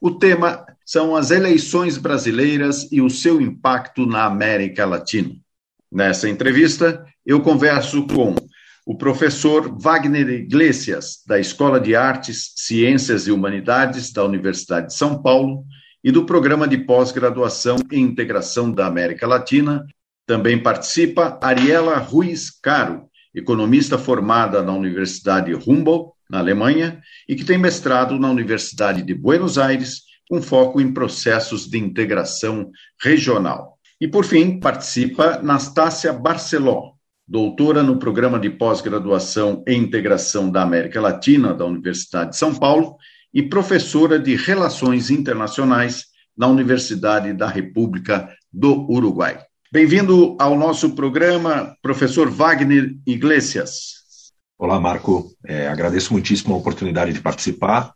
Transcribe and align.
o 0.00 0.12
tema 0.12 0.64
são 0.84 1.14
as 1.14 1.30
eleições 1.30 1.98
brasileiras 1.98 2.90
e 2.90 3.00
o 3.00 3.10
seu 3.10 3.40
impacto 3.40 4.06
na 4.06 4.24
América 4.24 4.86
Latina. 4.86 5.34
Nessa 5.90 6.28
entrevista, 6.28 7.04
eu 7.24 7.40
converso 7.40 8.06
com 8.06 8.34
o 8.86 8.96
professor 8.96 9.78
Wagner 9.78 10.28
Iglesias, 10.30 11.22
da 11.26 11.38
Escola 11.38 11.78
de 11.78 11.94
Artes, 11.94 12.52
Ciências 12.56 13.26
e 13.26 13.32
Humanidades 13.32 14.12
da 14.12 14.24
Universidade 14.24 14.88
de 14.88 14.94
São 14.94 15.20
Paulo 15.20 15.64
e 16.02 16.10
do 16.10 16.24
Programa 16.24 16.66
de 16.66 16.78
Pós-Graduação 16.78 17.76
em 17.92 18.00
Integração 18.00 18.70
da 18.70 18.86
América 18.86 19.26
Latina 19.26 19.84
também 20.28 20.62
participa 20.62 21.38
Ariela 21.42 21.96
Ruiz 21.96 22.50
Caro, 22.50 23.08
economista 23.34 23.96
formada 23.96 24.62
na 24.62 24.72
Universidade 24.72 25.54
Humboldt, 25.54 26.12
na 26.28 26.38
Alemanha, 26.38 27.00
e 27.28 27.34
que 27.34 27.44
tem 27.44 27.58
mestrado 27.58 28.18
na 28.18 28.30
Universidade 28.30 29.02
de 29.02 29.14
Buenos 29.14 29.58
Aires, 29.58 30.02
com 30.28 30.42
foco 30.42 30.80
em 30.80 30.92
processos 30.92 31.66
de 31.66 31.78
integração 31.78 32.70
regional. 33.02 33.78
E, 34.00 34.06
por 34.06 34.24
fim, 34.24 34.60
participa 34.60 35.40
Nastácia 35.42 36.12
Barceló, 36.12 36.92
doutora 37.26 37.82
no 37.82 37.98
programa 37.98 38.38
de 38.38 38.50
pós-graduação 38.50 39.64
em 39.66 39.82
integração 39.82 40.50
da 40.50 40.62
América 40.62 41.00
Latina 41.00 41.54
da 41.54 41.64
Universidade 41.64 42.30
de 42.30 42.36
São 42.36 42.54
Paulo 42.54 42.96
e 43.32 43.42
professora 43.42 44.18
de 44.18 44.36
Relações 44.36 45.10
Internacionais 45.10 46.06
na 46.36 46.46
Universidade 46.46 47.32
da 47.32 47.48
República 47.48 48.28
do 48.52 48.90
Uruguai. 48.90 49.40
Bem-vindo 49.70 50.36
ao 50.40 50.56
nosso 50.56 50.94
programa, 50.94 51.76
professor 51.82 52.30
Wagner 52.30 52.96
Iglesias. 53.06 53.97
Olá, 54.60 54.80
Marco. 54.80 55.30
É, 55.46 55.68
agradeço 55.68 56.12
muitíssimo 56.12 56.52
a 56.52 56.58
oportunidade 56.58 57.12
de 57.12 57.20
participar 57.20 57.92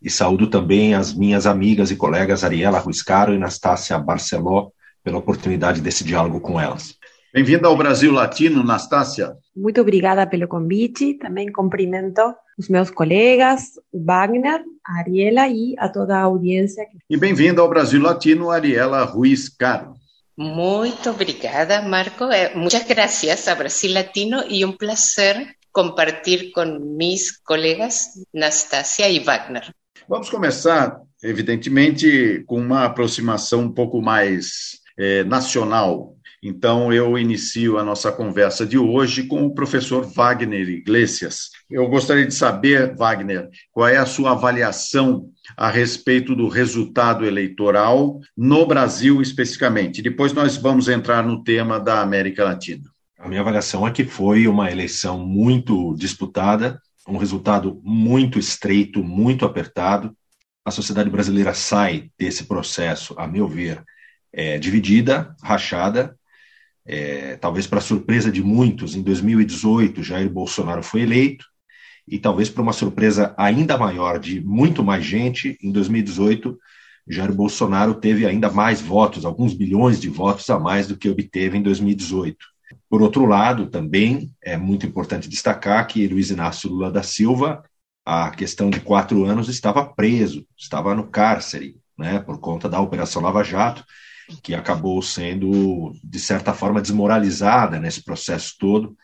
e 0.00 0.08
saúdo 0.08 0.46
também 0.46 0.94
as 0.94 1.12
minhas 1.12 1.46
amigas 1.46 1.90
e 1.90 1.96
colegas 1.96 2.44
Ariela 2.44 2.78
Ruiscaro 2.78 3.34
e 3.34 3.38
Nastácia 3.38 3.98
Barceló 3.98 4.70
pela 5.02 5.18
oportunidade 5.18 5.80
desse 5.80 6.04
diálogo 6.04 6.38
com 6.38 6.60
elas. 6.60 6.94
Bem-vinda 7.34 7.66
ao 7.66 7.76
Brasil 7.76 8.12
Latino, 8.12 8.62
Nastácia. 8.62 9.34
Muito 9.54 9.80
obrigada 9.80 10.24
pelo 10.28 10.46
convite. 10.46 11.14
Também 11.14 11.50
cumprimento 11.50 12.22
os 12.56 12.68
meus 12.68 12.88
colegas, 12.88 13.72
o 13.92 14.04
Wagner, 14.04 14.62
a 14.86 15.00
Ariela 15.00 15.48
e 15.48 15.74
a 15.76 15.88
toda 15.88 16.16
a 16.16 16.22
audiência. 16.22 16.86
E 17.10 17.16
bem-vinda 17.16 17.62
ao 17.62 17.68
Brasil 17.68 18.00
Latino, 18.00 18.52
Ariela 18.52 19.02
Ruiz 19.02 19.48
Caro. 19.48 19.94
Muito 20.36 21.10
obrigada, 21.10 21.82
Marco. 21.82 22.30
Eh, 22.30 22.52
muchas 22.54 22.86
gracias 22.86 23.48
a 23.48 23.56
Brasil 23.56 23.92
Latino 23.92 24.44
y 24.48 24.62
un 24.64 24.76
placer 24.76 25.55
compartir 25.76 26.52
con 26.52 26.96
mis 26.96 27.38
colegas 27.44 28.24
Nastasia 28.32 29.10
e 29.10 29.18
Wagner. 29.18 29.74
Vamos 30.08 30.30
começar, 30.30 30.98
evidentemente, 31.22 32.42
com 32.46 32.58
uma 32.58 32.86
aproximação 32.86 33.60
um 33.60 33.70
pouco 33.70 34.00
mais 34.00 34.80
é, 34.98 35.22
nacional. 35.24 36.16
Então, 36.42 36.90
eu 36.94 37.18
inicio 37.18 37.76
a 37.76 37.84
nossa 37.84 38.10
conversa 38.10 38.64
de 38.64 38.78
hoje 38.78 39.24
com 39.24 39.44
o 39.44 39.52
professor 39.52 40.02
Wagner 40.02 40.66
Iglesias. 40.66 41.50
Eu 41.68 41.86
gostaria 41.88 42.26
de 42.26 42.34
saber, 42.34 42.96
Wagner, 42.96 43.46
qual 43.70 43.86
é 43.86 43.98
a 43.98 44.06
sua 44.06 44.30
avaliação 44.30 45.28
a 45.58 45.68
respeito 45.68 46.34
do 46.34 46.48
resultado 46.48 47.26
eleitoral 47.26 48.18
no 48.34 48.64
Brasil 48.64 49.20
especificamente. 49.20 50.00
Depois 50.00 50.32
nós 50.32 50.56
vamos 50.56 50.88
entrar 50.88 51.22
no 51.22 51.44
tema 51.44 51.78
da 51.78 52.00
América 52.00 52.44
Latina. 52.44 52.95
A 53.26 53.28
minha 53.28 53.40
avaliação 53.40 53.84
é 53.84 53.90
que 53.90 54.04
foi 54.04 54.46
uma 54.46 54.70
eleição 54.70 55.18
muito 55.18 55.96
disputada, 55.96 56.80
um 57.08 57.16
resultado 57.16 57.80
muito 57.82 58.38
estreito, 58.38 59.02
muito 59.02 59.44
apertado. 59.44 60.16
A 60.64 60.70
sociedade 60.70 61.10
brasileira 61.10 61.52
sai 61.52 62.08
desse 62.16 62.44
processo, 62.44 63.16
a 63.18 63.26
meu 63.26 63.48
ver, 63.48 63.82
é, 64.32 64.60
dividida, 64.60 65.34
rachada. 65.42 66.16
É, 66.86 67.36
talvez 67.38 67.66
para 67.66 67.80
surpresa 67.80 68.30
de 68.30 68.44
muitos, 68.44 68.94
em 68.94 69.02
2018 69.02 70.04
Jair 70.04 70.30
Bolsonaro 70.30 70.84
foi 70.84 71.00
eleito, 71.00 71.46
e 72.06 72.20
talvez 72.20 72.48
para 72.48 72.62
uma 72.62 72.72
surpresa 72.72 73.34
ainda 73.36 73.76
maior 73.76 74.20
de 74.20 74.40
muito 74.40 74.84
mais 74.84 75.04
gente, 75.04 75.58
em 75.60 75.72
2018, 75.72 76.56
Jair 77.08 77.34
Bolsonaro 77.34 77.94
teve 77.96 78.24
ainda 78.24 78.52
mais 78.52 78.80
votos, 78.80 79.24
alguns 79.24 79.52
bilhões 79.52 80.00
de 80.00 80.08
votos 80.08 80.48
a 80.48 80.60
mais 80.60 80.86
do 80.86 80.96
que 80.96 81.08
obteve 81.10 81.58
em 81.58 81.62
2018. 81.62 82.54
Por 82.88 83.02
outro 83.02 83.24
lado, 83.26 83.68
também 83.68 84.30
é 84.42 84.56
muito 84.56 84.86
importante 84.86 85.28
destacar 85.28 85.86
que 85.86 86.06
Luiz 86.08 86.30
Inácio 86.30 86.70
Lula 86.70 86.90
da 86.90 87.02
Silva, 87.02 87.62
a 88.04 88.30
questão 88.30 88.70
de 88.70 88.80
quatro 88.80 89.24
anos, 89.24 89.48
estava 89.48 89.84
preso, 89.84 90.46
estava 90.56 90.94
no 90.94 91.08
cárcere, 91.08 91.76
né, 91.98 92.18
por 92.18 92.38
conta 92.38 92.68
da 92.68 92.80
Operação 92.80 93.22
Lava 93.22 93.42
Jato, 93.42 93.84
que 94.42 94.54
acabou 94.54 95.00
sendo, 95.02 95.92
de 96.02 96.18
certa 96.18 96.52
forma, 96.52 96.80
desmoralizada 96.80 97.78
nesse 97.78 98.02
processo 98.02 98.54
todo, 98.58 98.96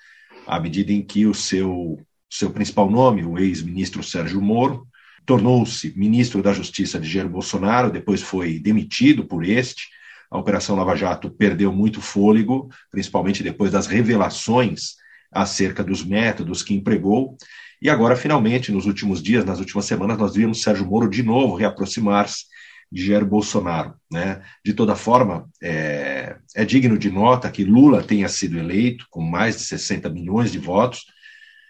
à 0.47 0.59
medida 0.59 0.93
em 0.93 1.03
que 1.03 1.27
o 1.27 1.35
seu 1.35 1.99
seu 2.33 2.51
principal 2.51 2.91
nome, 2.91 3.25
o 3.25 3.39
ex-ministro 3.39 4.03
Sérgio 4.03 4.41
Moro, 4.41 4.87
tornou-se 5.27 5.93
ministro 5.97 6.43
da 6.43 6.53
Justiça 6.53 6.99
de 6.99 7.07
Jair 7.07 7.29
Bolsonaro, 7.29 7.91
depois 7.91 8.23
foi 8.23 8.59
demitido 8.59 9.27
por 9.27 9.45
este. 9.45 9.89
A 10.33 10.39
Operação 10.39 10.75
Lava 10.75 10.97
Jato 10.97 11.31
perdeu 11.31 11.71
muito 11.71 12.01
fôlego, 12.01 12.71
principalmente 12.91 13.43
depois 13.43 13.71
das 13.71 13.87
revelações 13.87 14.95
acerca 15.31 15.85
dos 15.85 16.03
métodos 16.03 16.63
que 16.63 16.73
empregou. 16.73 17.37
E 17.83 17.91
agora, 17.91 18.17
finalmente, 18.17 18.73
nos 18.73 18.87
últimos 18.87 19.23
dias, 19.23 19.45
nas 19.45 19.59
últimas 19.59 19.85
semanas, 19.85 20.17
nós 20.17 20.35
vimos 20.35 20.63
Sérgio 20.63 20.87
Moro 20.87 21.11
de 21.11 21.23
novo 21.23 21.55
reaproximar-se 21.55 22.47
de 22.91 23.05
Jair 23.05 23.27
Bolsonaro. 23.27 23.95
Né? 24.11 24.41
De 24.65 24.73
toda 24.73 24.97
forma, 24.97 25.51
é, 25.63 26.37
é 26.57 26.65
digno 26.65 26.97
de 26.97 27.11
nota 27.11 27.51
que 27.51 27.63
Lula 27.63 28.03
tenha 28.03 28.29
sido 28.29 28.59
eleito 28.59 29.07
com 29.11 29.21
mais 29.21 29.57
de 29.57 29.63
60 29.65 30.09
milhões 30.09 30.51
de 30.51 30.59
votos, 30.59 31.05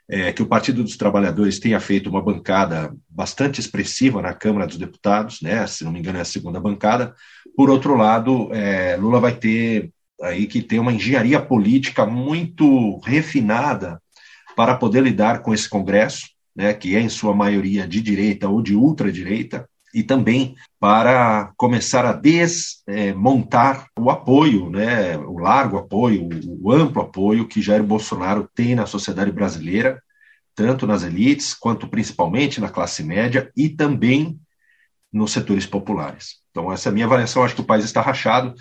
é, 0.09 0.33
que 0.33 0.43
o 0.43 0.47
Partido 0.47 0.83
dos 0.83 0.97
Trabalhadores 0.97 1.59
tenha 1.59 1.81
feito 1.81 2.11
uma 2.11 2.23
bancada 2.23 2.95
bastante 3.09 3.61
expressiva 3.61 4.21
na 4.21 4.35
Câmara 4.35 4.67
dos 4.67 4.77
Deputados, 4.77 5.41
né, 5.41 5.67
se 5.67 5.85
não 5.85 5.93
me 5.93 5.99
engano 5.99 6.19
é 6.19 6.23
a 6.23 6.27
segunda 6.27 6.61
bancada. 6.61 7.15
Por 7.57 7.71
outro 7.71 7.97
lado, 7.97 8.53
é, 8.53 8.97
Lula 8.97 9.21
vai 9.21 9.35
ter 9.35 9.91
aí 10.21 10.47
que 10.47 10.63
ter 10.63 10.79
uma 10.79 10.93
engenharia 10.93 11.41
política 11.41 12.07
muito 12.07 12.99
refinada 12.99 14.01
para 14.57 14.77
poder 14.77 15.03
lidar 15.03 15.41
com 15.43 15.53
esse 15.53 15.69
Congresso, 15.69 16.29
né, 16.55 16.75
que 16.75 16.95
é 16.95 17.01
em 17.01 17.09
sua 17.09 17.35
maioria 17.35 17.89
de 17.89 18.01
direita 18.01 18.49
ou 18.49 18.63
de 18.63 18.75
ultradireita, 18.75 19.69
e 19.95 20.03
também 20.03 20.55
para 20.81 21.53
começar 21.57 22.05
a 22.05 22.13
desmontar 22.13 23.87
o 23.99 24.11
apoio, 24.11 24.71
né, 24.71 25.17
o 25.19 25.39
largo 25.39 25.77
apoio, 25.79 26.29
o 26.61 26.73
amplo 26.73 27.03
apoio 27.03 27.47
que 27.47 27.63
Jair 27.63 27.83
Bolsonaro 27.83 28.49
tem 28.55 28.75
na 28.75 28.87
sociedade 28.87 29.31
brasileira, 29.31 30.03
tanto 30.55 30.87
nas 30.87 31.03
elites, 31.03 31.55
quanto 31.55 31.89
principalmente 31.89 32.61
na 32.61 32.69
classe 32.69 33.03
média 33.03 33.51
e 33.57 33.69
também 33.69 34.39
nos 35.13 35.33
setores 35.33 35.67
populares. 35.67 36.37
Então, 36.51 36.73
essa 36.73 36.89
é 36.89 36.91
a 36.91 36.93
minha 36.93 37.07
avaliação. 37.07 37.43
Acho 37.43 37.55
que 37.55 37.61
o 37.61 37.67
país 37.67 37.85
está 37.85 38.01
rachado 38.01 38.55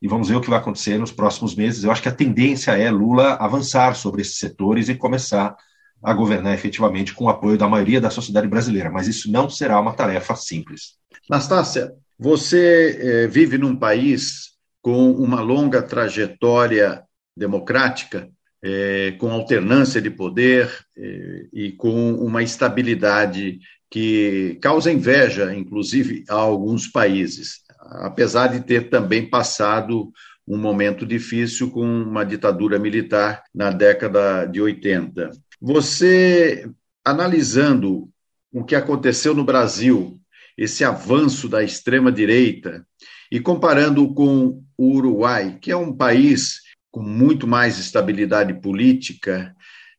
e 0.00 0.08
vamos 0.08 0.28
ver 0.28 0.36
o 0.36 0.40
que 0.40 0.50
vai 0.50 0.58
acontecer 0.58 0.98
nos 0.98 1.12
próximos 1.12 1.54
meses. 1.54 1.84
Eu 1.84 1.90
acho 1.90 2.02
que 2.02 2.08
a 2.08 2.14
tendência 2.14 2.72
é 2.72 2.90
Lula 2.90 3.34
avançar 3.34 3.94
sobre 3.94 4.22
esses 4.22 4.38
setores 4.38 4.88
e 4.88 4.94
começar 4.94 5.56
a 6.02 6.12
governar 6.12 6.54
efetivamente 6.54 7.14
com 7.14 7.24
o 7.24 7.28
apoio 7.28 7.58
da 7.58 7.68
maioria 7.68 8.00
da 8.00 8.10
sociedade 8.10 8.46
brasileira, 8.46 8.90
mas 8.90 9.08
isso 9.08 9.30
não 9.30 9.48
será 9.48 9.80
uma 9.80 9.94
tarefa 9.94 10.34
simples. 10.36 10.94
Nastácia, 11.28 11.92
você 12.18 12.98
eh, 13.00 13.26
vive 13.26 13.58
num 13.58 13.74
país 13.74 14.52
com 14.80 15.10
uma 15.10 15.40
longa 15.40 15.82
trajetória 15.82 17.02
democrática, 17.36 18.30
eh, 18.62 19.14
com 19.18 19.30
alternância 19.30 20.00
de 20.00 20.10
poder 20.10 20.70
eh, 20.96 21.46
e 21.52 21.72
com 21.72 22.14
uma 22.14 22.42
estabilidade 22.42 23.58
que 23.90 24.58
causa 24.62 24.92
inveja, 24.92 25.54
inclusive, 25.54 26.24
a 26.28 26.34
alguns 26.34 26.88
países, 26.88 27.60
apesar 27.78 28.48
de 28.48 28.60
ter 28.60 28.88
também 28.88 29.28
passado 29.28 30.12
um 30.46 30.56
momento 30.56 31.04
difícil 31.04 31.70
com 31.70 31.82
uma 31.82 32.24
ditadura 32.24 32.78
militar 32.78 33.42
na 33.54 33.70
década 33.70 34.44
de 34.46 34.60
80. 34.60 35.30
Você, 35.60 36.70
analisando 37.04 38.08
o 38.52 38.64
que 38.64 38.74
aconteceu 38.74 39.34
no 39.34 39.44
Brasil 39.44 40.20
esse 40.56 40.84
avanço 40.84 41.48
da 41.48 41.62
extrema-direita 41.62 42.86
e 43.30 43.40
comparando 43.40 44.12
com 44.14 44.62
o 44.76 44.96
Uruguai, 44.96 45.58
que 45.60 45.70
é 45.70 45.76
um 45.76 45.94
país 45.94 46.60
com 46.90 47.02
muito 47.02 47.46
mais 47.46 47.78
estabilidade 47.78 48.54
política, 48.60 49.54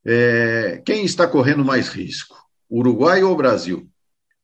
é, 0.06 0.81
quem 0.86 1.06
está 1.06 1.27
correndo 1.27 1.63
mais 1.63 1.89
risco, 1.89 2.36
Uruguai 2.69 3.24
ou 3.24 3.36
Brasil? 3.36 3.88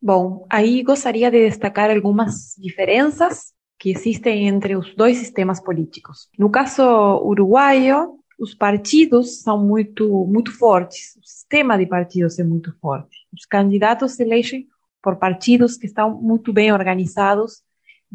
Bom, 0.01 0.45
aí 0.49 0.83
gostaria 0.83 1.31
de 1.31 1.49
destacar 1.49 1.89
algumas 1.89 2.53
diferenças 2.57 3.53
que 3.79 3.89
existem 3.89 4.47
entre 4.47 4.75
os 4.75 4.93
dois 4.95 5.17
sistemas 5.17 5.61
políticos. 5.61 6.29
No 6.37 6.49
caso 6.49 6.83
uruguaio, 7.23 8.19
os 8.43 8.53
partidos 8.53 9.41
são 9.41 9.57
muito 9.57 10.25
muito 10.25 10.51
fortes, 10.51 11.15
o 11.15 11.25
sistema 11.25 11.77
de 11.77 11.85
partidos 11.85 12.37
é 12.37 12.43
muito 12.43 12.75
forte. 12.79 13.17
Os 13.33 13.45
candidatos 13.45 14.13
se 14.13 14.23
elegem 14.23 14.67
por 15.01 15.15
partidos 15.15 15.77
que 15.77 15.85
estão 15.85 16.21
muito 16.21 16.51
bem 16.51 16.71
organizados, 16.73 17.61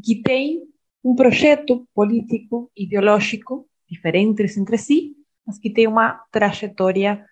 que 0.05 0.23
têm 0.23 0.63
um 1.03 1.15
projeto 1.15 1.89
político, 1.95 2.71
ideológico, 2.77 3.67
diferentes 3.89 4.57
entre 4.59 4.77
si, 4.77 5.15
mas 5.47 5.59
que 5.59 5.71
têm 5.71 5.87
uma 5.87 6.21
trajetória 6.31 7.25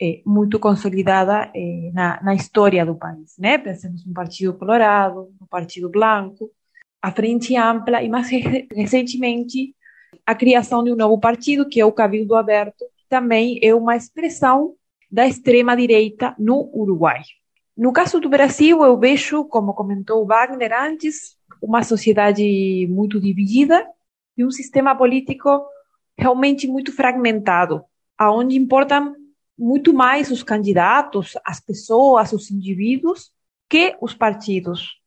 eh, 0.00 0.20
muito 0.26 0.58
consolidada 0.58 1.50
eh, 1.54 1.90
na, 1.94 2.22
na, 2.22 2.34
história 2.34 2.84
do 2.84 2.94
país. 2.94 3.34
Né? 3.38 3.56
Pensemos 3.56 4.04
no 4.04 4.12
Partido 4.12 4.52
Colorado, 4.54 5.32
no 5.40 5.46
Partido 5.46 5.88
Blanco, 5.88 6.50
a 7.00 7.10
Frente 7.10 7.56
Ampla 7.56 8.02
e, 8.02 8.08
mais 8.10 8.28
recentemente, 8.74 9.74
a 10.26 10.34
criação 10.34 10.84
de 10.84 10.92
um 10.92 10.96
novo 10.96 11.18
partido, 11.18 11.68
que 11.68 11.80
é 11.80 11.84
o 11.84 11.92
Cabildo 11.92 12.34
Aberto, 12.34 12.84
também 13.08 13.58
é 13.62 13.74
uma 13.74 13.96
expressão 13.96 14.74
da 15.10 15.26
extrema-direita 15.26 16.34
no 16.38 16.70
Uruguai. 16.72 17.22
No 17.76 17.92
caso 17.92 18.20
do 18.20 18.28
Brasil, 18.28 18.82
eu 18.82 18.98
vejo, 18.98 19.44
como 19.44 19.74
comentou 19.74 20.26
Wagner 20.26 20.72
antes, 20.72 21.36
uma 21.60 21.82
sociedade 21.82 22.86
muito 22.90 23.20
dividida 23.20 23.86
e 24.36 24.44
um 24.44 24.50
sistema 24.50 24.94
político 24.94 25.64
realmente 26.16 26.66
muito 26.66 26.92
fragmentado, 26.92 27.82
aonde 28.16 28.56
importam 28.56 29.14
muito 29.58 29.92
mais 29.92 30.30
os 30.30 30.42
candidatos, 30.42 31.34
as 31.44 31.60
pessoas, 31.60 32.32
os 32.32 32.50
indivíduos, 32.50 33.32
que 33.68 33.96
os 34.00 34.14
partidos. 34.14 35.00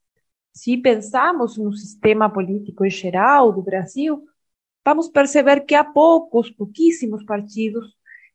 Se 0.53 0.77
pensarmos 0.77 1.57
no 1.57 1.73
sistema 1.73 2.29
político 2.29 2.85
em 2.85 2.89
geral 2.89 3.51
do 3.51 3.61
Brasil, 3.61 4.23
vamos 4.85 5.09
perceber 5.09 5.61
que 5.61 5.73
há 5.73 5.83
poucos, 5.83 6.49
pouquíssimos 6.51 7.23
partidos 7.25 7.85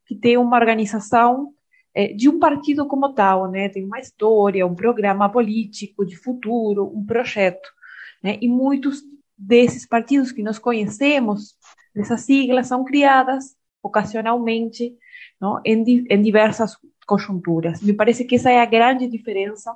que 0.05 0.15
têm 0.15 0.37
uma 0.37 0.57
organização 0.57 1.55
é, 1.95 2.09
de 2.13 2.29
um 2.29 2.39
partido 2.39 2.87
como 2.87 3.13
tal, 3.15 3.51
né? 3.51 3.69
Tem 3.69 3.85
uma 3.85 4.01
história, 4.01 4.67
um 4.67 4.75
programa 4.75 5.29
político 5.29 6.05
de 6.05 6.17
futuro, 6.17 6.91
um 6.95 7.05
projeto, 7.07 7.69
né? 8.23 8.37
E 8.41 8.49
muitos 8.49 9.03
desses 9.39 9.87
partidos 9.87 10.33
que 10.33 10.43
nós 10.43 10.59
conhecemos, 10.59 11.57
dessas 11.95 12.23
siglas, 12.23 12.67
são 12.67 12.85
criadas 12.85 13.57
ocasionalmente 13.83 14.95
não? 15.41 15.61
Em, 15.65 16.05
em 16.09 16.23
diversas 16.23 16.77
conjunturas. 17.07 17.81
Me 17.83 17.93
parece 17.93 18.25
que 18.25 18.37
essa 18.37 18.51
é 18.51 18.61
a 18.61 18.67
grande 18.67 19.07
diferença 19.09 19.75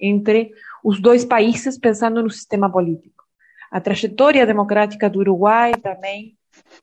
entre 0.00 0.52
os 0.84 1.00
dois 1.00 1.24
países 1.24 1.76
pensando 1.76 2.22
no 2.22 2.30
sistema 2.30 2.70
político. 2.70 3.19
A 3.70 3.80
trajetória 3.80 4.44
democrática 4.44 5.08
do 5.08 5.20
Uruguai 5.20 5.74
também 5.74 6.36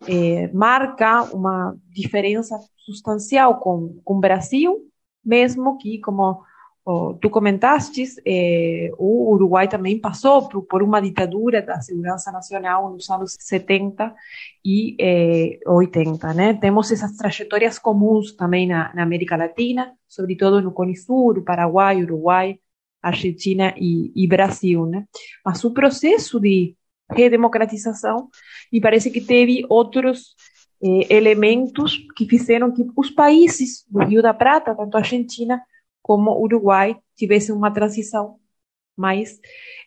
eh, 0.07 0.49
marca 0.53 1.23
uma 1.33 1.75
diferença 1.89 2.57
substancial 2.77 3.59
com, 3.59 3.99
com 4.03 4.15
o 4.15 4.19
Brasil, 4.19 4.89
mesmo 5.23 5.77
que, 5.77 5.99
como 5.99 6.41
oh, 6.85 7.13
tu 7.15 7.29
comentaste, 7.29 8.05
eh, 8.25 8.89
o 8.97 9.33
Uruguai 9.33 9.67
também 9.67 9.99
passou 9.99 10.47
por, 10.47 10.63
por, 10.63 10.81
uma 10.81 11.01
ditadura 11.01 11.61
da 11.61 11.81
segurança 11.81 12.31
nacional 12.31 12.89
nos 12.89 13.09
anos 13.09 13.35
70 13.37 14.15
e 14.63 14.95
eh, 14.97 15.59
80. 15.67 16.33
Né? 16.33 16.53
Temos 16.53 16.89
essas 16.91 17.17
trajetórias 17.17 17.77
comuns 17.77 18.31
também 18.33 18.67
na, 18.67 18.93
na 18.95 19.03
América 19.03 19.35
Latina, 19.35 19.93
sobretudo 20.07 20.61
no 20.61 20.71
Cone 20.71 20.95
Sul, 20.95 21.43
Paraguai, 21.43 22.01
Uruguai, 22.01 22.57
Argentina 23.01 23.73
e, 23.77 24.11
e 24.15 24.25
Brasil. 24.25 24.85
Né? 24.85 25.05
Mas 25.43 25.63
o 25.65 25.73
processo 25.73 26.39
de 26.39 26.76
redemocratização 27.09 28.29
e 28.71 28.81
parece 28.81 29.09
que 29.09 29.21
teve 29.21 29.65
outros 29.69 30.35
eh, 30.83 31.07
elementos 31.09 31.97
que 32.15 32.25
fizeram 32.25 32.71
que 32.71 32.85
os 32.95 33.09
países 33.09 33.85
do 33.89 33.99
Rio 33.99 34.21
da 34.21 34.33
Prata, 34.33 34.75
tanto 34.75 34.95
a 34.95 34.99
Argentina 34.99 35.61
como 36.01 36.31
o 36.31 36.43
Uruguai, 36.43 36.97
tivessem 37.15 37.55
uma 37.55 37.71
transição 37.71 38.37
mais 38.95 39.39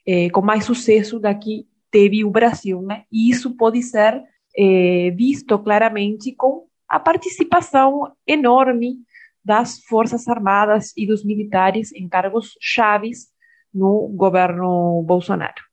eh, 0.07 0.31
com 0.31 0.41
mais 0.41 0.65
sucesso 0.65 1.19
da 1.19 1.35
que 1.35 1.67
teve 1.91 2.25
o 2.25 2.31
Brasil, 2.31 2.81
né? 2.83 3.05
E 3.13 3.31
isso 3.31 3.57
pode 3.57 3.83
ser 3.83 4.23
eh, 4.57 5.11
visto 5.17 5.59
claramente 5.59 6.33
com 6.35 6.67
a 6.89 6.99
participação 6.99 8.13
enorme 8.27 8.99
das 9.45 9.81
forças 9.85 10.27
armadas 10.29 10.93
e 10.97 11.07
dos 11.07 11.25
militares 11.25 11.93
em 11.93 12.09
cargos 12.09 12.57
chaves 12.61 13.29
no 13.73 14.09
governo 14.09 15.03
Bolsonaro. 15.03 15.70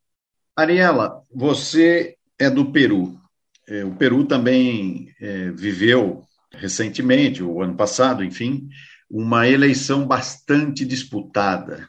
Ariela, 0.58 1.22
você 1.32 2.16
é 2.40 2.50
do 2.50 2.72
Peru. 2.72 3.16
É, 3.70 3.86
o 3.86 3.92
Peru 3.92 4.26
também 4.26 5.14
é, 5.22 5.52
viveu 5.52 6.24
recentemente, 6.52 7.44
o 7.44 7.62
ano 7.62 7.76
passado, 7.76 8.24
enfim, 8.24 8.68
uma 9.08 9.48
eleição 9.48 10.08
bastante 10.08 10.84
disputada 10.84 11.88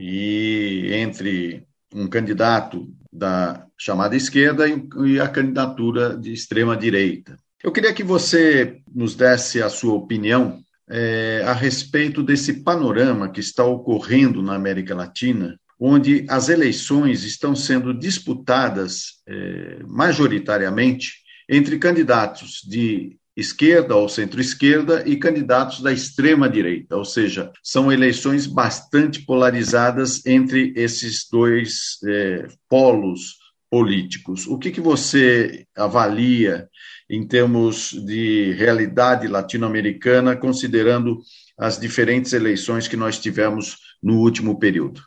e 0.00 0.90
entre 0.94 1.64
um 1.94 2.08
candidato 2.08 2.92
da 3.12 3.64
chamada 3.78 4.16
esquerda 4.16 4.64
e 5.06 5.20
a 5.20 5.28
candidatura 5.28 6.16
de 6.18 6.32
extrema 6.32 6.76
direita. 6.76 7.36
Eu 7.62 7.70
queria 7.70 7.94
que 7.94 8.02
você 8.02 8.80
nos 8.92 9.14
desse 9.14 9.62
a 9.62 9.68
sua 9.68 9.94
opinião 9.94 10.58
é, 10.90 11.44
a 11.46 11.52
respeito 11.52 12.20
desse 12.24 12.64
panorama 12.64 13.28
que 13.28 13.38
está 13.38 13.64
ocorrendo 13.64 14.42
na 14.42 14.56
América 14.56 14.92
Latina 14.92 15.56
onde 15.78 16.26
as 16.28 16.48
eleições 16.48 17.22
estão 17.22 17.54
sendo 17.54 17.94
disputadas 17.94 19.22
eh, 19.26 19.78
majoritariamente 19.86 21.12
entre 21.48 21.78
candidatos 21.78 22.60
de 22.68 23.16
esquerda 23.36 23.94
ou 23.94 24.08
centro-esquerda 24.08 25.04
e 25.06 25.16
candidatos 25.16 25.80
da 25.80 25.92
extrema-direita, 25.92 26.96
ou 26.96 27.04
seja, 27.04 27.52
são 27.62 27.92
eleições 27.92 28.48
bastante 28.48 29.24
polarizadas 29.24 30.26
entre 30.26 30.72
esses 30.74 31.28
dois 31.30 31.98
eh, 32.04 32.48
polos 32.68 33.36
políticos. 33.70 34.46
O 34.46 34.58
que, 34.58 34.72
que 34.72 34.80
você 34.80 35.64
avalia 35.76 36.68
em 37.08 37.26
termos 37.26 37.92
de 37.92 38.52
realidade 38.54 39.28
latino-americana, 39.28 40.36
considerando 40.36 41.20
as 41.56 41.78
diferentes 41.78 42.32
eleições 42.32 42.88
que 42.88 42.96
nós 42.96 43.18
tivemos 43.20 43.76
no 44.02 44.18
último 44.20 44.58
período? 44.58 45.00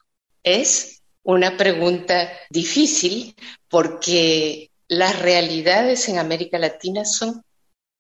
Es 0.44 1.02
una 1.24 1.58
pregunta 1.58 2.32
difícil 2.50 3.36
porque 3.70 4.72
las 4.88 5.20
realidades 5.20 6.10
en 6.10 6.18
América 6.18 6.58
Latina 6.58 7.06
son 7.06 7.44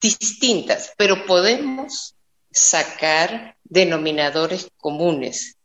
distintas, 0.01 0.93
pero 0.97 1.25
podemos 1.25 2.15
sacar 2.51 3.55
denominadores 3.63 4.67
comunes. 4.77 5.55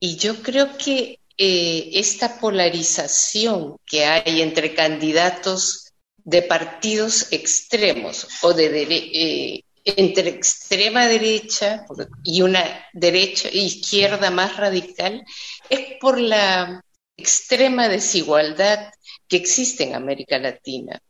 Y 0.00 0.16
yo 0.16 0.42
creo 0.42 0.76
que 0.76 1.20
eh, 1.36 1.90
esta 1.94 2.40
polarización 2.40 3.76
que 3.86 4.06
hay 4.06 4.42
entre 4.42 4.74
candidatos 4.74 5.92
de 6.24 6.42
partidos 6.42 7.32
extremos 7.32 8.26
o 8.42 8.52
de 8.52 8.82
eh, 8.82 9.64
entre 9.84 10.30
extrema 10.30 11.06
derecha 11.06 11.86
y 12.24 12.42
una 12.42 12.62
derecha 12.92 13.48
e 13.48 13.58
izquierda 13.58 14.30
más 14.30 14.56
radical 14.56 15.24
es 15.70 15.96
por 15.98 16.20
la 16.20 16.84
extrema 17.16 17.88
desigualdad 17.88 18.92
que 19.28 19.38
existe 19.38 19.84
en 19.84 19.94
América 19.94 20.38
Latina. 20.38 21.00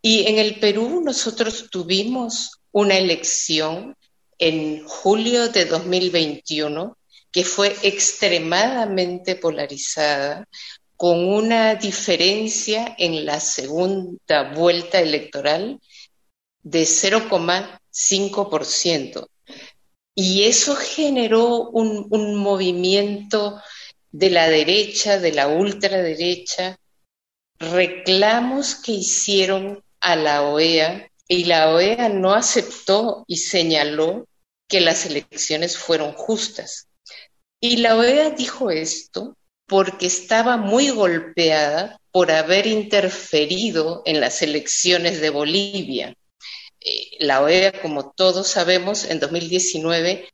Y 0.00 0.26
en 0.26 0.38
el 0.38 0.58
Perú 0.58 1.02
nosotros 1.04 1.68
tuvimos 1.70 2.58
una 2.72 2.96
elección 2.96 3.96
en 4.38 4.84
julio 4.86 5.50
de 5.50 5.66
2021 5.66 6.96
que 7.30 7.44
fue 7.44 7.76
extremadamente 7.82 9.36
polarizada, 9.36 10.48
con 10.96 11.26
una 11.26 11.76
diferencia 11.76 12.96
en 12.98 13.24
la 13.24 13.38
segunda 13.40 14.52
vuelta 14.54 15.00
electoral 15.00 15.80
de 16.62 16.82
0,5%. 16.82 19.28
Y 20.14 20.44
eso 20.44 20.76
generó 20.76 21.70
un, 21.70 22.06
un 22.10 22.36
movimiento 22.36 23.58
de 24.12 24.30
la 24.30 24.48
derecha, 24.48 25.18
de 25.18 25.32
la 25.32 25.48
ultraderecha, 25.48 26.78
reclamos 27.58 28.74
que 28.74 28.92
hicieron 28.92 29.82
a 30.00 30.16
la 30.16 30.42
OEA 30.42 31.10
y 31.28 31.44
la 31.44 31.70
OEA 31.70 32.08
no 32.08 32.34
aceptó 32.34 33.24
y 33.26 33.38
señaló 33.38 34.26
que 34.68 34.80
las 34.80 35.06
elecciones 35.06 35.78
fueron 35.78 36.12
justas. 36.12 36.88
Y 37.60 37.78
la 37.78 37.96
OEA 37.96 38.30
dijo 38.30 38.70
esto 38.70 39.36
porque 39.66 40.06
estaba 40.06 40.56
muy 40.56 40.90
golpeada 40.90 41.98
por 42.10 42.30
haber 42.30 42.66
interferido 42.66 44.02
en 44.04 44.20
las 44.20 44.42
elecciones 44.42 45.20
de 45.20 45.30
Bolivia. 45.30 46.14
Eh, 46.84 47.16
la 47.20 47.42
OEA, 47.42 47.80
como 47.80 48.10
todos 48.10 48.48
sabemos, 48.48 49.04
en 49.04 49.20
2019 49.20 50.28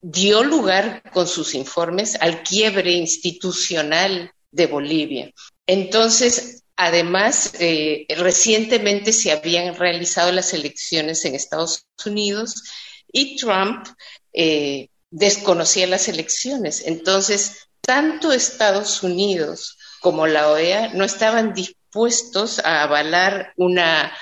dio 0.00 0.42
lugar 0.42 1.02
con 1.12 1.28
sus 1.28 1.54
informes 1.54 2.16
al 2.20 2.42
quiebre 2.42 2.92
institucional 2.92 4.32
de 4.50 4.66
Bolivia. 4.66 5.30
Entonces, 5.66 6.64
además, 6.76 7.52
eh, 7.60 8.06
recientemente 8.16 9.12
se 9.12 9.32
habían 9.32 9.76
realizado 9.76 10.32
las 10.32 10.52
elecciones 10.52 11.24
en 11.24 11.34
Estados 11.34 11.86
Unidos 12.04 12.62
y 13.12 13.36
Trump 13.36 13.86
eh, 14.32 14.88
desconocía 15.10 15.86
las 15.86 16.08
elecciones. 16.08 16.82
Entonces, 16.86 17.68
tanto 17.80 18.32
Estados 18.32 19.02
Unidos 19.02 19.78
como 20.00 20.26
la 20.26 20.50
OEA 20.50 20.92
no 20.94 21.04
estaban 21.04 21.54
dispuestos 21.54 22.58
a 22.58 22.82
avalar 22.82 23.52
una 23.56 24.12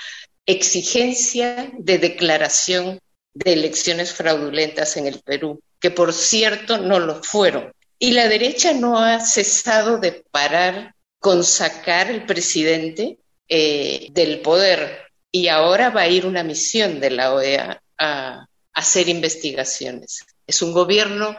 exigencia 0.45 1.71
de 1.77 1.97
declaración 1.97 2.99
de 3.33 3.53
elecciones 3.53 4.13
fraudulentas 4.13 4.97
en 4.97 5.07
el 5.07 5.19
Perú, 5.19 5.61
que 5.79 5.91
por 5.91 6.13
cierto 6.13 6.77
no 6.77 6.99
lo 6.99 7.23
fueron. 7.23 7.73
Y 7.99 8.11
la 8.11 8.27
derecha 8.27 8.73
no 8.73 8.99
ha 8.99 9.19
cesado 9.19 9.97
de 9.97 10.23
parar 10.31 10.93
con 11.19 11.43
sacar 11.43 12.07
al 12.07 12.25
presidente 12.25 13.17
eh, 13.47 14.07
del 14.11 14.41
poder. 14.41 15.07
Y 15.31 15.47
ahora 15.47 15.89
va 15.89 16.01
a 16.01 16.09
ir 16.09 16.25
una 16.25 16.43
misión 16.43 16.99
de 16.99 17.09
la 17.09 17.33
OEA 17.33 17.81
a, 17.97 18.45
hacer 18.73 19.07
investigaciones. 19.07 20.25
Es 20.47 20.61
un 20.61 20.73
gobierno 20.73 21.35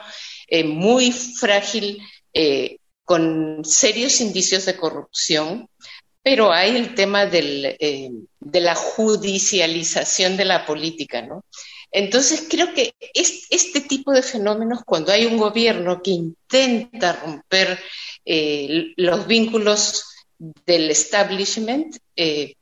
eh, 0.46 0.64
muy 0.64 1.11
frágil, 1.12 2.00
eh, 2.32 2.78
con 3.04 3.64
serios 3.64 4.20
indicios 4.20 4.64
de 4.64 4.76
corrupción, 4.76 5.68
pero 6.25 6.52
hay 6.52 6.75
el 6.75 6.95
tema 6.95 7.26
de 7.26 8.26
la 8.40 8.75
judicialización 8.75 10.38
de 10.38 10.47
la 10.47 10.64
política, 10.64 11.21
¿no? 11.21 11.45
Entonces 11.93 12.47
creo 12.50 12.73
que 12.75 12.95
este 13.12 13.83
tipo 13.83 14.11
de 14.11 14.23
fenómenos, 14.23 14.83
cuando 14.85 15.12
hay 15.12 15.26
un 15.26 15.37
gobierno 15.37 16.02
que 16.02 16.11
intenta 16.11 17.12
romper 17.12 17.78
eh, 18.25 18.95
los 18.97 19.26
vínculos 19.26 20.04
del 20.38 20.90
establishment, 20.90 21.97
eh, 22.16 22.54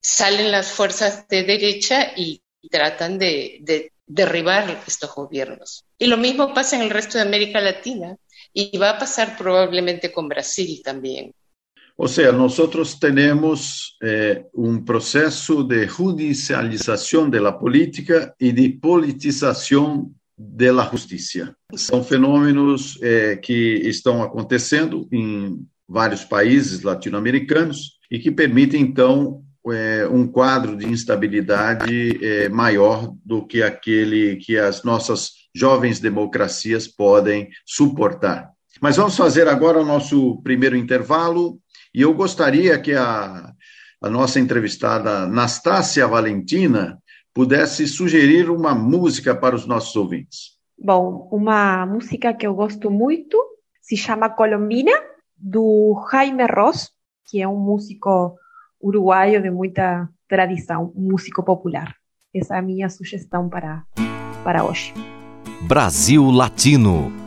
salen 0.00 0.52
las 0.52 0.70
fuerzas 0.70 1.26
de 1.26 1.42
derecha 1.42 2.12
y 2.16 2.42
tratan 2.70 3.18
de, 3.18 3.90
derribar 4.06 4.84
estos 4.86 5.12
gobiernos. 5.14 5.84
Y 5.98 6.06
lo 6.06 6.18
mismo 6.18 6.52
pasa 6.52 6.76
en 6.76 6.82
el 6.82 6.90
resto 6.90 7.18
de 7.18 7.22
América 7.22 7.60
Latina 7.60 8.16
y 8.52 8.76
va 8.78 8.90
a 8.90 8.98
pasar 8.98 9.36
probablemente 9.38 10.12
con 10.12 10.28
Brasil 10.28 10.80
también. 10.84 11.34
O 11.98 12.08
sea, 12.08 12.30
nosotros 12.30 13.00
tenemos 13.00 13.96
eh, 14.02 14.44
un 14.52 14.84
proceso 14.84 15.64
de 15.64 15.88
judicialización 15.88 17.30
de 17.30 17.40
la 17.40 17.58
política 17.58 18.34
y 18.38 18.52
de 18.52 18.78
politización 18.80 20.14
de 20.36 20.70
la 20.70 20.84
justiça. 20.84 21.56
São 21.74 22.04
fenômenos 22.04 22.98
é, 23.02 23.36
que 23.36 23.80
estão 23.88 24.22
acontecendo 24.22 25.08
em 25.10 25.66
vários 25.88 26.24
países 26.24 26.82
latino-americanos 26.82 27.98
e 28.10 28.18
que 28.18 28.30
permitem, 28.30 28.82
então, 28.82 29.42
é, 29.72 30.06
um 30.06 30.26
quadro 30.26 30.76
de 30.76 30.86
instabilidade 30.86 32.22
é, 32.24 32.48
maior 32.48 33.12
do 33.24 33.46
que 33.46 33.62
aquele 33.62 34.36
que 34.36 34.58
as 34.58 34.84
nossas 34.84 35.30
jovens 35.54 35.98
democracias 35.98 36.86
podem 36.86 37.48
suportar. 37.64 38.50
Mas 38.80 38.96
vamos 38.96 39.16
fazer 39.16 39.48
agora 39.48 39.80
o 39.80 39.84
nosso 39.84 40.40
primeiro 40.42 40.76
intervalo 40.76 41.58
e 41.96 42.02
eu 42.02 42.12
gostaria 42.12 42.78
que 42.78 42.92
a, 42.92 43.50
a 44.02 44.10
nossa 44.10 44.38
entrevistada 44.38 45.26
Nastácia 45.26 46.06
Valentina 46.06 46.98
pudesse 47.32 47.86
sugerir 47.86 48.50
uma 48.50 48.74
música 48.74 49.34
para 49.34 49.56
os 49.56 49.66
nossos 49.66 49.96
ouvintes. 49.96 50.58
Bom, 50.78 51.26
uma 51.32 51.86
música 51.86 52.34
que 52.34 52.46
eu 52.46 52.54
gosto 52.54 52.90
muito 52.90 53.42
se 53.80 53.96
chama 53.96 54.28
Colombina, 54.28 54.92
do 55.34 56.06
Jaime 56.10 56.44
Ross, 56.44 56.90
que 57.30 57.40
é 57.40 57.48
um 57.48 57.58
músico 57.58 58.36
uruguaio 58.78 59.40
de 59.40 59.50
muita 59.50 60.06
tradição, 60.28 60.92
um 60.94 61.12
músico 61.12 61.42
popular. 61.42 61.94
Essa 62.34 62.56
é 62.56 62.58
a 62.58 62.62
minha 62.62 62.90
sugestão 62.90 63.48
para, 63.48 63.84
para 64.44 64.64
hoje. 64.64 64.92
Brasil 65.66 66.30
Latino. 66.30 67.25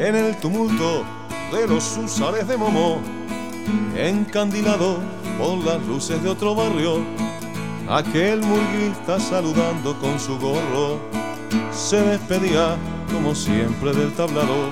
En 0.00 0.16
el 0.16 0.34
tumulto 0.36 1.04
de 1.52 1.68
los 1.68 1.84
susales 1.84 2.48
de 2.48 2.56
Momo, 2.56 3.02
encandilado 3.94 4.98
por 5.38 5.58
las 5.58 5.86
luces 5.86 6.22
de 6.22 6.30
otro 6.30 6.54
barrio, 6.54 7.04
aquel 7.86 8.40
murguista 8.40 9.20
saludando 9.20 9.94
con 10.00 10.18
su 10.18 10.38
gorro, 10.38 10.98
se 11.70 12.00
despedía 12.00 12.78
como 13.12 13.34
siempre 13.34 13.92
del 13.92 14.10
tablado. 14.14 14.70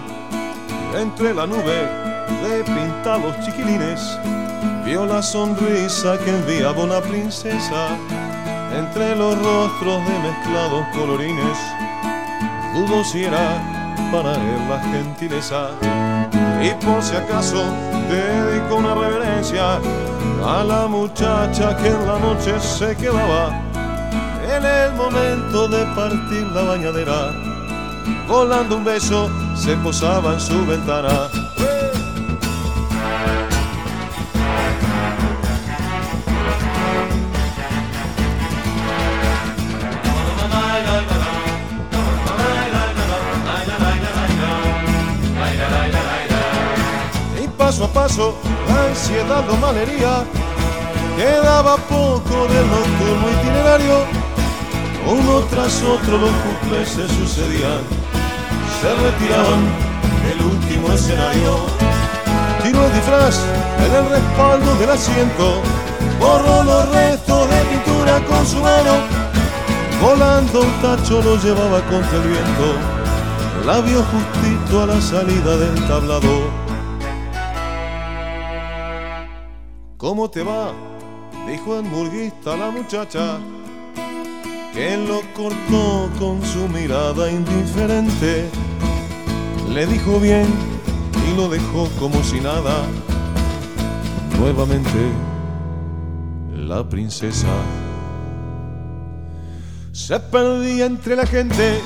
Entre 0.96 1.34
la 1.34 1.46
nube 1.46 1.76
de 2.42 2.64
pintados 2.64 3.38
chiquilines, 3.44 4.00
vio 4.86 5.04
la 5.04 5.22
sonrisa 5.22 6.18
que 6.24 6.30
enviaba 6.30 6.84
una 6.84 7.02
princesa. 7.02 7.98
Entre 8.74 9.14
los 9.14 9.36
rostros 9.36 10.06
de 10.06 10.18
mezclados 10.20 10.86
colorines, 10.94 11.58
dudo 12.72 13.04
si 13.04 13.24
era 13.24 13.77
para 14.12 14.34
él 14.34 14.68
la 14.68 14.80
gentileza. 14.80 15.70
Y 16.62 16.70
por 16.84 17.02
si 17.02 17.16
acaso 17.16 17.64
dedico 18.08 18.76
una 18.76 18.94
reverencia 18.94 19.78
a 20.44 20.64
la 20.64 20.86
muchacha 20.86 21.76
que 21.76 21.88
en 21.88 22.06
la 22.06 22.18
noche 22.18 22.58
se 22.60 22.96
quedaba 22.96 23.50
en 24.56 24.64
el 24.64 24.92
momento 24.94 25.68
de 25.68 25.84
partir 25.94 26.46
la 26.54 26.62
bañadera. 26.62 27.32
Volando 28.26 28.76
un 28.76 28.84
beso 28.84 29.28
se 29.54 29.76
posaba 29.76 30.34
en 30.34 30.40
su 30.40 30.66
ventana. 30.66 31.28
Paso 47.78 47.84
a 47.84 47.92
paso 47.92 48.34
ansiedad 48.88 49.44
lo 49.46 49.56
malería. 49.56 50.24
Quedaba 51.16 51.76
poco 51.76 52.46
del 52.48 52.66
nocturno 52.66 53.30
itinerario. 53.40 53.98
Uno 55.06 55.40
tras 55.50 55.82
otro 55.82 56.18
los 56.18 56.30
cumples 56.30 56.88
se 56.88 57.06
sucedían. 57.08 57.80
Se 58.80 58.94
retiraban 58.94 59.62
del 60.26 60.46
último 60.46 60.92
escenario. 60.92 61.66
Tiró 62.62 62.84
el 62.84 62.92
disfraz 62.92 63.40
en 63.84 63.94
el 63.94 64.10
respaldo 64.10 64.74
del 64.76 64.90
asiento. 64.90 65.62
Borró 66.18 66.64
los 66.64 66.88
restos 66.90 67.48
de 67.48 67.60
pintura 67.62 68.20
con 68.26 68.46
su 68.46 68.56
mano. 68.56 68.94
Volando 70.02 70.62
un 70.62 70.72
tacho 70.82 71.22
lo 71.22 71.36
llevaba 71.36 71.80
contra 71.82 72.18
el 72.18 72.28
viento. 72.28 72.68
La 73.66 73.80
vio 73.80 74.02
justito 74.02 74.82
a 74.82 74.86
la 74.86 75.00
salida 75.00 75.56
del 75.56 75.86
tablado. 75.86 76.57
¿Cómo 80.08 80.30
te 80.30 80.42
va? 80.42 80.72
Dijo 81.46 81.78
en 81.78 81.90
murguista 81.90 82.56
la 82.56 82.70
muchacha, 82.70 83.38
que 84.72 84.96
lo 84.96 85.20
cortó 85.34 86.08
con 86.18 86.42
su 86.42 86.66
mirada 86.66 87.30
indiferente. 87.30 88.48
Le 89.68 89.86
dijo 89.86 90.18
bien 90.18 90.46
y 91.28 91.36
lo 91.36 91.50
dejó 91.50 91.90
como 92.00 92.24
si 92.24 92.40
nada. 92.40 92.86
Nuevamente, 94.38 95.12
la 96.56 96.88
princesa 96.88 97.52
se 99.92 100.18
perdía 100.18 100.86
entre 100.86 101.16
la 101.16 101.26
gente. 101.26 101.82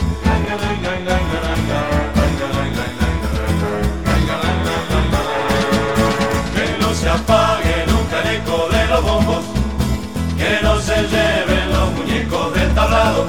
Que 6.54 6.78
no 6.80 6.94
se 6.94 7.08
se 10.94 11.02
lleven 11.08 11.72
los 11.72 11.92
muñecos 11.92 12.54
del 12.54 12.74
tablado. 12.74 13.26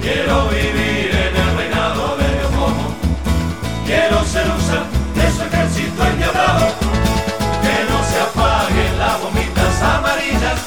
Quiero 0.00 0.48
vivir 0.48 1.10
en 1.24 1.36
el 1.36 1.56
reinado 1.56 2.16
de 2.16 2.28
Dios 2.38 2.52
Momo, 2.52 2.94
quiero 3.86 4.24
ser 4.24 4.46
ser 4.68 4.84
de 5.14 5.26
su 5.34 5.42
ejército 5.42 6.04
endiablado. 6.04 6.66
Que 7.64 7.76
no 7.90 7.98
se 8.10 8.18
apaguen 8.26 8.98
las 8.98 9.20
bombitas 9.22 9.82
amarillas, 9.82 10.60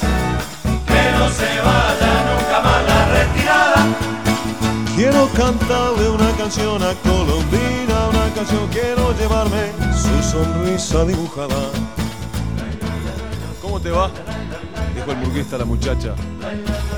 que 0.90 1.02
no 1.18 1.28
se 1.38 1.50
vaya 1.68 2.12
nunca 2.28 2.56
más 2.66 2.80
la 2.90 3.00
retirada. 3.16 3.80
Quiero 4.94 5.28
cantarle 5.36 6.08
una 6.08 6.30
canción 6.38 6.82
a 6.82 6.94
Colombina, 7.06 7.96
una 8.12 8.34
canción, 8.34 8.66
quiero 8.70 9.12
llevarme 9.18 9.72
su 9.92 10.30
sonrisa 10.30 11.04
dibujada. 11.04 11.70
¿Cómo 13.60 13.80
te 13.80 13.90
va? 13.90 14.10
El 15.08 15.16
burguista 15.18 15.54
a 15.54 15.60
la 15.60 15.64
muchacha, 15.64 16.14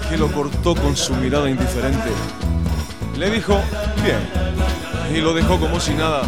que 0.08 0.16
lo 0.16 0.32
cortó 0.32 0.74
con 0.74 0.96
su 0.96 1.14
mirada 1.16 1.50
indiferente. 1.50 2.08
Le 3.18 3.30
dijo, 3.30 3.60
bien, 4.02 4.18
y 5.14 5.20
lo 5.20 5.34
dejó 5.34 5.60
como 5.60 5.78
si 5.78 5.92
nada. 5.92 6.22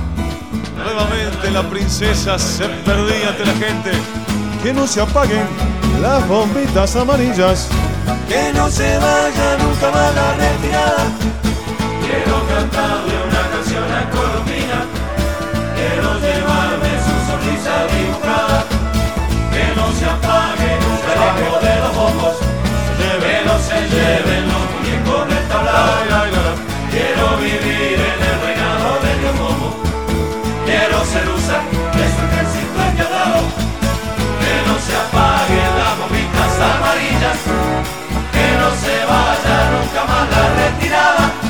Nuevamente 0.76 1.50
la 1.50 1.62
princesa 1.70 2.38
se 2.38 2.66
perdía 2.84 3.30
ante 3.30 3.46
la 3.46 3.54
gente. 3.54 3.90
Que 4.62 4.74
no 4.74 4.86
se 4.86 5.00
apaguen 5.00 5.46
las 6.02 6.26
bombitas 6.28 6.96
amarillas. 6.96 7.68
Que 8.28 8.52
no 8.52 8.70
se 8.70 8.98
vaya 8.98 9.56
nunca 9.58 9.90
más 9.90 10.14
la 10.14 10.34
retirada. 10.34 11.04
Quiero 12.02 12.46
cantarle 12.46 13.14
una 13.26 13.49
Lleven 23.88 24.44
los 24.48 24.64
muñecos 24.72 25.28
del 25.28 25.48
tablado. 25.48 26.00
Quiero 26.90 27.36
vivir 27.38 27.98
en 28.10 28.20
el 28.30 28.36
reinado 28.44 29.00
de 29.00 29.18
Dios 29.20 29.34
Momo. 29.36 29.76
Quiero 30.66 31.04
ser 31.04 31.28
usa 31.28 31.58
de 31.96 32.04
su 32.12 32.20
ejército 32.26 32.76
enviado. 32.88 33.40
Que 34.40 34.54
no 34.66 34.74
se 34.86 34.92
apaguen 34.96 35.72
las 35.80 35.98
bombitas 35.98 36.52
amarillas. 36.74 37.38
Que 38.34 38.46
no 38.60 38.68
se 38.82 38.94
vaya 39.10 39.56
nunca 39.72 40.00
más 40.10 40.24
la 40.30 40.44
retirada. 40.60 41.49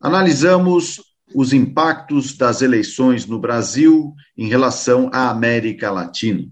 analisamos 0.00 1.00
os 1.34 1.52
impactos 1.52 2.36
das 2.36 2.62
eleições 2.62 3.26
no 3.26 3.38
Brasil 3.38 4.14
em 4.36 4.48
relação 4.48 5.10
à 5.12 5.30
América 5.30 5.90
Latina. 5.90 6.44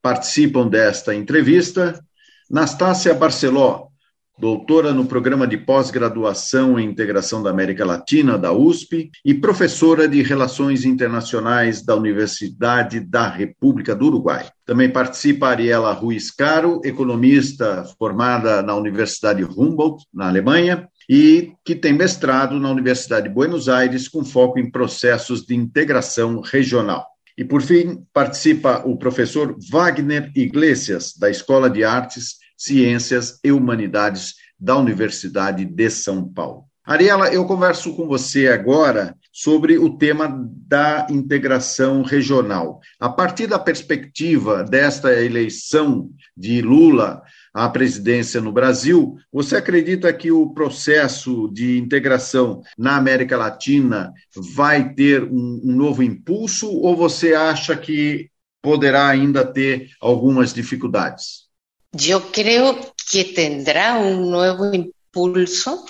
Participam 0.00 0.66
desta 0.66 1.14
entrevista 1.14 2.02
Nastácia 2.50 3.12
Barceló, 3.12 3.88
doutora 4.38 4.92
no 4.92 5.04
programa 5.04 5.46
de 5.46 5.58
pós-graduação 5.58 6.78
em 6.78 6.88
integração 6.88 7.42
da 7.42 7.50
América 7.50 7.84
Latina, 7.84 8.38
da 8.38 8.52
USP, 8.52 9.10
e 9.24 9.34
professora 9.34 10.08
de 10.08 10.22
Relações 10.22 10.84
Internacionais 10.84 11.84
da 11.84 11.94
Universidade 11.94 13.00
da 13.00 13.28
República 13.28 13.94
do 13.94 14.06
Uruguai. 14.06 14.48
Também 14.64 14.88
participa 14.88 15.48
Ariela 15.48 15.92
Ruiz 15.92 16.30
Caro, 16.30 16.80
economista 16.84 17.84
formada 17.98 18.62
na 18.62 18.74
Universidade 18.74 19.44
Humboldt, 19.44 20.04
na 20.14 20.28
Alemanha, 20.28 20.88
e 21.08 21.52
que 21.64 21.74
tem 21.74 21.92
mestrado 21.92 22.60
na 22.60 22.70
Universidade 22.70 23.28
de 23.28 23.34
Buenos 23.34 23.68
Aires, 23.68 24.08
com 24.08 24.24
foco 24.24 24.58
em 24.58 24.70
processos 24.70 25.46
de 25.46 25.54
integração 25.54 26.40
regional. 26.40 27.06
E, 27.36 27.44
por 27.44 27.62
fim, 27.62 28.04
participa 28.12 28.82
o 28.84 28.96
professor 28.96 29.56
Wagner 29.70 30.30
Iglesias, 30.34 31.14
da 31.16 31.30
Escola 31.30 31.70
de 31.70 31.84
Artes, 31.84 32.36
Ciências 32.56 33.38
e 33.44 33.52
Humanidades 33.52 34.34
da 34.58 34.76
Universidade 34.76 35.64
de 35.64 35.90
São 35.90 36.28
Paulo. 36.28 36.64
Ariela, 36.84 37.28
eu 37.28 37.44
converso 37.44 37.94
com 37.94 38.08
você 38.08 38.48
agora 38.48 39.14
sobre 39.30 39.78
o 39.78 39.98
tema 39.98 40.26
da 40.66 41.06
integração 41.10 42.02
regional. 42.02 42.80
A 42.98 43.08
partir 43.08 43.46
da 43.46 43.58
perspectiva 43.58 44.64
desta 44.64 45.12
eleição 45.12 46.10
de 46.36 46.62
Lula 46.62 47.22
à 47.58 47.68
presidência 47.68 48.40
no 48.40 48.52
Brasil, 48.52 49.16
você 49.32 49.56
acredita 49.56 50.12
que 50.12 50.30
o 50.30 50.50
processo 50.50 51.50
de 51.52 51.76
integração 51.76 52.62
na 52.78 52.96
América 52.96 53.36
Latina 53.36 54.12
vai 54.54 54.94
ter 54.94 55.24
um, 55.24 55.60
um 55.64 55.72
novo 55.74 56.04
impulso 56.04 56.70
ou 56.70 56.96
você 56.96 57.34
acha 57.34 57.76
que 57.76 58.30
poderá 58.62 59.08
ainda 59.08 59.44
ter 59.44 59.90
algumas 60.00 60.54
dificuldades? 60.54 61.48
Yo 61.92 62.20
creo 62.30 62.78
que 63.10 63.24
tendrá 63.24 63.98
un 63.98 64.30
nuevo 64.30 64.72
impulso 64.72 65.84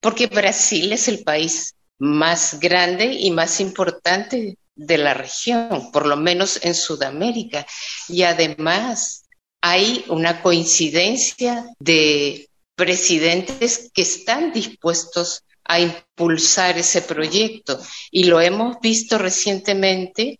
porque 0.00 0.28
Brasil 0.28 0.92
es 0.92 1.08
el 1.08 1.24
país 1.24 1.74
más 1.98 2.60
grande 2.60 3.14
y 3.14 3.32
más 3.32 3.60
importante 3.60 4.56
de 4.76 4.98
la 4.98 5.12
región, 5.12 5.90
por 5.92 6.06
lo 6.06 6.16
menos 6.16 6.60
en 6.62 6.74
Sudamérica. 6.74 7.66
Y 8.08 8.22
además 8.22 9.19
hay 9.60 10.04
una 10.08 10.42
coincidencia 10.42 11.66
de 11.78 12.48
presidentes 12.74 13.90
que 13.92 14.02
están 14.02 14.52
dispuestos 14.52 15.44
a 15.64 15.80
impulsar 15.80 16.78
ese 16.78 17.02
proyecto. 17.02 17.78
Y 18.10 18.24
lo 18.24 18.40
hemos 18.40 18.80
visto 18.80 19.18
recientemente, 19.18 20.38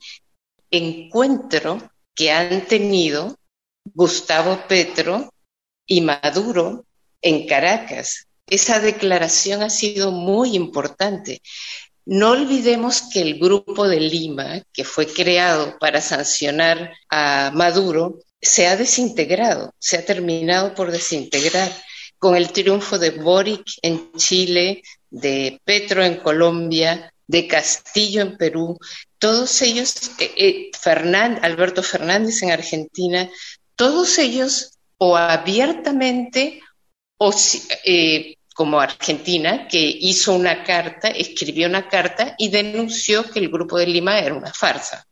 encuentro 0.70 1.90
que 2.14 2.32
han 2.32 2.66
tenido 2.66 3.36
Gustavo 3.94 4.64
Petro 4.68 5.32
y 5.86 6.00
Maduro 6.00 6.84
en 7.22 7.46
Caracas. 7.46 8.26
Esa 8.46 8.80
declaración 8.80 9.62
ha 9.62 9.70
sido 9.70 10.10
muy 10.10 10.56
importante. 10.56 11.42
No 12.06 12.30
olvidemos 12.30 13.02
que 13.12 13.20
el 13.20 13.38
grupo 13.38 13.86
de 13.86 14.00
Lima, 14.00 14.62
que 14.72 14.84
fue 14.84 15.06
creado 15.06 15.78
para 15.78 16.00
sancionar 16.00 16.92
a 17.08 17.52
Maduro, 17.54 18.18
se 18.40 18.66
ha 18.66 18.76
desintegrado, 18.76 19.74
se 19.78 19.98
ha 19.98 20.04
terminado 20.04 20.74
por 20.74 20.90
desintegrar 20.90 21.70
con 22.18 22.36
el 22.36 22.52
triunfo 22.52 22.98
de 22.98 23.10
Boric 23.10 23.66
en 23.82 24.12
Chile, 24.12 24.82
de 25.10 25.60
Petro 25.64 26.04
en 26.04 26.16
Colombia, 26.16 27.12
de 27.26 27.46
Castillo 27.46 28.22
en 28.22 28.36
Perú, 28.36 28.78
todos 29.18 29.62
ellos, 29.62 30.10
eh, 30.18 30.32
eh, 30.36 30.70
Alberto 31.42 31.82
Fernández 31.82 32.42
en 32.42 32.50
Argentina, 32.50 33.30
todos 33.76 34.18
ellos 34.18 34.78
o 34.98 35.16
abiertamente 35.16 36.60
o 37.18 37.32
eh, 37.84 38.34
como 38.54 38.80
Argentina, 38.80 39.68
que 39.68 39.78
hizo 39.78 40.34
una 40.34 40.64
carta, 40.64 41.08
escribió 41.08 41.68
una 41.68 41.88
carta 41.88 42.34
y 42.36 42.48
denunció 42.48 43.30
que 43.30 43.38
el 43.38 43.48
Grupo 43.48 43.78
de 43.78 43.86
Lima 43.86 44.18
era 44.18 44.34
una 44.34 44.52
farsa 44.52 45.06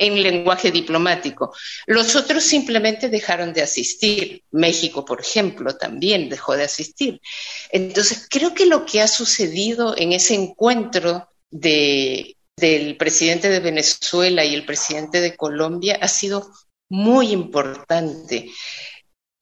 en, 0.00 0.12
en 0.16 0.22
lenguaje 0.22 0.70
diplomático. 0.70 1.54
Los 1.86 2.16
otros 2.16 2.42
simplemente 2.42 3.08
dejaron 3.08 3.52
de 3.52 3.62
asistir. 3.62 4.42
México, 4.50 5.04
por 5.04 5.20
ejemplo, 5.20 5.76
también 5.76 6.28
dejó 6.28 6.56
de 6.56 6.64
asistir. 6.64 7.20
Entonces, 7.70 8.26
creo 8.28 8.54
que 8.54 8.66
lo 8.66 8.84
que 8.86 9.00
ha 9.00 9.08
sucedido 9.08 9.94
en 9.96 10.12
ese 10.12 10.34
encuentro 10.34 11.28
de, 11.50 12.36
del 12.56 12.96
presidente 12.96 13.48
de 13.48 13.60
Venezuela 13.60 14.44
y 14.44 14.54
el 14.54 14.64
presidente 14.64 15.20
de 15.20 15.36
Colombia 15.36 15.98
ha 16.00 16.08
sido 16.08 16.50
muy 16.88 17.30
importante. 17.30 18.50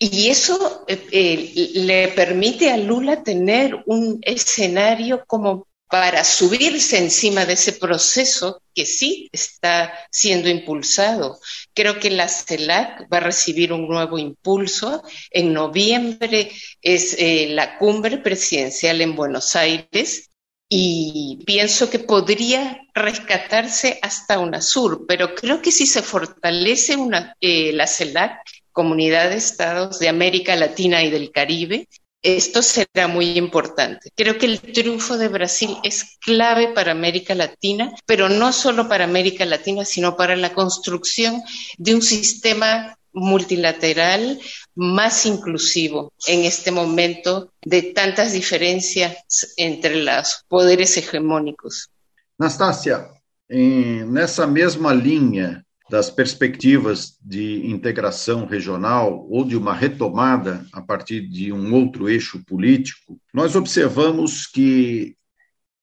Y 0.01 0.29
eso 0.29 0.85
eh, 0.87 1.09
eh, 1.11 1.71
le 1.75 2.09
permite 2.09 2.71
a 2.71 2.77
Lula 2.77 3.25
tener 3.25 3.83
un 3.87 4.21
escenario 4.23 5.25
como 5.27 5.68
para 5.89 6.23
subirse 6.23 6.99
encima 6.99 7.47
de 7.47 7.55
ese 7.55 7.73
proceso 7.73 8.63
que 8.75 8.85
sí 8.85 9.29
está 9.33 9.93
siendo 10.11 10.49
impulsado. 10.49 11.39
Creo 11.75 11.99
que 11.99 12.11
la 12.11 12.29
CELAC 12.29 13.13
va 13.13 13.19
a 13.19 13.21
recibir 13.21 13.73
un 13.73 13.89
nuevo 13.89 14.19
impulso. 14.19 15.03
En 15.31 15.53
noviembre 15.53 16.53
es 16.83 17.17
eh, 17.19 17.49
la 17.51 17.79
cumbre 17.79 18.19
presidencial 18.19 19.01
en 19.01 19.17
Buenos 19.17 19.57
Aires 19.57 20.31
y 20.69 21.43
pienso 21.47 21.89
que 21.89 21.99
podría 21.99 22.83
rescatarse 22.93 23.99
hasta 24.03 24.39
UNASUR, 24.39 25.07
pero 25.09 25.35
creo 25.35 25.63
que 25.63 25.73
si 25.73 25.87
se 25.87 26.03
fortalece 26.03 26.97
una, 26.97 27.35
eh, 27.41 27.73
la 27.73 27.87
CELAC, 27.87 28.41
Comunidad 28.73 29.31
de 29.31 29.37
Estados 29.37 29.99
de 29.99 30.09
América 30.09 30.55
Latina 30.55 31.03
y 31.03 31.11
del 31.11 31.33
Caribe, 31.33 31.89
esto 32.23 32.63
será 32.63 33.07
muy 33.09 33.39
importante. 33.39 34.11
Creo 34.17 34.39
que 34.39 34.47
el 34.47 34.61
triunfo 34.61 35.17
de 35.17 35.29
Brasil 35.29 35.77
es 35.83 36.19
clave 36.21 36.69
para 36.69 36.93
América 36.93 37.35
Latina, 37.35 37.93
pero 38.07 38.29
no 38.29 38.53
solo 38.53 38.89
para 38.89 39.05
América 39.05 39.45
Latina, 39.45 39.85
sino 39.85 40.17
para 40.17 40.37
la 40.37 40.53
construcción 40.53 41.43
de 41.77 41.95
un 41.95 42.03
sistema 42.03 42.99
multilateral 43.13 44.39
más 44.75 45.27
inclusivo 45.27 46.13
en 46.27 46.45
este 46.45 46.71
momento 46.71 47.53
de 47.63 47.83
tantas 47.83 48.33
diferencias 48.33 49.17
entre 49.57 49.97
los 49.97 50.45
poderes 50.49 50.97
hegemônicos. 50.97 51.91
Nastácia, 52.39 53.11
nessa 53.49 54.47
mesma 54.47 54.93
linha 54.93 55.65
das 55.91 56.11
perspectivas 56.11 57.19
de 57.23 57.67
integração 57.67 58.47
regional 58.47 59.27
ou 59.31 59.45
de 59.45 59.57
uma 59.57 59.75
retomada 59.75 60.65
a 60.73 60.83
partir 60.83 61.27
de 61.27 61.53
um 61.53 61.73
outro 61.75 62.09
eixo 62.09 62.45
político, 62.45 63.19
nós 63.33 63.57
observamos 63.57 64.47
que, 64.47 65.17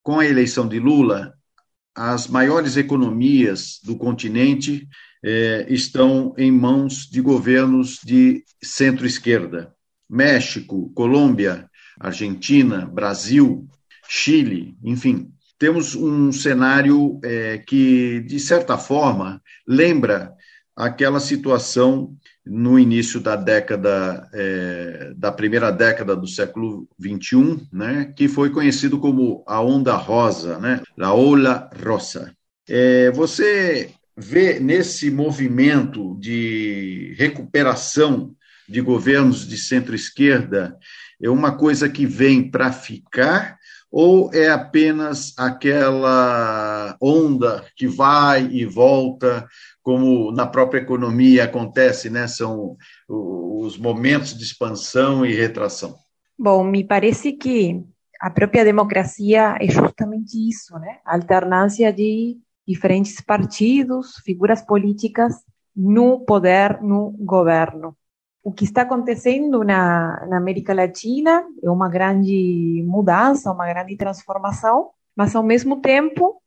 com 0.04 0.20
a 0.20 0.26
eleição 0.26 0.68
de 0.68 0.80
Lula, 0.80 1.34
as 1.96 2.28
maiores 2.28 2.78
economias 2.78 3.80
do 3.84 3.96
continente 3.96 4.88
eh, 5.24 5.66
estão 5.70 6.36
em 6.38 6.52
mãos 6.52 7.08
de 7.10 7.22
governos 7.22 8.00
de 8.04 8.44
centro-esquerda. 8.62 9.74
México, 10.08 10.92
Colômbia, 10.94 11.70
Argentina, 12.00 12.86
Brasil, 12.86 13.68
Chile, 14.08 14.78
enfim, 14.84 15.32
temos 15.58 15.96
um 15.96 16.32
cenário 16.32 17.20
é, 17.24 17.58
que, 17.58 18.22
de 18.22 18.40
certa 18.40 18.78
forma, 18.78 19.42
lembra 19.68 20.34
aquela 20.76 21.20
situação 21.20 22.16
no 22.46 22.78
início 22.78 23.20
da 23.20 23.36
década, 23.36 24.30
é, 24.34 25.14
da 25.16 25.32
primeira 25.32 25.72
década 25.72 26.16
do 26.16 26.28
século 26.28 26.88
XXI, 27.02 27.68
né, 27.72 28.14
que 28.16 28.28
foi 28.28 28.50
conhecido 28.50 29.00
como 29.00 29.44
a 29.48 29.62
onda 29.62 29.96
rosa, 29.96 30.60
né, 30.60 30.82
a 31.00 31.14
ola 31.14 31.70
rosa. 31.84 32.36
É, 32.68 33.10
você 33.12 33.92
vê 34.16 34.60
nesse 34.60 35.10
movimento 35.10 36.18
de 36.20 37.16
recuperação 37.18 38.36
de 38.68 38.82
governos 38.82 39.48
de 39.48 39.58
centro-esquerda 39.58 40.78
é 41.22 41.30
uma 41.30 41.56
coisa 41.56 41.88
que 41.88 42.06
vem 42.06 42.50
para 42.50 42.72
ficar 42.72 43.58
ou 43.98 44.30
é 44.34 44.50
apenas 44.50 45.34
aquela 45.38 46.98
onda 47.02 47.64
que 47.78 47.88
vai 47.88 48.46
e 48.46 48.66
volta, 48.66 49.48
como 49.82 50.34
na 50.34 50.46
própria 50.46 50.80
economia 50.80 51.46
acontece, 51.46 52.10
né? 52.10 52.28
São 52.28 52.76
os 53.08 53.78
momentos 53.78 54.38
de 54.38 54.44
expansão 54.44 55.26
e 55.26 55.34
retração. 55.34 55.96
Bom, 56.38 56.62
me 56.66 56.84
parece 56.84 57.32
que 57.32 57.82
a 58.20 58.30
própria 58.30 58.66
democracia 58.66 59.58
é 59.62 59.68
justamente 59.70 60.50
isso, 60.50 60.78
né? 60.78 61.00
A 61.06 61.16
alternância 61.16 61.94
de 61.94 62.38
diferentes 62.68 63.22
partidos, 63.22 64.16
figuras 64.26 64.62
políticas 64.62 65.36
no 65.74 66.20
poder, 66.26 66.82
no 66.82 67.12
governo. 67.18 67.96
O 68.46 68.54
que 68.54 68.64
está 68.64 68.84
acontecendo 68.84 69.64
na, 69.64 70.24
na, 70.28 70.38
América 70.38 70.72
Latina 70.72 71.44
é 71.64 71.68
uma 71.68 71.90
grande 71.90 72.86
mudança, 72.88 73.52
uma 73.52 73.66
grande 73.66 73.98
transformação, 73.98 74.92
mas 75.16 75.36
ao 75.36 75.42
mesmo 75.42 75.82
tempo 75.82 76.40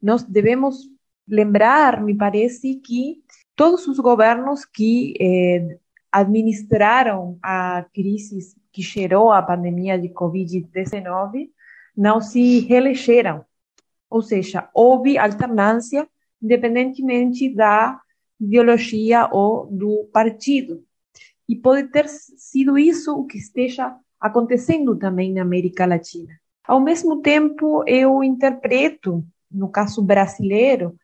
nós 0.00 0.22
devemos 0.22 0.78
lembrar, 1.28 2.02
me 2.02 2.16
parece, 2.16 2.76
que 2.76 3.18
todos 3.54 3.86
os 3.86 3.98
governos 3.98 4.64
que 4.64 5.12
eh, 5.20 5.78
administraram 6.10 7.38
a 7.42 7.84
crise 7.92 8.38
que 8.72 8.80
gerou 8.80 9.30
a 9.30 9.42
pandemia 9.42 9.98
de 9.98 10.08
Covid-19 10.08 11.50
não 11.94 12.18
se 12.22 12.60
reelegeram. 12.60 13.44
Ou 14.08 14.22
seja, 14.22 14.70
houve 14.72 15.18
alternância 15.18 16.08
independentemente 16.42 17.54
da 17.54 18.00
ideologia 18.40 19.28
ou 19.30 19.66
do 19.66 20.08
partido. 20.10 20.82
E 21.48 21.56
pode 21.56 21.88
ter 21.88 22.08
sido 22.08 22.78
isso 22.78 23.14
o 23.14 23.26
que 23.26 23.38
esteja 23.38 23.94
acontecendo 24.20 24.96
também 24.96 25.32
na 25.32 25.42
América 25.42 25.84
Latina. 25.84 26.32
Ao 26.64 26.80
mesmo 26.80 27.20
tempo, 27.20 27.82
eu 27.86 28.22
interpreto, 28.22 29.24
no 29.50 29.68
caso 29.68 30.00
brasileiro, 30.00 30.94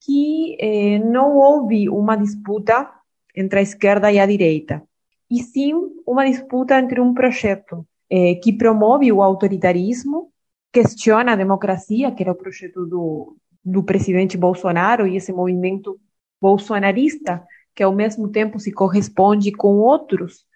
que 0.00 0.56
eh, 0.60 0.98
não 0.98 1.36
houve 1.36 1.88
uma 1.88 2.16
disputa 2.16 2.90
entre 3.34 3.58
a 3.58 3.62
esquerda 3.62 4.12
e 4.12 4.18
a 4.18 4.26
direita, 4.26 4.82
e 5.30 5.42
sim 5.42 5.72
uma 6.06 6.24
disputa 6.24 6.78
entre 6.78 7.00
um 7.00 7.12
projeto 7.12 7.86
eh, 8.08 8.36
que 8.36 8.52
promove 8.52 9.10
o 9.10 9.22
autoritarismo, 9.22 10.30
questiona 10.72 11.32
a 11.32 11.36
democracia, 11.36 12.12
que 12.12 12.22
era 12.22 12.32
o 12.32 12.36
projeto 12.36 12.86
do, 12.86 13.36
do 13.64 13.82
presidente 13.82 14.36
Bolsonaro 14.36 15.06
e 15.06 15.16
esse 15.16 15.32
movimento 15.32 15.98
bolsonarista, 16.40 17.44
que 17.76 17.82
ao 17.82 17.94
mesmo 17.94 18.28
tempo 18.28 18.58
se 18.58 18.72
corresponde 18.72 19.52
com 19.52 19.76
outros 19.76 20.46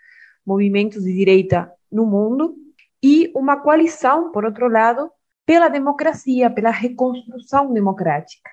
movimentos 0.45 1.05
de 1.05 1.13
direita 1.13 1.71
no 1.93 2.07
mundo, 2.07 2.57
e 3.03 3.31
uma 3.35 3.61
coalição, 3.61 4.33
por 4.33 4.45
outro 4.45 4.69
lado, 4.69 5.11
pela 5.47 5.69
democracia, 5.69 6.51
pela 6.51 6.71
reconstrução 6.71 7.73
democrática. 7.73 8.51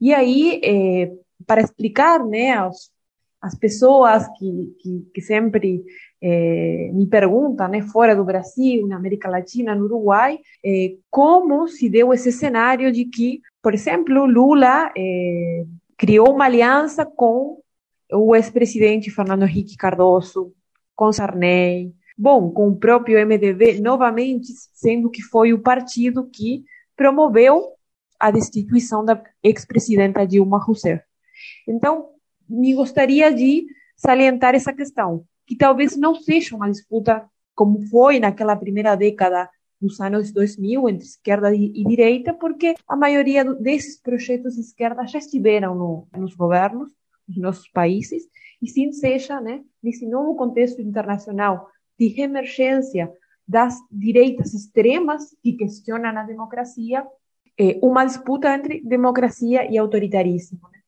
E 0.00 0.12
aí, 0.12 0.60
é, 0.62 1.12
para 1.46 1.62
explicar 1.62 2.24
né, 2.24 2.52
aos, 2.52 2.90
as 3.40 3.54
pessoas 3.54 4.26
que, 4.38 4.76
que, 4.80 5.10
que 5.14 5.20
sempre 5.20 5.82
é, 6.20 6.90
me 6.92 7.06
perguntam, 7.06 7.68
né, 7.68 7.82
fora 7.82 8.14
do 8.14 8.24
Brasil, 8.24 8.86
na 8.86 8.96
América 8.96 9.28
Latina, 9.28 9.74
no 9.74 9.84
Uruguai, 9.84 10.38
é, 10.64 10.96
como 11.10 11.68
se 11.68 11.88
deu 11.88 12.12
esse 12.12 12.32
cenário 12.32 12.90
de 12.92 13.04
que, 13.04 13.40
por 13.62 13.72
exemplo, 13.74 14.26
Lula 14.26 14.90
é, 14.96 15.64
criou 15.96 16.34
uma 16.34 16.46
aliança 16.46 17.06
com 17.06 17.60
o 18.12 18.34
ex-presidente 18.34 19.10
Fernando 19.10 19.44
Henrique 19.44 19.76
Cardoso, 19.76 20.52
com 20.94 21.12
Sarney, 21.12 21.94
bom, 22.16 22.50
com 22.50 22.68
o 22.68 22.76
próprio 22.76 23.18
MDB, 23.26 23.80
novamente, 23.80 24.48
sendo 24.72 25.10
que 25.10 25.22
foi 25.22 25.52
o 25.52 25.60
partido 25.60 26.28
que 26.28 26.64
promoveu 26.96 27.72
a 28.18 28.30
destituição 28.30 29.04
da 29.04 29.22
ex-presidenta 29.42 30.26
Dilma 30.26 30.58
Rousseff. 30.58 31.04
Então, 31.68 32.10
me 32.48 32.74
gostaria 32.74 33.32
de 33.32 33.66
salientar 33.96 34.54
essa 34.54 34.72
questão, 34.72 35.24
que 35.46 35.56
talvez 35.56 35.96
não 35.96 36.14
seja 36.14 36.56
uma 36.56 36.70
disputa 36.70 37.28
como 37.54 37.80
foi 37.88 38.18
naquela 38.18 38.56
primeira 38.56 38.94
década 38.94 39.50
dos 39.80 40.00
anos 40.00 40.32
2000 40.32 40.88
entre 40.88 41.04
esquerda 41.04 41.54
e 41.54 41.84
direita, 41.84 42.32
porque 42.32 42.74
a 42.88 42.96
maioria 42.96 43.44
desses 43.44 44.00
projetos 44.00 44.54
de 44.54 44.62
esquerda 44.62 45.06
já 45.06 45.18
estiveram 45.18 45.74
no, 45.74 46.08
nos 46.16 46.34
governos 46.34 46.88
nos 47.28 47.38
nossos 47.38 47.68
países, 47.68 48.24
e 48.62 48.68
sim 48.68 48.92
seja, 48.92 49.40
né, 49.40 49.62
nesse 49.82 50.06
novo 50.06 50.34
contexto 50.34 50.80
internacional 50.80 51.68
de 51.98 52.08
reemergência 52.08 53.12
das 53.46 53.78
direitas 53.90 54.54
extremas 54.54 55.36
que 55.42 55.52
questionam 55.52 56.10
a 56.10 56.22
democracia, 56.22 57.06
é, 57.58 57.78
uma 57.82 58.04
disputa 58.04 58.52
entre 58.54 58.82
democracia 58.82 59.70
e 59.70 59.78
autoritarismo. 59.78 60.60
Né? 60.72 60.78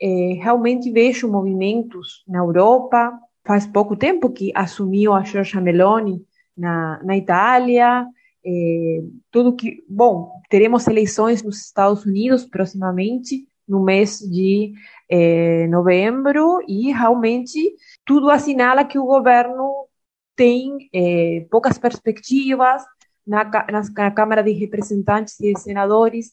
É, 0.00 0.42
realmente 0.42 0.90
vejo 0.90 1.30
movimentos 1.30 2.24
na 2.26 2.38
Europa, 2.38 3.18
faz 3.44 3.66
pouco 3.66 3.96
tempo 3.96 4.30
que 4.30 4.52
assumiu 4.54 5.12
a 5.12 5.22
Giorgia 5.22 5.60
Meloni 5.60 6.24
na, 6.56 7.00
na 7.02 7.16
Itália, 7.16 8.06
é, 8.44 9.02
tudo 9.30 9.56
que, 9.56 9.84
bom, 9.88 10.32
teremos 10.48 10.86
eleições 10.86 11.42
nos 11.42 11.60
Estados 11.60 12.04
Unidos 12.04 12.44
proximamente, 12.44 13.46
no 13.68 13.82
mês 13.82 14.18
de 14.18 14.72
é, 15.10 15.66
novembro 15.68 16.60
e 16.66 16.90
realmente 16.92 17.74
tudo 18.04 18.30
assinala 18.30 18.84
que 18.84 18.98
o 18.98 19.04
governo 19.04 19.86
tem 20.34 20.88
é, 20.92 21.46
poucas 21.50 21.78
perspectivas 21.78 22.82
na, 23.26 23.44
na, 23.44 23.82
na, 23.94 24.10
Câmara 24.10 24.42
de 24.42 24.52
Representantes 24.52 25.38
e 25.40 25.52
de 25.52 25.60
Senadores, 25.60 26.32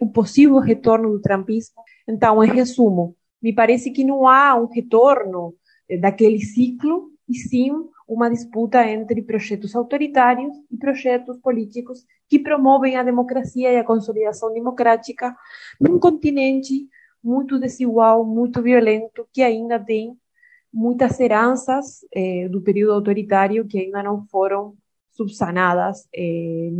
o 0.00 0.08
possível 0.08 0.58
retorno 0.58 1.10
do 1.10 1.20
trumpismo. 1.20 1.82
Então, 2.06 2.42
em 2.42 2.48
resumo, 2.48 3.16
me 3.42 3.52
parece 3.52 3.90
que 3.90 4.04
não 4.04 4.28
há 4.28 4.54
um 4.54 4.66
retorno 4.66 5.54
é, 5.88 5.96
daquele 5.96 6.40
ciclo, 6.40 7.10
e 7.28 7.34
sim 7.34 7.72
uma 8.06 8.30
disputa 8.30 8.86
entre 8.86 9.22
projetos 9.22 9.74
autoritários 9.74 10.54
e 10.70 10.76
projetos 10.76 11.36
políticos 11.38 12.04
que 12.28 12.38
promovem 12.38 12.96
a 12.96 13.02
democracia 13.02 13.72
e 13.72 13.76
a 13.76 13.84
consolidação 13.84 14.52
democrática 14.52 15.36
num 15.80 15.98
continente 15.98 16.88
muito 17.22 17.58
desigual, 17.58 18.24
muito 18.24 18.62
violento, 18.62 19.26
que 19.32 19.42
ainda 19.42 19.78
tem 19.78 20.16
muitas 20.72 21.18
heranças 21.18 22.04
eh, 22.14 22.48
do 22.48 22.60
período 22.60 22.92
autoritário 22.92 23.66
que 23.66 23.78
ainda 23.78 24.02
não 24.02 24.24
foram 24.26 24.76
subsanadas 25.10 26.06
eh, 26.14 26.70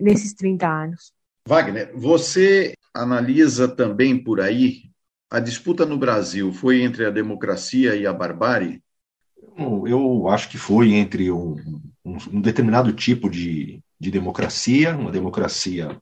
nesses 0.00 0.34
30 0.34 0.68
anos. 0.68 1.12
Wagner, 1.48 1.90
você 1.96 2.74
analisa 2.94 3.66
também 3.66 4.22
por 4.22 4.40
aí 4.40 4.94
a 5.34 5.40
disputa 5.40 5.84
no 5.84 5.98
Brasil 5.98 6.52
foi 6.52 6.82
entre 6.82 7.04
a 7.04 7.10
democracia 7.10 7.96
e 7.96 8.06
a 8.06 8.12
barbárie? 8.12 8.80
Eu 9.86 10.28
acho 10.28 10.48
que 10.48 10.58
foi 10.58 10.94
entre 10.94 11.30
um, 11.30 11.56
um, 12.04 12.16
um 12.32 12.40
determinado 12.40 12.92
tipo 12.92 13.30
de, 13.30 13.80
de 13.98 14.10
democracia, 14.10 14.96
uma 14.96 15.10
democracia 15.10 15.96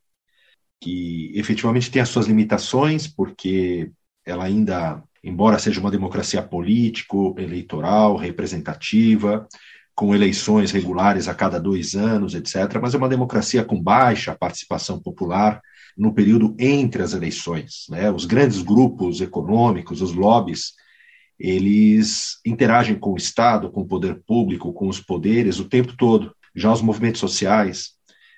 que 0.80 1.30
efetivamente 1.34 1.90
tem 1.90 2.02
as 2.02 2.08
suas 2.08 2.26
limitações, 2.26 3.06
porque 3.06 3.92
ela 4.26 4.44
ainda, 4.44 5.02
embora 5.22 5.58
seja 5.58 5.80
uma 5.80 5.90
democracia 5.90 6.42
político, 6.42 7.34
eleitoral, 7.38 8.16
representativa, 8.16 9.46
com 9.94 10.14
eleições 10.14 10.72
regulares 10.72 11.28
a 11.28 11.34
cada 11.34 11.60
dois 11.60 11.94
anos, 11.94 12.34
etc., 12.34 12.80
mas 12.80 12.94
é 12.94 12.98
uma 12.98 13.08
democracia 13.08 13.64
com 13.64 13.80
baixa 13.80 14.34
participação 14.34 14.98
popular 15.00 15.60
no 15.96 16.14
período 16.14 16.56
entre 16.58 17.02
as 17.02 17.12
eleições. 17.12 17.86
Né? 17.88 18.10
Os 18.10 18.24
grandes 18.24 18.62
grupos 18.62 19.20
econômicos, 19.20 20.00
os 20.00 20.12
lobbies, 20.12 20.72
eles 21.42 22.38
interagem 22.46 22.94
com 22.94 23.12
o 23.12 23.16
Estado, 23.16 23.68
com 23.68 23.80
o 23.80 23.86
poder 23.86 24.22
público, 24.24 24.72
com 24.72 24.86
os 24.86 25.00
poderes 25.00 25.58
o 25.58 25.64
tempo 25.64 25.96
todo. 25.96 26.32
Já 26.54 26.72
os 26.72 26.80
movimentos 26.80 27.20
sociais 27.20 27.94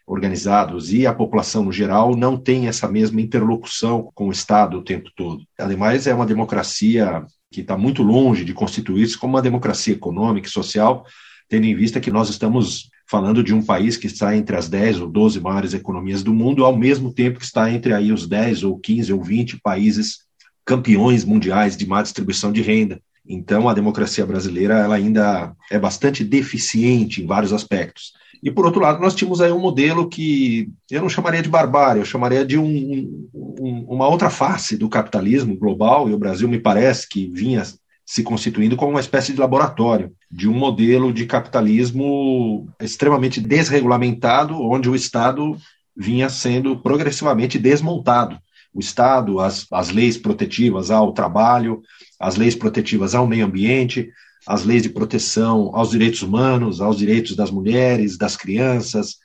organizados 0.06 0.90
e 0.90 1.06
a 1.06 1.12
população 1.12 1.64
no 1.64 1.72
geral 1.72 2.16
não 2.16 2.38
têm 2.38 2.66
essa 2.66 2.88
mesma 2.88 3.20
interlocução 3.20 4.10
com 4.14 4.28
o 4.28 4.32
Estado 4.32 4.78
o 4.78 4.82
tempo 4.82 5.10
todo. 5.14 5.44
Ademais, 5.58 6.06
é 6.06 6.14
uma 6.14 6.24
democracia 6.24 7.26
que 7.52 7.60
está 7.60 7.76
muito 7.76 8.02
longe 8.02 8.42
de 8.42 8.54
constituir-se 8.54 9.18
como 9.18 9.34
uma 9.34 9.42
democracia 9.42 9.92
econômica 9.92 10.48
e 10.48 10.50
social, 10.50 11.04
tendo 11.46 11.66
em 11.66 11.74
vista 11.74 12.00
que 12.00 12.10
nós 12.10 12.30
estamos 12.30 12.88
falando 13.06 13.44
de 13.44 13.52
um 13.52 13.62
país 13.62 13.98
que 13.98 14.06
está 14.06 14.34
entre 14.34 14.56
as 14.56 14.66
10 14.66 15.00
ou 15.00 15.08
12 15.08 15.40
maiores 15.40 15.74
economias 15.74 16.22
do 16.22 16.32
mundo, 16.32 16.64
ao 16.64 16.74
mesmo 16.74 17.12
tempo 17.12 17.38
que 17.38 17.44
está 17.44 17.70
entre 17.70 17.92
aí 17.92 18.12
os 18.12 18.26
10 18.26 18.64
ou 18.64 18.78
15 18.78 19.12
ou 19.12 19.22
20 19.22 19.60
países 19.60 20.24
campeões 20.64 21.24
mundiais 21.24 21.76
de 21.76 21.86
má 21.86 22.02
distribuição 22.02 22.52
de 22.52 22.62
renda. 22.62 23.00
Então, 23.26 23.68
a 23.68 23.74
democracia 23.74 24.26
brasileira 24.26 24.78
ela 24.78 24.96
ainda 24.96 25.54
é 25.70 25.78
bastante 25.78 26.22
deficiente 26.22 27.22
em 27.22 27.26
vários 27.26 27.52
aspectos. 27.52 28.12
E, 28.42 28.50
por 28.50 28.66
outro 28.66 28.82
lado, 28.82 29.00
nós 29.00 29.14
tínhamos 29.14 29.40
aí 29.40 29.50
um 29.50 29.58
modelo 29.58 30.06
que 30.06 30.68
eu 30.90 31.00
não 31.00 31.08
chamaria 31.08 31.40
de 31.40 31.48
barbárie, 31.48 32.02
eu 32.02 32.04
chamaria 32.04 32.44
de 32.44 32.58
um, 32.58 33.26
um, 33.32 33.86
uma 33.88 34.06
outra 34.06 34.28
face 34.28 34.76
do 34.76 34.88
capitalismo 34.88 35.56
global, 35.56 36.10
e 36.10 36.12
o 36.12 36.18
Brasil 36.18 36.46
me 36.46 36.58
parece 36.58 37.08
que 37.08 37.30
vinha 37.32 37.62
se 38.04 38.22
constituindo 38.22 38.76
como 38.76 38.90
uma 38.90 39.00
espécie 39.00 39.32
de 39.32 39.40
laboratório 39.40 40.12
de 40.30 40.46
um 40.46 40.52
modelo 40.52 41.10
de 41.10 41.24
capitalismo 41.24 42.68
extremamente 42.78 43.40
desregulamentado, 43.40 44.60
onde 44.60 44.90
o 44.90 44.94
Estado 44.94 45.56
vinha 45.96 46.28
sendo 46.28 46.76
progressivamente 46.76 47.58
desmontado. 47.58 48.38
O 48.74 48.80
Estado, 48.80 49.38
as, 49.38 49.66
as 49.72 49.90
leis 49.90 50.18
protetivas 50.18 50.90
ao 50.90 51.12
trabalho, 51.12 51.80
as 52.18 52.36
leis 52.36 52.54
protetivas 52.54 53.14
ao 53.14 53.26
meio 53.26 53.46
ambiente, 53.46 54.10
as 54.46 54.64
leis 54.64 54.82
de 54.82 54.90
proteção 54.90 55.70
aos 55.74 55.90
direitos 55.90 56.22
humanos, 56.22 56.80
aos 56.80 56.98
direitos 56.98 57.36
das 57.36 57.50
mulheres, 57.50 58.18
das 58.18 58.36
crianças, 58.36 59.16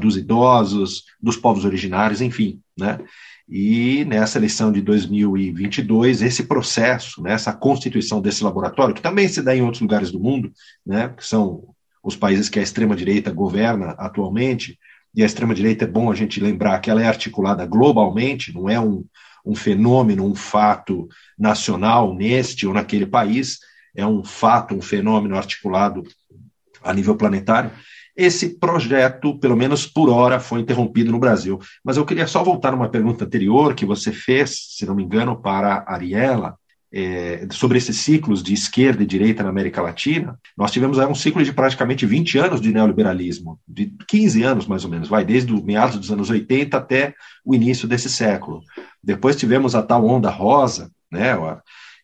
dos 0.00 0.16
idosos, 0.16 1.04
dos 1.20 1.36
povos 1.36 1.64
originários, 1.64 2.20
enfim, 2.20 2.60
né? 2.78 3.00
E 3.48 4.04
nessa 4.04 4.38
eleição 4.38 4.70
de 4.70 4.80
2022, 4.80 6.22
esse 6.22 6.44
processo, 6.44 7.20
né, 7.20 7.32
essa 7.32 7.52
constituição 7.52 8.22
desse 8.22 8.44
laboratório, 8.44 8.94
que 8.94 9.02
também 9.02 9.26
se 9.26 9.42
dá 9.42 9.56
em 9.56 9.60
outros 9.60 9.80
lugares 9.80 10.12
do 10.12 10.20
mundo, 10.20 10.52
né, 10.86 11.12
que 11.16 11.26
são 11.26 11.64
os 12.00 12.14
países 12.14 12.48
que 12.48 12.60
a 12.60 12.62
extrema-direita 12.62 13.32
governa 13.32 13.90
atualmente, 13.98 14.78
e 15.14 15.22
a 15.22 15.26
extrema-direita 15.26 15.84
é 15.84 15.88
bom 15.88 16.10
a 16.10 16.14
gente 16.14 16.40
lembrar 16.40 16.78
que 16.80 16.90
ela 16.90 17.02
é 17.02 17.06
articulada 17.06 17.66
globalmente, 17.66 18.54
não 18.54 18.68
é 18.68 18.78
um, 18.78 19.04
um 19.44 19.54
fenômeno, 19.54 20.24
um 20.24 20.34
fato 20.34 21.08
nacional 21.38 22.14
neste 22.14 22.66
ou 22.66 22.74
naquele 22.74 23.06
país, 23.06 23.58
é 23.94 24.06
um 24.06 24.22
fato, 24.22 24.74
um 24.74 24.82
fenômeno 24.82 25.36
articulado 25.36 26.02
a 26.82 26.92
nível 26.92 27.16
planetário. 27.16 27.70
Esse 28.16 28.58
projeto, 28.58 29.38
pelo 29.38 29.56
menos 29.56 29.86
por 29.86 30.10
hora, 30.10 30.38
foi 30.38 30.60
interrompido 30.60 31.10
no 31.10 31.18
Brasil. 31.18 31.58
Mas 31.82 31.96
eu 31.96 32.04
queria 32.04 32.26
só 32.26 32.42
voltar 32.42 32.72
numa 32.72 32.88
pergunta 32.88 33.24
anterior 33.24 33.74
que 33.74 33.86
você 33.86 34.12
fez, 34.12 34.76
se 34.76 34.84
não 34.84 34.94
me 34.94 35.02
engano, 35.02 35.40
para 35.40 35.84
a 35.86 35.94
Ariela, 35.94 36.56
é, 36.92 37.46
sobre 37.52 37.78
esses 37.78 37.98
ciclos 37.98 38.42
de 38.42 38.52
esquerda 38.52 39.02
e 39.02 39.06
direita 39.06 39.42
na 39.42 39.48
América 39.48 39.80
Latina, 39.80 40.38
nós 40.56 40.72
tivemos 40.72 40.98
aí 40.98 41.06
um 41.06 41.14
ciclo 41.14 41.42
de 41.44 41.52
praticamente 41.52 42.04
20 42.04 42.38
anos 42.38 42.60
de 42.60 42.72
neoliberalismo, 42.72 43.60
de 43.66 43.94
15 44.08 44.42
anos 44.42 44.66
mais 44.66 44.84
ou 44.84 44.90
menos, 44.90 45.08
vai 45.08 45.24
desde 45.24 45.52
o 45.52 45.62
meados 45.62 45.96
dos 45.96 46.10
anos 46.10 46.30
80 46.30 46.76
até 46.76 47.14
o 47.44 47.54
início 47.54 47.86
desse 47.86 48.08
século. 48.08 48.62
Depois 49.02 49.36
tivemos 49.36 49.74
a 49.74 49.82
tal 49.82 50.04
onda 50.04 50.30
rosa, 50.30 50.90
né, 51.10 51.36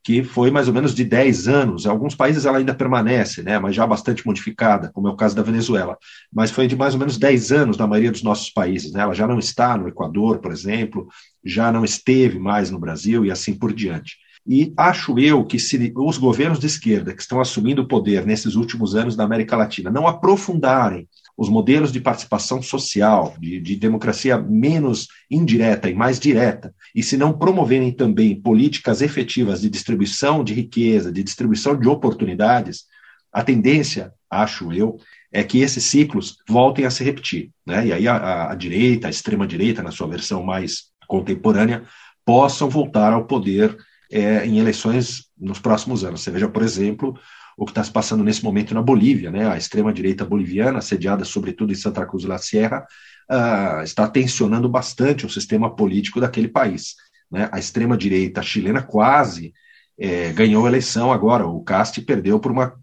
que 0.05 0.22
foi 0.22 0.53
mais 0.53 0.68
ou 0.68 0.75
menos 0.75 0.94
de 0.94 1.05
10 1.05 1.49
anos. 1.49 1.85
Em 1.85 1.88
alguns 1.88 2.14
países 2.14 2.46
ela 2.46 2.59
ainda 2.59 2.72
permanece, 2.72 3.42
né, 3.42 3.59
mas 3.59 3.75
já 3.75 3.85
bastante 3.85 4.25
modificada, 4.25 4.88
como 4.94 5.09
é 5.09 5.11
o 5.11 5.16
caso 5.16 5.35
da 5.35 5.42
Venezuela. 5.42 5.99
Mas 6.33 6.53
foi 6.53 6.68
de 6.68 6.77
mais 6.77 6.94
ou 6.94 7.01
menos 7.01 7.18
10 7.18 7.51
anos 7.51 7.77
na 7.77 7.88
maioria 7.88 8.12
dos 8.12 8.22
nossos 8.22 8.51
países. 8.51 8.92
Né? 8.92 9.01
Ela 9.01 9.14
já 9.14 9.27
não 9.27 9.40
está 9.40 9.77
no 9.77 9.88
Equador, 9.88 10.38
por 10.38 10.53
exemplo, 10.53 11.09
já 11.44 11.72
não 11.72 11.85
esteve 11.85 12.38
mais 12.38 12.70
no 12.70 12.79
Brasil 12.79 13.25
e 13.25 13.33
assim 13.33 13.53
por 13.53 13.72
diante. 13.72 14.16
E 14.49 14.73
acho 14.77 15.19
eu 15.19 15.45
que 15.45 15.59
se 15.59 15.93
os 15.97 16.19
governos 16.19 16.61
de 16.61 16.67
esquerda 16.67 17.13
que 17.13 17.21
estão 17.21 17.41
assumindo 17.41 17.83
o 17.83 17.89
poder 17.89 18.25
nesses 18.25 18.55
últimos 18.55 18.95
anos 18.95 19.17
na 19.17 19.25
América 19.25 19.57
Latina 19.57 19.91
não 19.91 20.07
aprofundarem 20.07 21.09
os 21.37 21.49
modelos 21.49 21.93
de 21.93 22.01
participação 22.01 22.63
social, 22.63 23.35
de, 23.39 23.61
de, 23.61 23.77
democracia 23.77 24.39
menos 24.39 25.09
indireta 25.31 25.91
e 25.91 25.95
mais 25.95 26.19
direta, 26.19 26.75
e 26.95 27.03
se 27.03 27.17
não 27.17 27.37
promoverem 27.37 27.93
também 27.93 28.41
políticas 28.41 29.03
efetivas 29.03 29.61
de 29.61 29.69
distribuição 29.69 30.43
de 30.43 30.55
riqueza, 30.55 31.13
de 31.13 31.23
distribuição 31.23 31.79
de 31.79 31.89
oportunidades, 31.89 32.85
a 33.31 33.43
tendência, 33.43 34.13
acho 34.31 34.73
eu, 34.73 34.97
é 35.31 35.45
que 35.45 35.59
esses 35.59 35.85
ciclos 35.85 36.39
voltem 36.49 36.87
a 36.87 36.91
se 36.91 37.05
repetir. 37.05 37.51
Né? 37.67 37.89
E 37.89 37.93
aí 37.93 38.09
a, 38.09 38.51
a 38.51 38.55
direita, 38.55 39.09
a 39.09 39.11
extrema-direita, 39.11 39.83
na 39.83 39.91
sua 39.91 40.07
versão 40.07 40.43
mais 40.43 40.85
contemporânea, 41.07 41.85
possam 42.25 42.71
voltar 42.71 43.13
ao 43.13 43.27
poder 43.27 43.77
é, 44.11 44.47
em 44.47 44.59
eleições 44.59 45.27
nos 45.38 45.59
próximos 45.59 46.05
anos. 46.05 46.23
Você 46.23 46.31
veja, 46.31 46.49
por 46.49 46.62
exemplo, 46.62 47.19
o 47.57 47.64
que 47.64 47.71
está 47.71 47.83
se 47.83 47.90
passando 47.90 48.23
nesse 48.23 48.45
momento 48.45 48.75
na 48.75 48.83
Bolívia, 48.83 49.31
né? 49.31 49.49
A 49.49 49.57
extrema-direita 49.57 50.25
boliviana, 50.25 50.81
sediada 50.81 51.25
sobretudo 51.25 51.73
em 51.73 51.77
Santa 51.77 52.05
Cruz 52.05 52.23
de 52.23 52.29
la 52.29 52.38
Sierra, 52.38 52.87
uh, 53.31 53.83
está 53.83 54.07
tensionando 54.09 54.69
bastante 54.69 55.25
o 55.25 55.31
sistema 55.31 55.75
político 55.75 56.21
daquele 56.21 56.49
país. 56.49 56.95
Né? 57.31 57.49
A 57.51 57.59
extrema-direita 57.59 58.42
chilena 58.42 58.83
quase 58.83 59.53
é, 59.99 60.33
ganhou 60.33 60.66
a 60.66 60.69
eleição 60.69 61.11
agora. 61.12 61.47
O 61.47 61.62
Casti 61.62 62.03
perdeu 62.03 62.38
por 62.38 62.53
uma 62.53 62.75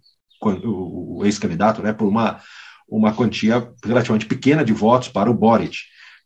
o 0.46 1.22
ex-candidato, 1.24 1.82
né? 1.82 1.94
Por 1.94 2.08
uma 2.08 2.42
uma 2.88 3.14
quantia 3.14 3.72
relativamente 3.84 4.26
pequena 4.26 4.64
de 4.64 4.74
votos 4.74 5.08
para 5.08 5.32
o 5.32 5.34
Boric. 5.34 5.78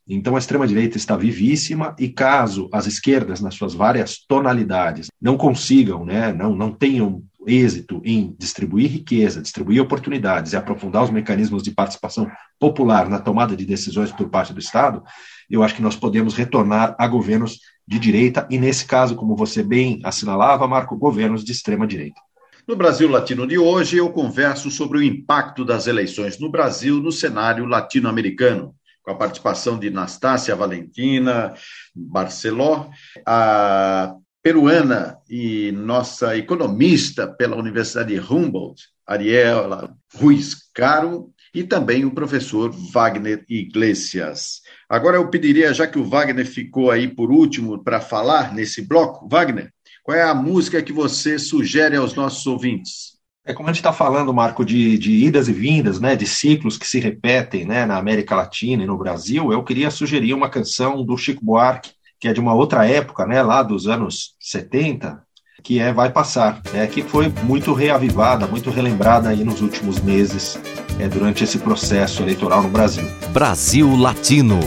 Então, 0.08 0.34
a 0.34 0.38
extrema-direita 0.38 0.96
está 0.96 1.16
vivíssima 1.16 1.94
e 1.98 2.08
caso 2.08 2.68
as 2.72 2.86
esquerdas, 2.86 3.40
nas 3.40 3.54
suas 3.54 3.74
várias 3.74 4.18
tonalidades, 4.26 5.08
não 5.20 5.36
consigam, 5.36 6.04
né, 6.04 6.32
não, 6.32 6.56
não 6.56 6.72
tenham 6.72 7.22
êxito 7.46 8.00
em 8.04 8.34
distribuir 8.38 8.90
riqueza, 8.90 9.42
distribuir 9.42 9.82
oportunidades 9.82 10.52
e 10.52 10.56
aprofundar 10.56 11.04
os 11.04 11.10
mecanismos 11.10 11.62
de 11.62 11.70
participação 11.70 12.30
popular 12.58 13.08
na 13.08 13.18
tomada 13.18 13.54
de 13.54 13.64
decisões 13.64 14.10
por 14.10 14.28
parte 14.28 14.52
do 14.52 14.60
Estado, 14.60 15.02
eu 15.48 15.62
acho 15.62 15.74
que 15.74 15.82
nós 15.82 15.96
podemos 15.96 16.34
retornar 16.34 16.94
a 16.98 17.06
governos 17.06 17.58
de 17.86 17.98
direita 17.98 18.46
e, 18.50 18.58
nesse 18.58 18.86
caso, 18.86 19.14
como 19.14 19.36
você 19.36 19.62
bem 19.62 20.00
assinalava, 20.04 20.66
Marco, 20.66 20.96
governos 20.96 21.44
de 21.44 21.52
extrema 21.52 21.86
direita. 21.86 22.20
No 22.66 22.76
Brasil 22.76 23.08
Latino 23.08 23.46
de 23.46 23.58
hoje, 23.58 23.96
eu 23.96 24.10
converso 24.10 24.70
sobre 24.70 24.98
o 24.98 25.02
impacto 25.02 25.64
das 25.64 25.86
eleições 25.86 26.38
no 26.38 26.50
Brasil 26.50 27.00
no 27.00 27.10
cenário 27.10 27.64
latino-americano, 27.64 28.74
com 29.08 29.12
a 29.12 29.16
participação 29.16 29.78
de 29.78 29.88
Nastácia 29.88 30.54
Valentina 30.54 31.54
Barceló, 31.96 32.90
a 33.24 34.14
peruana 34.42 35.16
e 35.28 35.72
nossa 35.72 36.36
economista 36.36 37.26
pela 37.26 37.56
Universidade 37.56 38.14
de 38.14 38.20
Humboldt, 38.20 38.82
Ariela 39.06 39.96
Ruiz 40.14 40.56
Caro, 40.74 41.32
e 41.54 41.64
também 41.64 42.04
o 42.04 42.10
professor 42.10 42.70
Wagner 42.70 43.46
Iglesias. 43.48 44.60
Agora 44.86 45.16
eu 45.16 45.30
pediria, 45.30 45.72
já 45.72 45.86
que 45.86 45.98
o 45.98 46.04
Wagner 46.04 46.46
ficou 46.46 46.90
aí 46.90 47.08
por 47.08 47.30
último 47.30 47.82
para 47.82 48.02
falar 48.02 48.52
nesse 48.54 48.82
bloco, 48.82 49.26
Wagner, 49.26 49.72
qual 50.02 50.18
é 50.18 50.22
a 50.22 50.34
música 50.34 50.82
que 50.82 50.92
você 50.92 51.38
sugere 51.38 51.96
aos 51.96 52.14
nossos 52.14 52.46
ouvintes? 52.46 53.17
É 53.48 53.54
como 53.54 53.70
a 53.70 53.72
gente 53.72 53.80
está 53.80 53.94
falando, 53.94 54.34
Marco, 54.34 54.62
de, 54.62 54.98
de, 54.98 55.10
idas 55.24 55.48
e 55.48 55.54
vindas, 55.54 55.98
né, 55.98 56.14
de 56.14 56.26
ciclos 56.26 56.76
que 56.76 56.86
se 56.86 57.00
repetem 57.00 57.64
né, 57.64 57.86
na 57.86 57.96
América 57.96 58.36
Latina 58.36 58.82
e 58.82 58.86
no 58.86 58.98
Brasil, 58.98 59.50
eu 59.50 59.64
queria 59.64 59.90
sugerir 59.90 60.34
uma 60.34 60.50
canção 60.50 61.02
do 61.02 61.16
Chico 61.16 61.42
Buarque, 61.42 61.92
que 62.20 62.28
é 62.28 62.34
de 62.34 62.40
uma 62.40 62.52
outra 62.52 62.86
época, 62.86 63.24
né, 63.24 63.42
lá 63.42 63.62
dos 63.62 63.86
anos 63.86 64.34
70, 64.38 65.22
que 65.62 65.80
é 65.80 65.94
Vai 65.94 66.12
Passar, 66.12 66.60
né, 66.74 66.86
que 66.86 67.00
foi 67.00 67.32
muito 67.42 67.72
reavivada, 67.72 68.46
muito 68.46 68.68
relembrada 68.68 69.30
aí 69.30 69.42
nos 69.42 69.62
últimos 69.62 69.98
meses, 69.98 70.60
é, 71.00 71.08
durante 71.08 71.42
esse 71.42 71.58
processo 71.58 72.22
eleitoral 72.22 72.62
no 72.62 72.68
Brasil. 72.68 73.08
Brasil 73.32 73.96
Latino. 73.96 74.60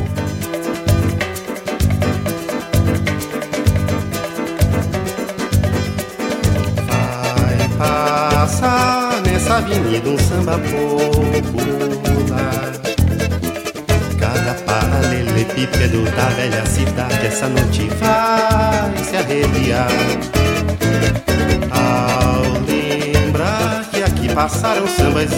Avenida 9.62 10.10
um 10.10 10.18
samba 10.18 10.58
popular. 10.58 11.52
Cada 14.20 14.54
paralelepípedo 14.66 16.04
da 16.16 16.30
velha 16.30 16.66
cidade 16.66 17.26
essa 17.26 17.48
noite 17.48 17.88
vai 18.00 18.98
se 19.04 19.16
arrepiar. 19.16 19.92
Ao 21.72 22.42
lembrar 22.68 23.86
que 23.92 24.04
aqui 24.04 24.34
passaram 24.34 24.88
sambas 24.88 25.32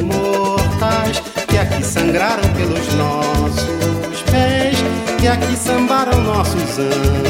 imortais, 0.00 1.22
que 1.48 1.58
aqui 1.58 1.84
sangraram 1.84 2.48
pelos 2.54 2.94
nossos 2.94 4.22
pés, 4.30 4.78
que 5.18 5.28
aqui 5.28 5.56
sambaram 5.56 6.20
nossos 6.22 6.78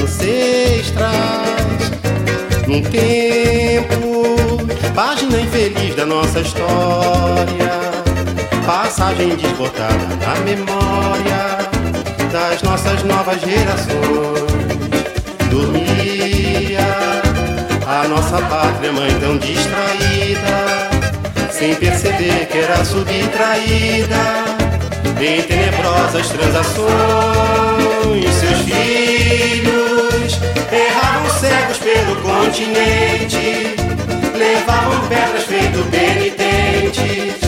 ancestrais. 0.02 1.26
Num 2.66 2.82
tempo, 2.82 4.05
página 4.94 5.40
infeliz 5.40 5.94
da 5.94 6.07
nossa 6.07 6.40
história, 6.40 7.70
passagem 8.66 9.37
desbotada 9.37 10.07
na 10.20 10.35
memória 10.40 11.59
das 12.33 12.62
nossas 12.62 13.03
novas 13.05 13.40
gerações. 13.40 14.46
Dormia 15.51 16.87
a 17.87 18.09
nossa 18.09 18.38
pátria 18.42 18.92
mãe 18.92 19.11
tão 19.20 19.38
distraída, 19.38 20.90
sem 21.51 21.75
perceber 21.77 22.46
que 22.46 22.59
era 22.59 22.85
subtraída 22.85 24.44
em 25.20 25.42
tenebrosas 25.42 26.29
transações. 26.29 26.87
Seus 28.35 28.59
filhos 28.61 30.40
erravam 30.70 31.31
cegos 31.38 31.79
pelo 31.79 32.16
continente, 32.16 33.77
levavam 34.37 35.01
pedras 35.09 35.44
feito 35.44 35.83
penitentes, 35.90 37.40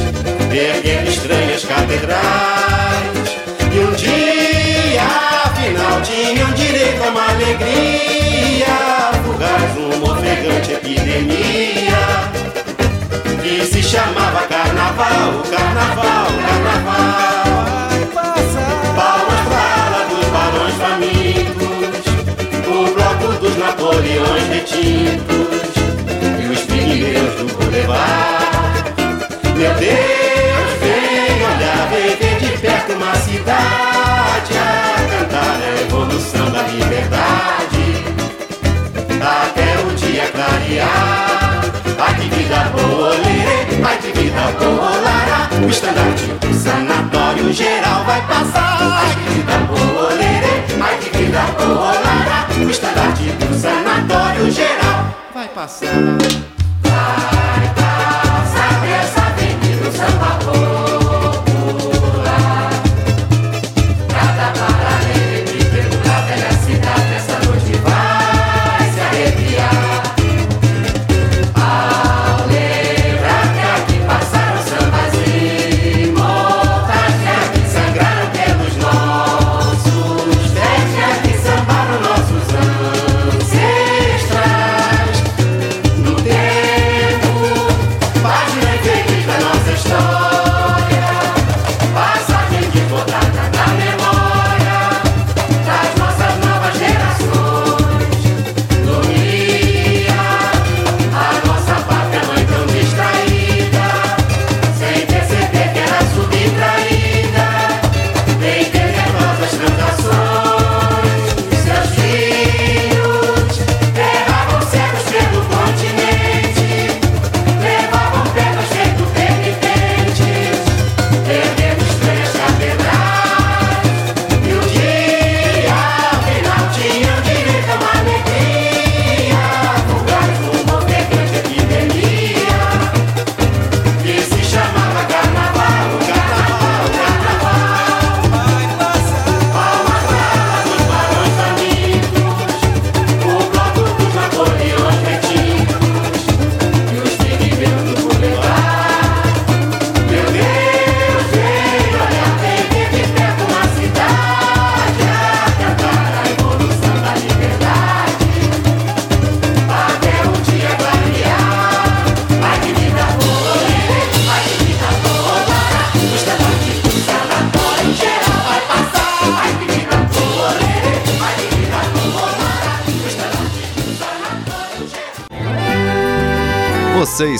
erguendo 0.50 1.10
estranhas 1.10 1.64
catedrais. 1.64 2.18
E 3.72 3.78
um 3.78 3.92
dia, 3.92 5.02
afinal, 5.44 6.00
tinham 6.02 6.50
direito 6.52 7.02
a 7.04 7.08
uma 7.08 7.28
alegria 7.30 8.66
fugaz, 9.24 9.76
uma 9.76 10.12
ofegante 10.12 10.72
epidemia 10.72 11.98
que 13.42 13.64
se 13.66 13.82
chamava 13.82 14.46
carnaval, 14.46 15.07
boa, 44.52 44.96
lara. 44.96 45.48
O 45.64 45.68
estandarte 45.68 46.24
do 46.24 46.54
sanatório 46.54 47.52
geral 47.52 48.04
vai 48.04 48.20
passar. 48.26 48.78
Ai 48.80 49.14
que 49.14 49.30
vida 49.30 49.58
boa, 49.66 50.08
lerê, 50.14 50.64
ai 50.80 50.98
que 50.98 51.16
vida 51.16 51.40
boa, 51.58 51.92
lara. 51.92 52.46
O 52.64 52.70
estandarte 52.70 53.24
do 53.24 53.58
sanatório 53.58 54.50
geral 54.50 55.14
vai 55.34 55.48
passar. 55.48 56.57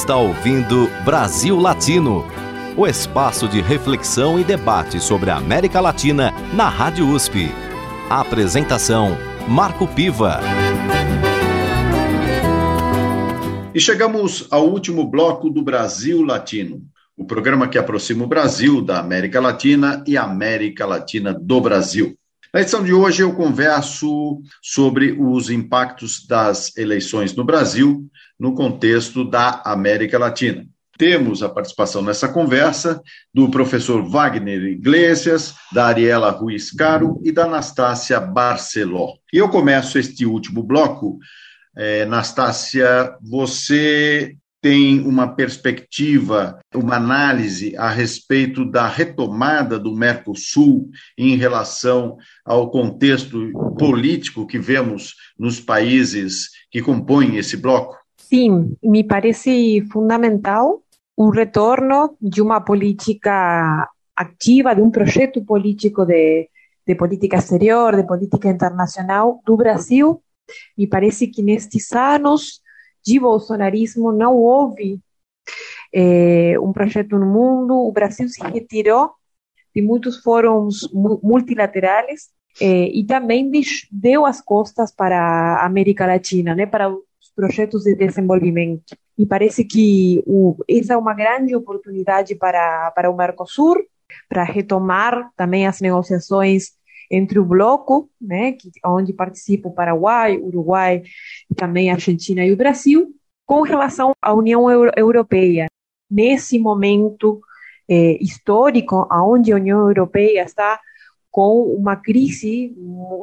Está 0.09 0.17
ouvindo 0.17 0.89
Brasil 1.05 1.61
Latino, 1.61 2.25
o 2.79 2.87
espaço 2.87 3.47
de 3.47 3.61
reflexão 3.61 4.41
e 4.41 4.43
debate 4.43 4.99
sobre 5.01 5.29
a 5.29 5.37
América 5.37 5.83
Latina 5.83 6.33
na 6.55 6.67
Rádio 6.67 7.07
USP. 7.11 7.51
A 8.09 8.23
apresentação: 8.23 9.19
Marco 9.47 9.87
Piva. 9.87 10.41
E 13.75 13.79
chegamos 13.79 14.49
ao 14.51 14.67
último 14.67 15.07
bloco 15.07 15.51
do 15.51 15.61
Brasil 15.61 16.23
Latino, 16.23 16.81
o 17.15 17.27
programa 17.27 17.69
que 17.69 17.77
aproxima 17.77 18.25
o 18.25 18.29
Brasil 18.29 18.81
da 18.81 19.01
América 19.01 19.39
Latina 19.43 20.03
e 20.07 20.17
a 20.17 20.23
América 20.23 20.87
Latina 20.87 21.35
do 21.35 21.61
Brasil. 21.61 22.17
Na 22.55 22.63
edição 22.63 22.83
de 22.83 22.95
hoje, 22.95 23.23
eu 23.23 23.35
converso 23.35 24.41
sobre 24.63 25.15
os 25.21 25.51
impactos 25.51 26.27
das 26.27 26.75
eleições 26.79 27.37
no 27.37 27.45
Brasil 27.45 28.09
no 28.39 28.55
contexto 28.55 29.25
da 29.25 29.63
América 29.65 30.19
Latina. 30.19 30.67
Temos 30.97 31.43
a 31.43 31.49
participação 31.49 32.03
nessa 32.03 32.29
conversa 32.29 33.01
do 33.33 33.49
professor 33.51 34.03
Wagner 34.09 34.65
Iglesias, 34.65 35.55
da 35.73 35.87
Ariela 35.87 36.31
Ruiz 36.31 36.73
Caro 36.73 37.21
e 37.23 37.31
da 37.31 37.45
Anastácia 37.45 38.19
Barceló. 38.21 39.15
E 39.33 39.39
eu 39.39 39.49
começo 39.49 39.99
este 39.99 40.27
último 40.27 40.63
bloco 40.63 41.19
É, 41.77 42.05
Nastácia, 42.07 43.17
você 43.23 44.35
tem 44.61 45.01
uma 45.01 45.29
perspectiva, 45.29 46.59
uma 46.75 46.97
análise 46.97 47.77
a 47.77 47.89
respeito 47.89 48.65
da 48.69 48.89
retomada 48.89 49.79
do 49.79 49.95
Mercosul 49.95 50.91
em 51.17 51.37
relação 51.37 52.17
ao 52.45 52.71
contexto 52.71 53.53
político 53.79 54.47
que 54.47 54.59
vemos 54.59 55.15
nos 55.39 55.61
países 55.61 56.49
que 56.71 56.83
compõem 56.83 57.37
esse 57.37 57.57
bloco? 57.57 57.97
Sim, 58.19 58.77
me 58.83 59.05
parece 59.05 59.81
fundamental 59.91 60.83
um 61.17 61.31
retorno 61.31 62.17
de 62.21 62.43
uma 62.43 62.61
política 62.61 63.89
ativa, 64.15 64.75
de 64.75 64.83
um 64.83 64.91
projeto 64.91 65.45
político 65.45 66.05
de, 66.05 66.49
de 66.87 66.95
política 66.95 67.37
exterior, 67.37 67.97
de 67.97 68.07
política 68.07 68.49
internacional 68.49 69.41
do 69.45 69.57
Brasil. 69.57 70.23
Me 70.77 70.87
parece 70.87 71.29
que 71.29 71.43
nestes 71.43 71.93
anos 71.93 72.61
de 73.05 73.19
bolsonarismo 73.19 74.13
não 74.13 74.37
houve 74.37 75.01
é, 75.93 76.59
um 76.61 76.73
projeto 76.73 77.19
no 77.19 77.27
mundo. 77.27 77.75
O 77.75 77.93
Brasil 77.93 78.29
se 78.29 78.43
retirou 78.43 79.13
de 79.75 79.83
muitos 79.83 80.19
fóruns 80.23 80.89
multilaterais 81.23 82.29
é, 82.61 82.89
e 82.89 83.05
também 83.05 83.51
deu 83.91 84.27
as 84.27 84.41
costas 84.41 84.93
para 84.93 85.19
a 85.19 85.67
América 85.67 86.07
Latina, 86.07 86.55
né, 86.55 86.67
para 86.67 86.93
os 87.21 87.31
projetos 87.35 87.85
de 87.85 87.95
desenvolvimento. 87.95 88.97
E 89.17 89.27
parece 89.27 89.65
que 89.65 90.23
o, 90.27 90.57
essa 90.69 90.95
é 90.95 90.97
uma 90.97 91.15
grande 91.15 91.55
oportunidade 91.55 92.35
para, 92.35 92.91
para 92.93 93.11
o 93.11 93.17
Mercosul, 93.17 93.77
para 94.29 94.45
retomar 94.45 95.31
também 95.37 95.67
as 95.67 95.81
negociações 95.81 96.73
entre 97.11 97.39
o 97.39 97.45
bloco, 97.45 98.11
né, 98.21 98.53
que, 98.53 98.71
onde 98.85 99.13
participa 99.13 99.69
o 99.69 99.75
Paraguai, 99.75 100.37
Uruguai, 100.37 101.03
e 101.51 101.55
também 101.55 101.91
a 101.91 101.95
Argentina 101.95 102.45
e 102.45 102.53
o 102.53 102.57
Brasil, 102.57 103.15
com 103.47 103.63
relação 103.63 104.13
à 104.21 104.33
União 104.35 104.71
Euro 104.71 104.93
Europeia. 104.95 105.67
Nesse 106.11 106.59
momento 106.59 107.41
eh, 107.89 108.19
histórico, 108.21 109.09
onde 109.11 109.53
a 109.53 109.57
União 109.57 109.81
Europeia 109.89 110.43
está 110.43 110.79
com 111.39 111.63
uma 111.73 111.95
crise 111.95 112.75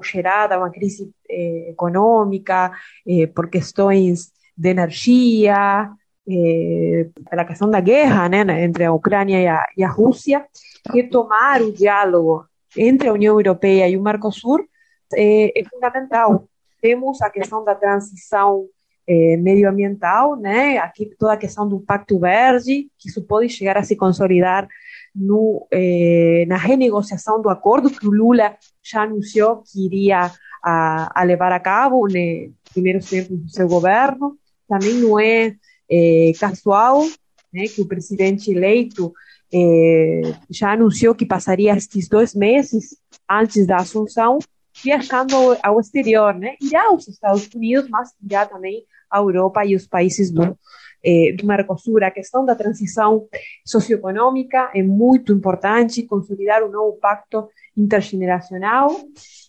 gerada, 0.02 0.58
uma 0.58 0.70
crise 0.70 1.12
eh, 1.30 1.72
econômica, 1.72 2.72
eh, 3.06 3.28
por 3.28 3.50
questões 3.50 4.32
de 4.56 4.70
energia, 4.70 5.90
eh, 6.26 7.10
pela 7.30 7.44
questão 7.44 7.70
da 7.70 7.82
guerra 7.82 8.30
né, 8.30 8.64
entre 8.64 8.86
a 8.86 8.94
Ucrânia 8.94 9.42
e 9.42 9.48
a, 9.48 9.66
e 9.76 9.84
a 9.84 9.90
Rússia, 9.90 10.46
retomar 10.94 11.62
o 11.62 11.74
diálogo 11.74 12.46
entre 12.78 13.10
a 13.10 13.12
União 13.12 13.38
Europeia 13.38 13.90
e 13.90 13.98
o 13.98 14.02
Mercosul 14.02 14.66
é, 15.14 15.60
é 15.60 15.64
fundamental. 15.66 16.48
Temos 16.82 17.22
a 17.22 17.30
questão 17.30 17.66
da 17.66 17.76
transição 17.76 18.66
é, 19.06 19.36
medioambiental, 19.36 20.38
né? 20.38 20.78
Aqui 20.78 21.14
toda 21.20 21.34
a 21.34 21.38
questão 21.38 21.68
do 21.68 21.82
Pacto 21.82 22.18
Verde, 22.18 22.88
que 22.98 23.10
isso 23.10 23.22
pode 23.22 23.50
chegar 23.50 23.76
a 23.78 23.84
se 23.84 23.98
consolidar 23.98 24.70
no, 25.16 25.66
é, 25.72 26.46
na 26.48 26.58
renegociação 26.58 27.42
do 27.42 27.50
acordo 27.50 27.90
que 27.90 28.06
o 28.08 28.12
Lula 28.12 28.58
já 28.84 29.04
anunciou 29.04 29.64
que 29.64 29.86
iria 29.86 30.32
a, 30.64 31.22
a 31.22 31.24
levar 31.24 31.52
a 31.52 31.60
cabo 31.60 32.04
nos 32.04 32.14
né, 32.14 32.50
primeiros 32.74 33.10
tempos 33.10 33.38
do 33.40 33.50
seu 33.50 33.68
governo. 33.68 34.38
Também 34.68 34.96
não 34.96 35.20
é, 35.20 35.56
é 35.90 36.32
casual 36.40 37.04
né, 37.54 37.66
que 37.68 37.82
o 37.82 37.88
presidente 37.88 38.52
eleito 38.52 39.14
é, 39.54 40.22
já 40.50 40.74
anunciou 40.74 41.16
que 41.16 41.26
passaria 41.26 41.76
estes 41.76 42.10
dois 42.10 42.36
meses 42.36 42.98
antes 43.30 43.66
da 43.66 43.78
assunção 43.78 44.40
viajando 44.84 45.36
ao 45.64 45.80
exterior, 45.80 46.34
né? 46.34 46.56
Irá 46.62 46.88
aos 46.88 47.08
Estados 47.08 47.48
Unidos, 47.56 47.90
mas 47.90 48.12
irá 48.22 48.46
também 48.46 48.84
à 49.10 49.20
Europa 49.20 49.66
e 49.66 49.74
os 49.74 49.88
países 49.88 50.30
do, 50.30 50.58
eh, 51.06 51.34
do 51.34 51.46
Mercosul. 51.46 52.04
A 52.04 52.10
questão 52.10 52.44
da 52.44 52.56
transição 52.56 53.28
socioeconômica 53.64 54.72
é 54.74 54.82
muito 54.82 55.32
importante, 55.32 56.04
consolidar 56.04 56.64
um 56.64 56.72
novo 56.72 56.98
pacto 56.98 57.48
intergeneracional 57.78 58.90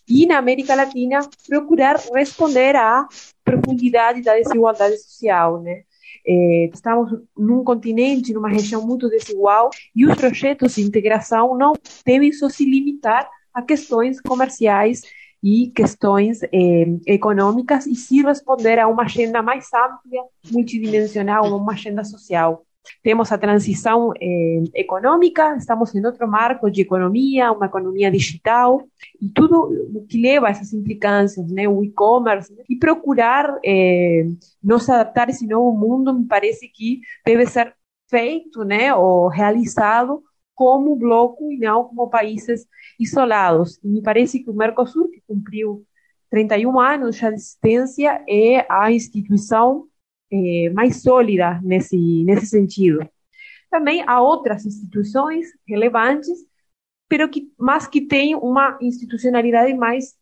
e 0.07 0.25
na 0.25 0.37
América 0.37 0.75
Latina 0.75 1.19
procurar 1.47 1.97
responder 2.13 2.75
à 2.75 3.07
profundidade 3.43 4.21
da 4.21 4.35
desigualdade 4.35 4.97
social, 4.97 5.61
né? 5.61 5.81
É, 6.29 6.69
estamos 6.73 7.09
num 7.37 7.63
continente, 7.63 8.33
numa 8.33 8.49
região 8.49 8.85
muito 8.85 9.09
desigual, 9.09 9.69
e 9.95 10.05
os 10.05 10.13
projetos 10.15 10.75
de 10.75 10.81
integração 10.81 11.57
não 11.57 11.73
devem 12.05 12.33
só 12.33 12.49
se 12.49 12.65
limitar 12.65 13.29
a 13.53 13.61
questões 13.61 14.19
comerciais 14.21 15.01
e 15.43 15.71
questões 15.75 16.41
eh, 16.43 16.87
econômicas 17.05 17.85
e 17.85 17.95
se 17.95 18.21
responder 18.21 18.79
a 18.79 18.87
uma 18.87 19.03
agenda 19.03 19.41
mais 19.41 19.67
ampla, 19.73 20.23
multidimensional, 20.51 21.55
uma 21.55 21.73
agenda 21.73 22.03
social. 22.03 22.63
Temos 23.03 23.31
a 23.31 23.37
transição 23.37 24.13
eh, 24.19 24.63
econômica, 24.75 25.55
estamos 25.57 25.93
em 25.93 26.05
outro 26.05 26.27
marco 26.27 26.69
de 26.69 26.81
economia, 26.81 27.51
uma 27.51 27.65
economia 27.65 28.09
digital, 28.11 28.87
e 29.21 29.29
tudo 29.29 29.69
o 29.93 30.05
que 30.07 30.21
leva 30.21 30.47
a 30.47 30.51
essas 30.51 30.73
implicâncias, 30.73 31.49
né, 31.51 31.67
o 31.67 31.83
e-commerce, 31.83 32.53
e 32.69 32.75
procurar 32.77 33.59
eh, 33.63 34.27
nos 34.63 34.89
adaptar 34.89 35.27
a 35.27 35.31
esse 35.31 35.45
novo 35.45 35.77
mundo, 35.77 36.13
me 36.13 36.25
parece 36.25 36.67
que 36.69 37.01
deve 37.25 37.45
ser 37.45 37.75
feito, 38.09 38.63
né, 38.63 38.93
ou 38.93 39.27
realizado 39.27 40.23
como 40.57 40.95
bloco 40.95 41.51
e 41.51 41.59
não 41.59 41.83
como 41.83 42.09
países 42.09 42.67
isolados. 42.99 43.79
E 43.83 43.87
me 43.87 44.01
parece 44.01 44.43
que 44.43 44.49
o 44.49 44.53
Mercosul, 44.53 45.07
que 45.11 45.21
cumpriu 45.27 45.85
31 46.31 46.79
anos 46.79 47.15
de 47.15 47.25
existência, 47.27 48.23
é 48.27 48.65
a 48.67 48.91
instituição 48.91 49.85
é, 50.33 50.71
mais 50.71 51.03
sólida 51.03 51.61
nesse, 51.63 52.23
nesse 52.23 52.47
sentido. 52.47 53.07
Também 53.69 54.03
há 54.07 54.19
outras 54.19 54.65
instituições 54.65 55.45
relevantes, 55.67 56.39
pero 57.07 57.29
que, 57.29 57.51
mas 57.55 57.85
que 57.87 58.01
têm 58.01 58.33
uma 58.35 58.79
institucionalidade 58.81 59.75
mais, 59.75 60.15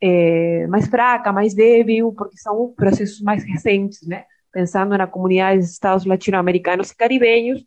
é, 0.00 0.66
mais 0.66 0.88
fraca, 0.88 1.30
mais 1.30 1.52
débil, 1.52 2.10
porque 2.14 2.38
são 2.38 2.72
processos 2.74 3.20
mais 3.20 3.44
recentes, 3.44 4.00
né? 4.08 4.24
pensando 4.50 4.96
na 4.96 5.06
comunidade 5.06 5.58
dos 5.58 5.72
Estados 5.72 6.06
latino-americanos 6.06 6.90
e 6.90 6.96
caribenhos, 6.96 7.66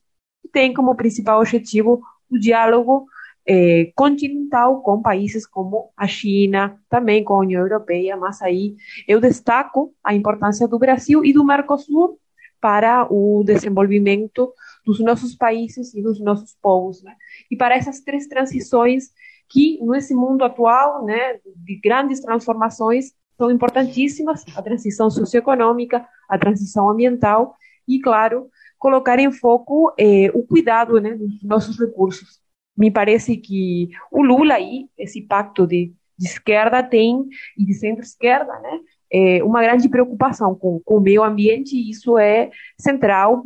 tem 0.51 0.73
como 0.73 0.95
principal 0.95 1.39
objetivo 1.39 2.01
o 2.29 2.37
diálogo 2.37 3.07
é, 3.47 3.91
continental 3.95 4.81
com 4.81 5.01
países 5.01 5.47
como 5.47 5.91
a 5.95 6.05
China, 6.05 6.77
também 6.89 7.23
com 7.23 7.33
a 7.33 7.39
União 7.39 7.61
Europeia, 7.61 8.17
mas 8.17 8.41
aí 8.41 8.75
eu 9.07 9.21
destaco 9.21 9.93
a 10.03 10.13
importância 10.13 10.67
do 10.67 10.77
Brasil 10.77 11.23
e 11.23 11.31
do 11.31 11.45
Mercosul 11.45 12.19
para 12.59 13.07
o 13.09 13.43
desenvolvimento 13.45 14.51
dos 14.85 14.99
nossos 14.99 15.35
países 15.35 15.93
e 15.93 16.01
dos 16.01 16.19
nossos 16.19 16.57
povos, 16.61 17.01
né? 17.03 17.15
E 17.49 17.55
para 17.55 17.75
essas 17.75 18.01
três 18.01 18.27
transições 18.27 19.11
que 19.49 19.79
nesse 19.81 20.13
mundo 20.13 20.43
atual, 20.43 21.05
né, 21.05 21.39
de 21.45 21.79
grandes 21.79 22.19
transformações, 22.19 23.13
são 23.37 23.51
importantíssimas, 23.51 24.43
a 24.55 24.61
transição 24.61 25.09
socioeconômica, 25.09 26.05
a 26.27 26.37
transição 26.37 26.89
ambiental 26.89 27.55
e, 27.87 27.99
claro, 27.99 28.49
colocar 28.77 29.19
em 29.19 29.31
foco 29.31 29.93
eh, 29.97 30.31
o 30.33 30.43
cuidado 30.43 30.99
né, 30.99 31.15
dos 31.15 31.43
nossos 31.43 31.79
recursos 31.79 32.41
me 32.77 32.91
parece 32.91 33.35
que 33.35 33.89
o 34.11 34.21
Lula 34.21 34.53
aí, 34.53 34.87
esse 34.97 35.21
pacto 35.21 35.65
de, 35.65 35.91
de 36.17 36.27
esquerda 36.27 36.83
tem, 36.83 37.27
e 37.57 37.65
de 37.65 37.73
centro-esquerda, 37.73 38.53
né, 38.59 38.79
é 39.11 39.43
uma 39.43 39.61
grande 39.63 39.89
preocupação 39.89 40.53
com, 40.53 40.79
com 40.81 40.97
o 40.97 41.01
meio 41.01 41.23
ambiente, 41.23 41.75
e 41.75 41.89
isso 41.89 42.19
é 42.19 42.51
central 42.79 43.43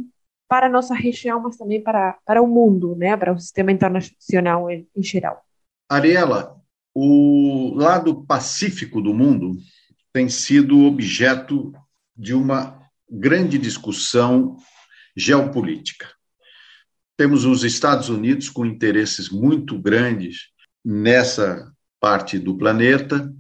para 0.50 0.66
a 0.66 0.70
nossa 0.70 0.94
região, 0.94 1.40
mas 1.40 1.56
também 1.56 1.82
para, 1.82 2.18
para 2.26 2.42
o 2.42 2.48
mundo, 2.48 2.94
né, 2.98 3.16
para 3.16 3.32
o 3.32 3.40
sistema 3.40 3.72
internacional 3.72 4.70
em, 4.70 4.86
em 4.96 5.02
geral. 5.02 5.42
Ariela, 5.90 6.58
o 6.94 7.74
lado 7.76 8.26
pacífico 8.26 9.02
do 9.02 9.14
mundo 9.14 9.56
tem 10.12 10.28
sido 10.28 10.86
objeto 10.86 11.72
de 12.18 12.34
uma 12.34 12.82
grande 13.10 13.58
discussão 13.58 14.58
geopolítica. 15.16 16.08
Temos 17.18 17.46
os 17.46 17.64
Estados 17.64 18.10
Unidos 18.10 18.50
com 18.50 18.66
interesses 18.66 19.30
muito 19.30 19.78
grandes 19.80 20.50
nessa 20.84 21.72
parte 22.00 22.40
do 22.40 22.58
planeta. 22.58 23.32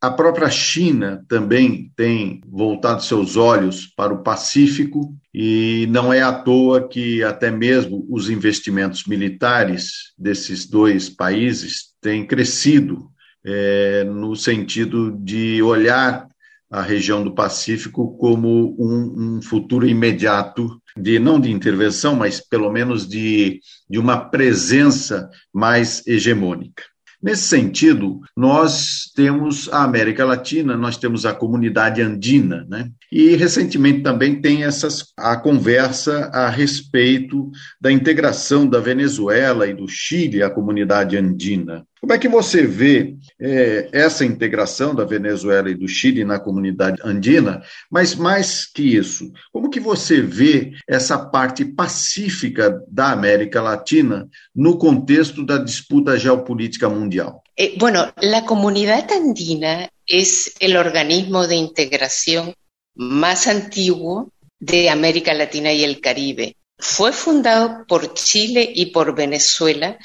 A 0.00 0.10
própria 0.10 0.50
China 0.50 1.24
também 1.28 1.92
tem 1.96 2.40
voltado 2.46 3.02
seus 3.02 3.36
olhos 3.36 3.86
para 3.86 4.12
o 4.12 4.22
Pacífico 4.22 5.14
e 5.34 5.86
não 5.90 6.12
é 6.12 6.20
à 6.22 6.32
toa 6.32 6.88
que 6.88 7.22
até 7.22 7.50
mesmo 7.50 8.06
os 8.08 8.30
investimentos 8.30 9.04
militares 9.06 10.12
desses 10.16 10.66
dois 10.66 11.08
países 11.08 11.94
têm 12.00 12.26
crescido 12.26 13.10
é, 13.44 14.04
no 14.04 14.34
sentido 14.36 15.12
de 15.12 15.62
olhar 15.62 16.28
a 16.70 16.82
região 16.82 17.24
do 17.24 17.34
Pacífico 17.34 18.16
como 18.18 18.76
um, 18.78 19.36
um, 19.36 19.42
futuro 19.42 19.86
imediato 19.86 20.80
de 20.96 21.18
não 21.18 21.40
de 21.40 21.50
intervenção, 21.50 22.14
mas 22.14 22.40
pelo 22.40 22.70
menos 22.70 23.08
de, 23.08 23.60
de 23.88 23.98
uma 23.98 24.16
presença 24.16 25.30
mais 25.52 26.06
hegemônica. 26.06 26.82
Nesse 27.20 27.48
sentido, 27.48 28.20
nós 28.36 29.10
temos 29.12 29.68
a 29.72 29.82
América 29.82 30.24
Latina, 30.24 30.76
nós 30.76 30.96
temos 30.96 31.26
a 31.26 31.34
comunidade 31.34 32.00
andina, 32.00 32.64
né? 32.68 32.88
E 33.10 33.34
recentemente 33.34 34.02
também 34.02 34.40
tem 34.40 34.62
essas, 34.62 35.06
a 35.16 35.36
conversa 35.36 36.30
a 36.32 36.48
respeito 36.48 37.50
da 37.80 37.90
integração 37.90 38.68
da 38.68 38.78
Venezuela 38.78 39.66
e 39.66 39.74
do 39.74 39.88
Chile 39.88 40.44
à 40.44 40.50
comunidade 40.50 41.16
andina. 41.16 41.84
Como 42.00 42.12
é 42.12 42.18
que 42.18 42.28
você 42.28 42.66
vê 42.66 43.16
é, 43.40 43.88
essa 43.92 44.24
integração 44.24 44.94
da 44.94 45.04
Venezuela 45.04 45.70
e 45.70 45.74
do 45.74 45.88
Chile 45.88 46.24
na 46.24 46.38
comunidade 46.38 47.00
andina? 47.04 47.62
Mas 47.90 48.14
mais 48.14 48.66
que 48.66 48.82
isso, 48.96 49.32
como 49.52 49.70
que 49.70 49.80
você 49.80 50.20
vê 50.20 50.72
essa 50.88 51.18
parte 51.18 51.64
pacífica 51.64 52.80
da 52.88 53.12
América 53.12 53.60
Latina 53.60 54.28
no 54.54 54.78
contexto 54.78 55.44
da 55.44 55.58
disputa 55.58 56.18
geopolítica 56.18 56.88
mundial? 56.88 57.42
Eh, 57.56 57.74
bueno, 57.76 58.00
a 58.00 58.42
comunidade 58.42 59.14
andina 59.14 59.88
é 60.08 60.68
o 60.68 60.78
organismo 60.78 61.46
de 61.46 61.56
integração 61.56 62.54
mais 62.94 63.46
antiguo 63.46 64.32
de 64.60 64.88
América 64.88 65.34
Latina 65.34 65.72
y 65.72 65.84
el 65.84 66.00
Caribe. 66.00 66.56
Fue 66.78 67.12
fundado 67.12 67.84
por 67.86 68.14
Chile 68.14 68.70
y 68.74 68.86
por 68.86 69.14
Venezuela 69.14 69.98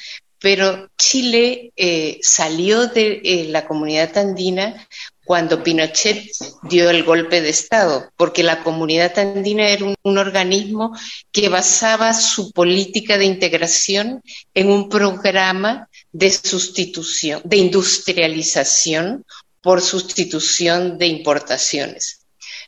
pero 0.44 0.90
Chile 0.98 1.72
eh, 1.78 2.20
salió 2.22 2.88
de 2.88 3.22
eh, 3.24 3.46
la 3.48 3.66
comunidad 3.66 4.18
andina 4.18 4.90
cuando 5.24 5.64
Pinochet 5.64 6.30
dio 6.64 6.90
el 6.90 7.06
golpe 7.06 7.40
de 7.40 7.48
Estado, 7.48 8.12
porque 8.18 8.44
la 8.44 8.62
comunidad 8.62 9.18
andina 9.18 9.70
era 9.70 9.86
un, 9.86 10.18
organismo 10.18 10.92
que 11.32 11.48
basaba 11.48 12.14
su 12.14 12.52
política 12.52 13.18
de 13.18 13.24
integración 13.24 14.22
en 14.54 14.70
un 14.70 14.90
programa 14.90 15.88
de 16.12 16.30
sustitución, 16.30 17.42
de 17.46 17.56
industrialización 17.56 19.24
por 19.62 19.82
sustitución 19.82 20.98
de 20.98 21.08
importaciones. 21.08 22.20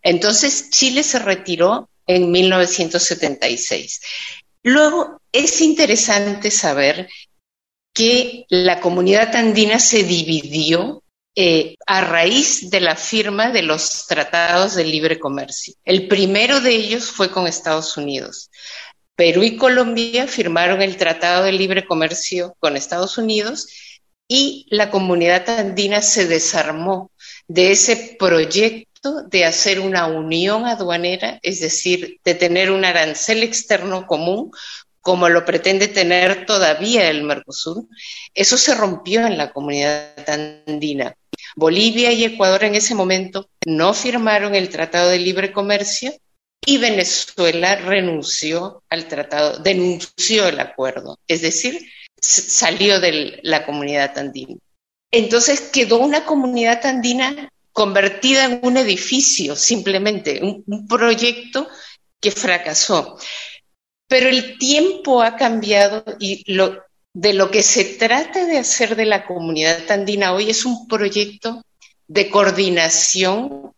Entonces 0.02 0.70
Chile 0.70 1.04
se 1.04 1.20
retiró 1.20 1.90
en 2.08 2.32
1976. 2.32 4.00
Luego 4.64 5.20
es 5.34 5.60
interesante 5.60 6.50
saber 6.50 7.10
que 7.96 8.46
la 8.50 8.82
comunidad 8.82 9.34
andina 9.36 9.80
se 9.80 10.04
dividió 10.04 11.02
eh, 11.34 11.76
a 11.88 12.02
raíz 12.02 12.70
de 12.70 12.82
la 12.82 12.98
firma 12.98 13.52
de 13.52 13.62
los 13.62 14.06
tratados 14.06 14.76
de 14.76 14.84
libre 14.84 15.18
comercio. 15.18 15.74
El 15.86 16.08
primero 16.10 16.60
de 16.60 16.76
ellos 16.76 17.06
fue 17.06 17.32
con 17.32 17.48
Estados 17.48 17.96
Unidos. 17.96 18.52
Perú 19.16 19.44
y 19.44 19.56
Colombia 19.56 20.28
firmaron 20.28 20.82
el 20.82 20.98
Tratado 20.98 21.46
de 21.46 21.54
Libre 21.54 21.86
Comercio 21.86 22.56
con 22.60 22.76
Estados 22.76 23.18
Unidos 23.18 23.68
y 24.28 24.68
la 24.70 24.92
comunidad 24.92 25.48
andina 25.50 26.02
se 26.02 26.28
desarmó 26.28 27.12
de 27.48 27.72
ese 27.72 28.18
proyecto 28.20 29.24
de 29.28 29.46
hacer 29.46 29.80
una 29.80 30.08
unión 30.08 30.66
aduanera, 30.66 31.40
es 31.44 31.62
decir, 31.62 32.20
de 32.26 32.36
tener 32.36 32.72
un 32.72 32.84
arancel 32.84 33.44
externo 33.44 34.06
común 34.06 34.52
como 35.06 35.30
lo 35.30 35.46
pretende 35.46 35.88
tener 35.88 36.48
todavía 36.48 37.12
el 37.12 37.22
Mercosur, 37.22 37.86
eso 38.34 38.58
se 38.58 38.74
rompió 38.74 39.28
en 39.28 39.38
la 39.38 39.54
comunidad 39.54 40.28
andina. 40.28 41.16
Bolivia 41.56 42.12
y 42.12 42.24
Ecuador 42.24 42.64
en 42.64 42.74
ese 42.74 42.96
momento 42.96 43.48
no 43.68 43.94
firmaron 43.94 44.56
el 44.56 44.70
Tratado 44.70 45.12
de 45.12 45.20
Libre 45.20 45.54
Comercio 45.54 46.12
y 46.66 46.80
Venezuela 46.80 47.76
renunció 47.76 48.82
al 48.90 49.08
tratado, 49.08 49.60
denunció 49.60 50.48
el 50.48 50.60
acuerdo, 50.60 51.20
es 51.28 51.44
decir, 51.44 51.88
salió 52.20 53.00
de 53.00 53.42
la 53.44 53.64
comunidad 53.64 54.18
andina. 54.18 54.56
Entonces 55.12 55.70
quedó 55.72 56.00
una 56.00 56.26
comunidad 56.26 56.84
andina 56.84 57.52
convertida 57.74 58.46
en 58.46 58.60
un 58.64 58.78
edificio, 58.78 59.56
simplemente, 59.56 60.40
un, 60.42 60.64
un 60.66 60.88
proyecto 60.88 61.68
que 62.20 62.32
fracasó. 62.32 63.20
Pero 64.08 64.30
el 64.30 64.58
tiempo 64.58 65.22
ha 65.22 65.36
cambiado 65.36 66.04
y 66.20 66.52
lo, 66.54 66.84
de 67.14 67.34
lo 67.34 67.50
que 67.50 67.64
se 67.64 67.86
trata 67.86 68.46
de 68.46 68.58
hacer 68.58 68.96
de 68.96 69.06
la 69.06 69.26
comunidad 69.26 69.90
andina 69.90 70.34
hoy 70.34 70.50
es 70.50 70.66
un 70.66 70.88
proyecto 70.88 71.64
de 72.08 72.30
coordinación 72.30 73.72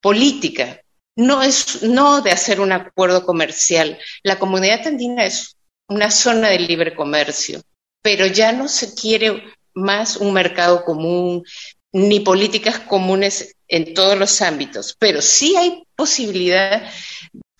política, 0.00 0.80
no 1.16 1.42
es 1.42 1.82
no 1.82 2.20
de 2.22 2.30
hacer 2.30 2.60
un 2.60 2.72
acuerdo 2.72 3.26
comercial. 3.26 3.98
La 4.22 4.38
comunidad 4.38 4.86
andina 4.86 5.26
es 5.26 5.56
una 5.88 6.10
zona 6.10 6.48
de 6.48 6.60
libre 6.60 6.94
comercio, 6.94 7.60
pero 8.02 8.26
ya 8.26 8.52
no 8.52 8.68
se 8.68 8.94
quiere 8.94 9.44
más 9.74 10.16
un 10.16 10.32
mercado 10.32 10.84
común 10.84 11.44
ni 11.92 12.20
políticas 12.20 12.78
comunes 12.80 13.56
en 13.66 13.94
todos 13.94 14.16
los 14.18 14.40
ámbitos, 14.42 14.96
pero 14.98 15.20
sí 15.20 15.56
hay 15.56 15.82
posibilidad 15.94 16.82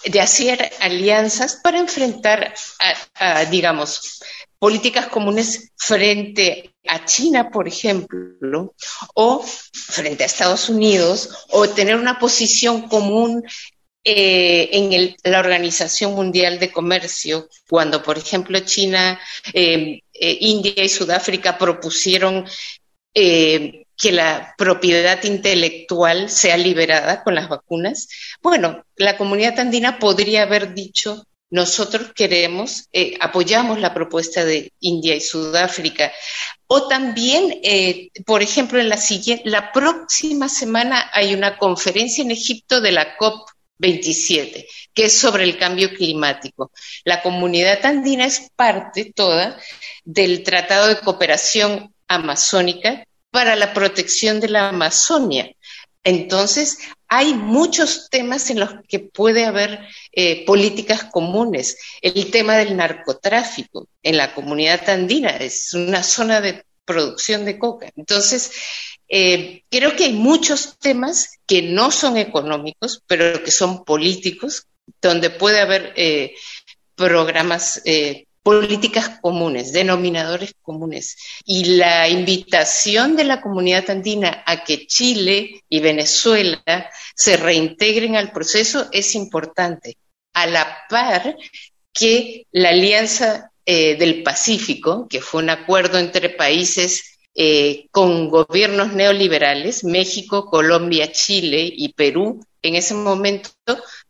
de 0.04 0.20
hacer 0.20 0.70
alianzas 0.80 1.60
para 1.62 1.78
enfrentar, 1.78 2.54
a, 3.14 3.44
digamos, 3.46 4.20
políticas 4.58 5.06
comunes 5.06 5.72
frente 5.76 6.74
a 6.86 7.04
China, 7.04 7.50
por 7.50 7.68
ejemplo, 7.68 8.74
o 9.14 9.44
frente 9.72 10.22
a 10.22 10.26
Estados 10.26 10.68
Unidos, 10.68 11.46
o 11.50 11.68
tener 11.68 11.96
una 11.96 12.18
posición 12.18 12.88
común 12.88 13.42
eh, 14.04 14.70
en 14.72 15.16
la 15.24 15.40
Organización 15.40 16.14
Mundial 16.14 16.58
de 16.58 16.72
Comercio, 16.72 17.48
cuando, 17.68 18.02
por 18.02 18.16
ejemplo, 18.16 18.58
China, 18.60 19.20
eh, 19.52 20.00
eh, 20.14 20.38
India 20.40 20.82
y 20.82 20.88
Sudáfrica 20.88 21.58
propusieron 21.58 22.46
que 23.98 24.12
la 24.12 24.54
propiedad 24.56 25.22
intelectual 25.24 26.30
sea 26.30 26.56
liberada 26.56 27.24
con 27.24 27.34
las 27.34 27.48
vacunas, 27.48 28.08
bueno, 28.40 28.84
la 28.96 29.18
comunidad 29.18 29.58
andina 29.58 29.98
podría 29.98 30.42
haber 30.42 30.72
dicho, 30.72 31.26
nosotros 31.50 32.12
queremos, 32.14 32.88
eh, 32.92 33.16
apoyamos 33.20 33.80
la 33.80 33.92
propuesta 33.92 34.44
de 34.44 34.72
India 34.80 35.16
y 35.16 35.20
Sudáfrica. 35.20 36.12
O 36.68 36.86
también, 36.86 37.58
eh, 37.64 38.10
por 38.24 38.42
ejemplo, 38.42 38.78
en 38.78 38.88
la 38.88 38.98
siguiente, 38.98 39.48
la 39.48 39.72
próxima 39.72 40.48
semana 40.48 41.10
hay 41.12 41.34
una 41.34 41.58
conferencia 41.58 42.22
en 42.22 42.30
Egipto 42.30 42.80
de 42.80 42.92
la 42.92 43.16
COP 43.16 43.48
27, 43.78 44.68
que 44.94 45.04
es 45.06 45.18
sobre 45.18 45.44
el 45.44 45.58
cambio 45.58 45.90
climático. 45.90 46.70
La 47.04 47.22
comunidad 47.22 47.84
andina 47.84 48.26
es 48.26 48.50
parte 48.54 49.12
toda 49.12 49.58
del 50.04 50.42
Tratado 50.44 50.86
de 50.88 51.00
Cooperación 51.00 51.94
Amazónica 52.06 53.04
para 53.30 53.56
la 53.56 53.74
protección 53.74 54.40
de 54.40 54.48
la 54.48 54.68
Amazonia. 54.68 55.50
Entonces, 56.04 56.78
hay 57.08 57.34
muchos 57.34 58.08
temas 58.10 58.48
en 58.50 58.60
los 58.60 58.70
que 58.88 58.98
puede 59.00 59.44
haber 59.44 59.80
eh, 60.12 60.44
políticas 60.46 61.04
comunes. 61.04 61.76
El 62.00 62.30
tema 62.30 62.56
del 62.56 62.76
narcotráfico 62.76 63.88
en 64.02 64.16
la 64.16 64.34
comunidad 64.34 64.88
andina 64.88 65.30
es 65.30 65.74
una 65.74 66.02
zona 66.02 66.40
de 66.40 66.64
producción 66.84 67.44
de 67.44 67.58
coca. 67.58 67.90
Entonces, 67.96 68.52
eh, 69.08 69.64
creo 69.70 69.96
que 69.96 70.04
hay 70.04 70.12
muchos 70.12 70.78
temas 70.78 71.38
que 71.46 71.62
no 71.62 71.90
son 71.90 72.16
económicos, 72.16 73.02
pero 73.06 73.42
que 73.42 73.50
son 73.50 73.84
políticos, 73.84 74.66
donde 75.02 75.30
puede 75.30 75.60
haber 75.60 75.92
eh, 75.96 76.34
programas 76.94 77.82
políticas 78.48 79.18
comunes, 79.20 79.74
denominadores 79.74 80.54
comunes. 80.62 81.18
Y 81.44 81.76
la 81.76 82.08
invitación 82.08 83.14
de 83.14 83.24
la 83.24 83.42
comunidad 83.42 83.90
andina 83.90 84.42
a 84.46 84.64
que 84.64 84.86
Chile 84.86 85.64
y 85.68 85.80
Venezuela 85.80 86.90
se 87.14 87.36
reintegren 87.36 88.16
al 88.16 88.32
proceso 88.32 88.88
es 88.90 89.14
importante, 89.14 89.98
a 90.32 90.46
la 90.46 90.78
par 90.88 91.36
que 91.92 92.46
la 92.50 92.70
Alianza 92.70 93.52
eh, 93.66 93.96
del 93.98 94.22
Pacífico, 94.22 95.06
que 95.10 95.20
fue 95.20 95.42
un 95.42 95.50
acuerdo 95.50 95.98
entre 95.98 96.30
países 96.30 97.18
eh, 97.34 97.84
con 97.90 98.30
gobiernos 98.30 98.94
neoliberales, 98.94 99.84
México, 99.84 100.46
Colombia, 100.46 101.12
Chile 101.12 101.70
y 101.70 101.92
Perú, 101.92 102.40
en 102.62 102.76
ese 102.76 102.94
momento 102.94 103.50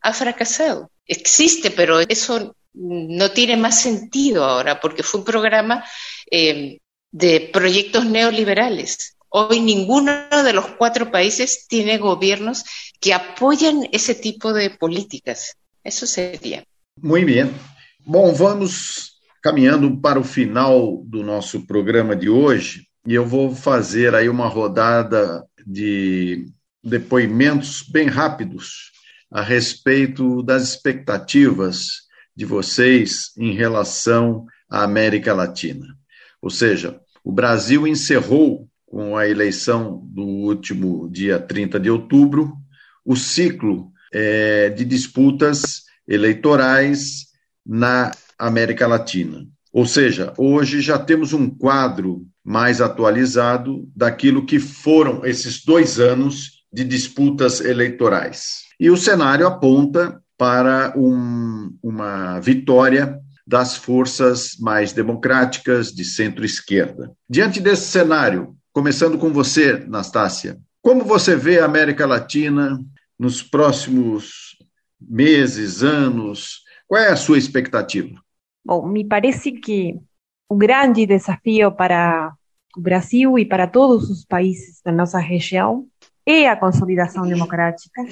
ha 0.01 0.13
fracasado. 0.13 0.93
Existe, 1.07 1.73
pero 1.73 1.99
eso 1.99 2.55
no 2.75 3.31
tiene 3.31 3.57
más 3.57 3.81
sentido 3.81 4.45
ahora, 4.45 4.81
porque 4.81 5.03
fue 5.03 5.21
un 5.21 5.27
programa 5.27 5.85
eh, 6.31 6.79
de 7.11 7.51
proyectos 7.53 8.05
neoliberales. 8.07 9.17
Hoy 9.31 9.61
ninguno 9.61 10.13
de 10.31 10.53
los 10.53 10.67
cuatro 10.79 11.11
países 11.11 11.67
tiene 11.69 11.99
gobiernos 11.99 12.65
que 13.01 13.13
apoyan 13.13 13.89
esse 13.93 14.15
tipo 14.15 14.53
de 14.53 14.71
políticas. 14.71 15.57
Isso 15.85 16.07
seria. 16.07 16.65
Muito 17.01 17.27
bem. 17.27 17.51
Bom, 18.05 18.33
vamos 18.33 19.19
caminhando 19.43 20.01
para 20.01 20.19
o 20.19 20.25
final 20.25 21.03
do 21.05 21.23
nosso 21.23 21.67
programa 21.67 22.17
de 22.17 22.29
hoje 22.29 22.87
e 23.07 23.15
eu 23.15 23.27
vou 23.27 23.55
fazer 23.55 24.15
aí 24.15 24.29
uma 24.29 24.49
rodada 24.49 25.45
de 25.67 26.47
depoimentos 26.83 27.83
bem 27.83 28.09
rápidos 28.09 28.93
a 29.31 29.43
respeito 29.43 30.43
das 30.43 30.71
expectativas 30.71 32.08
de 32.39 32.45
vocês 32.45 33.33
em 33.37 33.53
relação 33.53 34.47
à 34.71 34.85
América 34.85 35.35
Latina. 35.35 35.85
Ou 36.41 36.49
seja, 36.49 37.01
o 37.25 37.33
Brasil 37.33 37.85
encerrou, 37.85 38.69
com 38.87 39.17
a 39.17 39.29
eleição 39.29 40.01
do 40.05 40.23
último 40.23 41.11
dia 41.11 41.41
30 41.41 41.81
de 41.81 41.91
outubro, 41.91 42.53
o 43.05 43.17
ciclo 43.17 43.91
é, 44.13 44.71
de 44.71 44.85
disputas 44.85 45.83
eleitorais 46.07 47.27
na 47.67 48.13
América 48.39 48.87
Latina. 48.87 49.45
Ou 49.73 49.85
seja, 49.85 50.33
hoje 50.39 50.81
já 50.81 50.97
temos 50.97 51.33
um 51.33 51.51
quadro 51.51 52.25
mais 52.45 52.81
atualizado 52.81 53.85
daquilo 53.97 54.47
que 54.47 54.61
foram 54.61 55.27
esses 55.27 55.65
dois 55.65 55.99
anos 55.99 56.63
de 56.73 56.85
disputas 56.85 57.61
eleitorais. 57.61 58.61
E 58.79 58.89
o 58.91 58.97
cenário 58.97 59.45
aponta 59.45 60.23
para 60.39 60.95
um, 60.97 61.77
uma 61.83 62.39
vitória 62.39 63.21
das 63.45 63.77
forças 63.77 64.57
mais 64.61 64.93
democráticas 64.93 65.93
de 65.93 66.05
centro-esquerda. 66.05 67.13
Diante 67.29 67.61
desse 67.61 67.87
cenário, 67.87 68.57
começando 68.73 69.19
com 69.19 69.33
você, 69.33 69.85
Nastácia, 69.89 70.59
como 70.81 71.05
você 71.05 71.35
vê 71.35 71.59
a 71.59 71.65
América 71.65 72.07
Latina 72.07 72.79
nos 73.19 73.43
próximos 73.43 74.57
meses, 75.01 75.83
anos? 75.83 76.63
Qual 76.87 77.01
é 77.01 77.09
a 77.09 77.17
sua 77.17 77.37
expectativa? 77.37 78.15
Bom, 78.65 78.87
me 78.87 79.05
parece 79.05 79.53
que 79.53 79.99
o 80.49 80.57
grande 80.57 81.05
desafio 81.05 81.73
para 81.73 82.33
o 82.77 82.81
Brasil 82.81 83.39
e 83.39 83.45
para 83.45 83.67
todos 83.67 84.09
os 84.09 84.25
países 84.25 84.81
da 84.85 84.93
nossa 84.93 85.19
região 85.19 85.87
é 86.25 86.49
a 86.49 86.57
consolidação 86.57 87.27
democrática. 87.27 88.03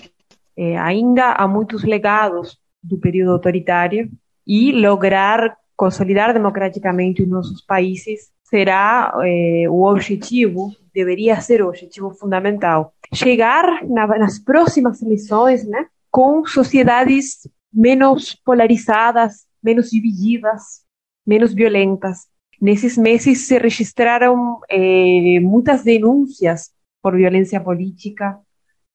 É, 0.57 0.77
ainda 0.79 1.33
há 1.33 1.47
muitos 1.47 1.85
legados 1.85 2.59
do 2.83 2.99
período 2.99 3.33
autoritário 3.33 4.11
e 4.47 4.73
lograr 4.73 5.57
consolidar 5.77 6.33
democraticamente 6.33 7.23
os 7.23 7.29
nossos 7.29 7.61
países 7.61 8.31
será 8.45 9.13
é, 9.23 9.67
o 9.69 9.85
objetivo, 9.85 10.73
deveria 10.95 11.41
ser 11.41 11.63
o 11.63 11.69
objetivo 11.69 12.11
fundamental. 12.13 12.95
Chegar 13.13 13.85
na, 13.87 14.07
nas 14.07 14.39
próximas 14.39 15.03
eleições 15.03 15.67
né, 15.67 15.87
com 16.11 16.45
sociedades 16.47 17.47
menos 17.73 18.35
polarizadas, 18.35 19.47
menos 19.63 19.91
divididas, 19.91 20.83
menos 21.27 21.53
violentas. 21.53 22.27
Nesses 22.61 22.97
meses 22.97 23.47
se 23.47 23.59
registraram 23.59 24.61
eh, 24.71 25.39
muitas 25.41 25.83
denúncias 25.83 26.71
por 27.03 27.15
violência 27.15 27.61
política 27.61 28.39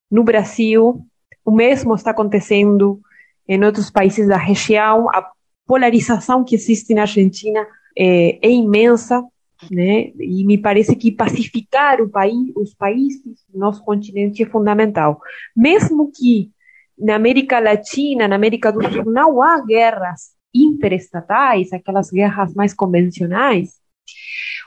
no 0.10 0.24
Brasil. 0.24 1.06
O 1.52 1.54
mesmo 1.54 1.96
está 1.96 2.12
acontecendo 2.12 3.02
em 3.46 3.62
outros 3.62 3.92
países 3.92 4.26
da 4.26 4.38
região. 4.38 5.10
A 5.10 5.30
polarização 5.68 6.46
que 6.46 6.56
existe 6.56 6.94
na 6.94 7.02
Argentina 7.02 7.68
é, 7.98 8.40
é 8.42 8.50
imensa, 8.50 9.22
né? 9.70 10.14
E 10.18 10.46
me 10.46 10.58
parece 10.58 10.96
que 10.96 11.12
pacificar 11.12 12.00
o 12.00 12.08
país, 12.08 12.54
os 12.56 12.74
países 12.74 13.22
nosso 13.54 13.84
continente 13.84 14.42
é 14.42 14.46
fundamental. 14.46 15.20
Mesmo 15.54 16.10
que 16.10 16.50
na 16.98 17.16
América 17.16 17.60
Latina, 17.60 18.30
na 18.30 18.36
América 18.38 18.72
do 18.72 18.82
Sul, 18.90 19.12
não 19.12 19.42
há 19.42 19.60
guerras 19.60 20.32
interestatais, 20.56 21.74
aquelas 21.74 22.10
guerras 22.10 22.54
mais 22.54 22.74
convencionais, 22.74 23.74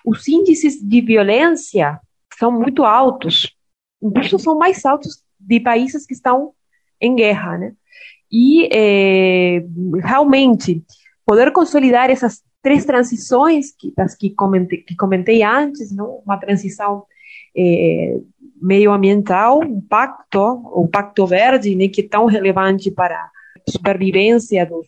os 0.04 0.28
índices 0.28 0.82
de 0.82 1.00
violência 1.00 1.98
são 2.38 2.52
muito 2.52 2.84
altos, 2.84 3.56
incluso 4.02 4.38
são 4.38 4.58
mais 4.58 4.84
altos 4.84 5.22
de 5.40 5.60
países 5.60 6.04
que 6.04 6.12
estão 6.12 6.52
em 7.04 7.14
guerra, 7.14 7.58
né? 7.58 7.72
E 8.30 8.68
é, 8.72 9.64
realmente 10.02 10.82
poder 11.24 11.52
consolidar 11.52 12.10
essas 12.10 12.42
três 12.62 12.84
transições 12.84 13.70
que, 13.70 13.92
das 13.94 14.16
que 14.16 14.30
comentei, 14.30 14.78
que 14.78 14.96
comentei 14.96 15.42
antes, 15.42 15.94
não? 15.94 16.22
uma 16.24 16.38
transição 16.38 17.04
é, 17.56 18.18
medioambiental, 18.60 19.60
um 19.60 19.80
pacto, 19.80 20.40
o 20.40 20.88
Pacto 20.88 21.26
Verde, 21.26 21.76
né, 21.76 21.88
que 21.88 22.00
é 22.00 22.08
tão 22.08 22.24
relevante 22.24 22.90
para 22.90 23.16
a 23.16 23.70
supervivência 23.70 24.64
do, 24.64 24.82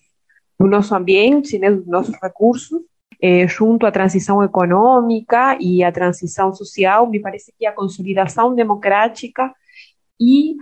do 0.58 0.66
nosso 0.66 0.94
ambiente, 0.94 1.58
né, 1.58 1.70
dos 1.70 1.86
nossos 1.86 2.14
recursos, 2.22 2.80
é, 3.20 3.46
junto 3.46 3.86
à 3.86 3.92
transição 3.92 4.42
econômica 4.42 5.58
e 5.60 5.84
à 5.84 5.92
transição 5.92 6.52
social, 6.54 7.08
me 7.08 7.20
parece 7.20 7.52
que 7.58 7.66
a 7.66 7.72
consolidação 7.72 8.54
democrática 8.54 9.52
e 10.20 10.56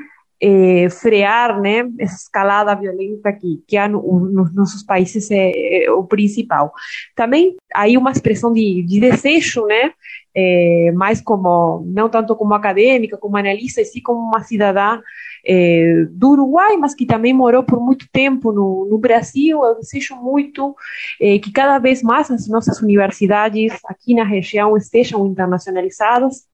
é, 0.44 0.90
frear 0.90 1.58
né, 1.58 1.88
essa 1.98 2.16
escalada 2.16 2.74
violenta 2.74 3.32
que, 3.32 3.62
que 3.66 3.78
há 3.78 3.88
no, 3.88 4.02
nos 4.28 4.54
nossos 4.54 4.82
países 4.82 5.30
é, 5.30 5.84
é, 5.84 5.90
o 5.90 6.04
principal. 6.04 6.70
Também 7.16 7.56
aí 7.74 7.96
uma 7.96 8.10
expressão 8.10 8.52
de, 8.52 8.82
de 8.82 9.00
desejo, 9.00 9.64
né, 9.64 9.92
é, 10.34 10.92
mais 10.94 11.22
como, 11.22 11.82
não 11.86 12.10
tanto 12.10 12.36
como 12.36 12.52
acadêmica, 12.52 13.16
como 13.16 13.38
analista, 13.38 13.80
e 13.80 13.86
sim 13.86 14.02
como 14.02 14.20
uma 14.20 14.42
cidadã 14.42 15.00
é, 15.46 16.04
do 16.10 16.32
Uruguai, 16.32 16.76
mas 16.76 16.94
que 16.94 17.06
também 17.06 17.32
morou 17.32 17.62
por 17.62 17.80
muito 17.80 18.06
tempo 18.12 18.52
no, 18.52 18.86
no 18.90 18.98
Brasil. 18.98 19.64
Eu 19.64 19.76
desejo 19.76 20.14
muito 20.16 20.76
é, 21.18 21.38
que 21.38 21.50
cada 21.50 21.78
vez 21.78 22.02
mais 22.02 22.30
as 22.30 22.46
nossas 22.48 22.82
universidades 22.82 23.72
aqui 23.86 24.14
na 24.14 24.24
região 24.24 24.76
estejam 24.76 25.26
internacionalizadas. 25.26 26.46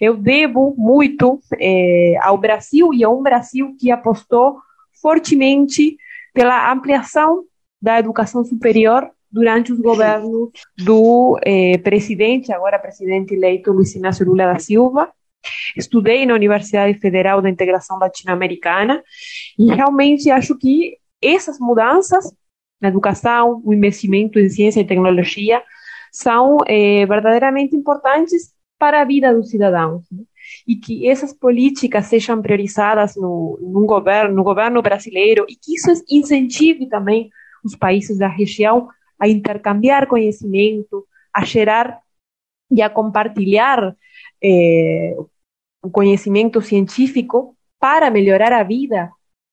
Eu 0.00 0.16
devo 0.16 0.74
muito 0.76 1.40
é, 1.58 2.16
ao 2.20 2.38
Brasil 2.38 2.92
e 2.92 3.04
a 3.04 3.08
um 3.08 3.22
Brasil 3.22 3.74
que 3.78 3.90
apostou 3.90 4.58
fortemente 5.00 5.96
pela 6.32 6.72
ampliação 6.72 7.44
da 7.80 7.98
educação 7.98 8.44
superior 8.44 9.10
durante 9.30 9.72
os 9.72 9.80
governos 9.80 10.50
do 10.78 11.38
eh, 11.44 11.78
presidente, 11.78 12.52
agora 12.52 12.78
presidente 12.78 13.34
eleito 13.34 13.72
Luiz 13.72 13.94
Inácio 13.94 14.24
Lula 14.24 14.52
da 14.52 14.58
Silva. 14.58 15.12
Estudei 15.76 16.26
na 16.26 16.34
Universidade 16.34 16.98
Federal 16.98 17.42
da 17.42 17.50
Integração 17.50 17.98
Latino-Americana 17.98 19.02
e 19.58 19.66
realmente 19.72 20.30
acho 20.30 20.56
que 20.56 20.96
essas 21.22 21.58
mudanças 21.58 22.32
na 22.80 22.88
educação, 22.88 23.62
o 23.64 23.72
investimento 23.72 24.38
em 24.38 24.48
ciência 24.48 24.80
e 24.80 24.86
tecnologia 24.86 25.62
são 26.12 26.58
verdadeiramente 27.08 27.74
importantes 27.76 28.55
para 28.78 29.00
a 29.00 29.04
vida 29.04 29.34
dos 29.34 29.50
cidadãos. 29.50 30.04
Né? 30.10 30.22
E 30.66 30.76
que 30.76 31.08
essas 31.08 31.32
políticas 31.32 32.06
sejam 32.06 32.40
priorizadas 32.40 33.16
no, 33.16 33.58
no, 33.60 33.86
governo, 33.86 34.34
no 34.34 34.44
governo 34.44 34.82
brasileiro 34.82 35.44
e 35.48 35.56
que 35.56 35.74
isso 35.74 35.90
incentive 36.08 36.86
também 36.88 37.30
os 37.64 37.74
países 37.74 38.18
da 38.18 38.28
região 38.28 38.88
a 39.18 39.28
intercambiar 39.28 40.06
conhecimento, 40.06 41.06
a 41.32 41.44
gerar 41.44 41.98
e 42.70 42.82
a 42.82 42.90
compartilhar 42.90 43.96
eh, 44.42 45.16
o 45.82 45.90
conhecimento 45.90 46.60
científico 46.60 47.56
para 47.78 48.10
melhorar 48.10 48.52
a 48.52 48.62
vida 48.62 49.10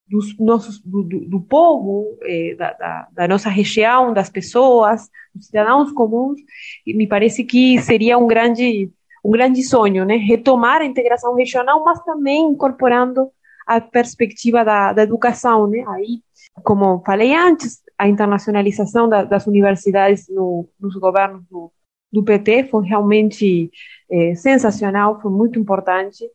dos 0.07 0.38
nossos, 0.38 0.80
do, 0.80 1.03
do, 1.03 1.19
do 1.21 1.41
povo, 1.41 2.17
eh, 2.24 2.55
da, 2.55 2.74
da, 2.74 3.07
da, 3.11 3.28
nossa 3.28 3.49
região, 3.49 4.13
das 4.13 4.30
pessoas, 4.30 5.09
dos 5.34 5.47
cidadãos 5.47 5.91
comuns, 5.91 6.39
e 6.86 6.93
me 6.93 7.07
parece 7.07 7.43
que 7.43 7.82
seria 7.82 8.17
um 8.17 8.28
grande, 8.28 8.91
um 9.24 9.32
grande 9.32 9.63
sonho, 9.63 10.05
né? 10.05 10.17
Retomar 10.17 10.82
a 10.82 10.86
integração 10.86 11.36
regional, 11.36 11.84
mas 11.84 12.03
também 12.03 12.45
incorporando 12.49 13.32
a 13.65 13.80
perspectiva 13.80 14.63
da, 14.65 14.91
da 14.91 15.03
educação, 15.03 15.67
né? 15.67 15.84
Aí, 15.88 16.21
como 16.63 17.01
falei 17.05 17.34
antes, 17.34 17.82
a 17.97 18.07
internacionalização 18.07 19.07
da, 19.07 19.24
das 19.24 19.47
universidades 19.47 20.28
no, 20.28 20.67
nos 20.80 20.95
governos 20.95 21.43
do, 21.49 21.71
do, 22.11 22.24
PT 22.24 22.65
foi 22.65 22.86
realmente 22.86 23.71
é, 24.11 24.36
sensacional, 24.36 25.21
foi 25.21 25.32
muito 25.32 25.57
importante. 25.57 26.26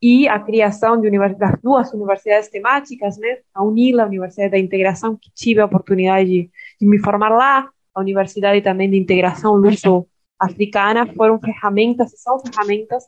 E 0.00 0.28
a 0.28 0.38
criação 0.38 1.00
de 1.00 1.10
das 1.36 1.60
duas 1.60 1.92
universidades 1.92 2.48
temáticas, 2.48 3.18
né? 3.18 3.38
a 3.52 3.64
UNILA, 3.64 4.04
a 4.04 4.06
Universidade 4.06 4.52
da 4.52 4.58
Integração, 4.58 5.16
que 5.16 5.30
tive 5.34 5.60
a 5.60 5.64
oportunidade 5.64 6.28
de, 6.28 6.50
de 6.80 6.86
me 6.86 6.98
formar 6.98 7.30
lá, 7.30 7.68
a 7.94 8.00
Universidade 8.00 8.60
também 8.60 8.88
de 8.88 8.98
Integração 8.98 9.60
Luso-Africana, 10.40 11.06
foram 11.14 11.38
ferramentas, 11.40 12.12
são 12.16 12.38
ferramentas 12.38 13.04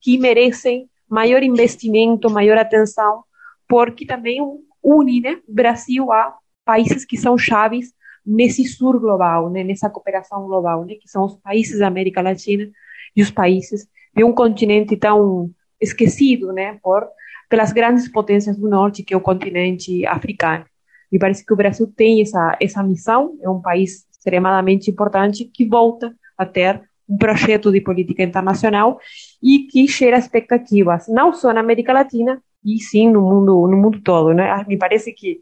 que 0.00 0.18
merecem 0.18 0.88
maior 1.08 1.42
investimento, 1.42 2.30
maior 2.30 2.58
atenção, 2.58 3.24
porque 3.68 4.06
também 4.06 4.40
une 4.82 5.20
né, 5.20 5.40
o 5.46 5.52
Brasil 5.52 6.12
a 6.12 6.36
países 6.64 7.04
que 7.04 7.16
são 7.16 7.36
chaves 7.36 7.92
nesse 8.24 8.64
sur 8.64 8.98
global, 9.00 9.50
né, 9.50 9.64
nessa 9.64 9.88
cooperação 9.88 10.46
global, 10.46 10.84
né, 10.84 10.94
que 10.94 11.08
são 11.08 11.24
os 11.24 11.34
países 11.36 11.78
da 11.78 11.86
América 11.86 12.20
Latina 12.20 12.70
e 13.16 13.22
os 13.22 13.30
países 13.30 13.88
de 14.14 14.22
um 14.22 14.32
continente 14.32 14.96
tão 14.96 15.50
esquecido, 15.80 16.52
né, 16.52 16.78
por 16.82 17.08
pelas 17.48 17.72
grandes 17.72 18.06
potências 18.06 18.58
do 18.58 18.68
norte, 18.68 19.02
que 19.02 19.14
é 19.14 19.16
o 19.16 19.22
continente 19.22 20.04
africano. 20.04 20.66
Me 21.10 21.18
parece 21.18 21.46
que 21.46 21.52
o 21.52 21.56
Brasil 21.56 21.90
tem 21.96 22.20
essa 22.20 22.56
essa 22.60 22.82
missão, 22.82 23.38
é 23.40 23.48
um 23.48 23.60
país 23.60 24.06
extremadamente 24.12 24.90
importante 24.90 25.46
que 25.46 25.64
volta 25.64 26.14
a 26.38 26.46
ter 26.46 26.80
um 27.08 27.16
projeto 27.16 27.72
de 27.72 27.80
política 27.80 28.22
internacional 28.22 29.00
e 29.42 29.66
que 29.66 29.86
gera 29.86 30.18
expectativas, 30.18 31.08
não 31.08 31.32
só 31.32 31.52
na 31.52 31.60
América 31.60 31.92
Latina, 31.92 32.40
e 32.64 32.80
sim 32.80 33.10
no 33.10 33.22
mundo 33.22 33.66
no 33.66 33.76
mundo 33.76 34.00
todo, 34.02 34.32
né? 34.32 34.64
Me 34.66 34.76
parece 34.76 35.12
que 35.12 35.40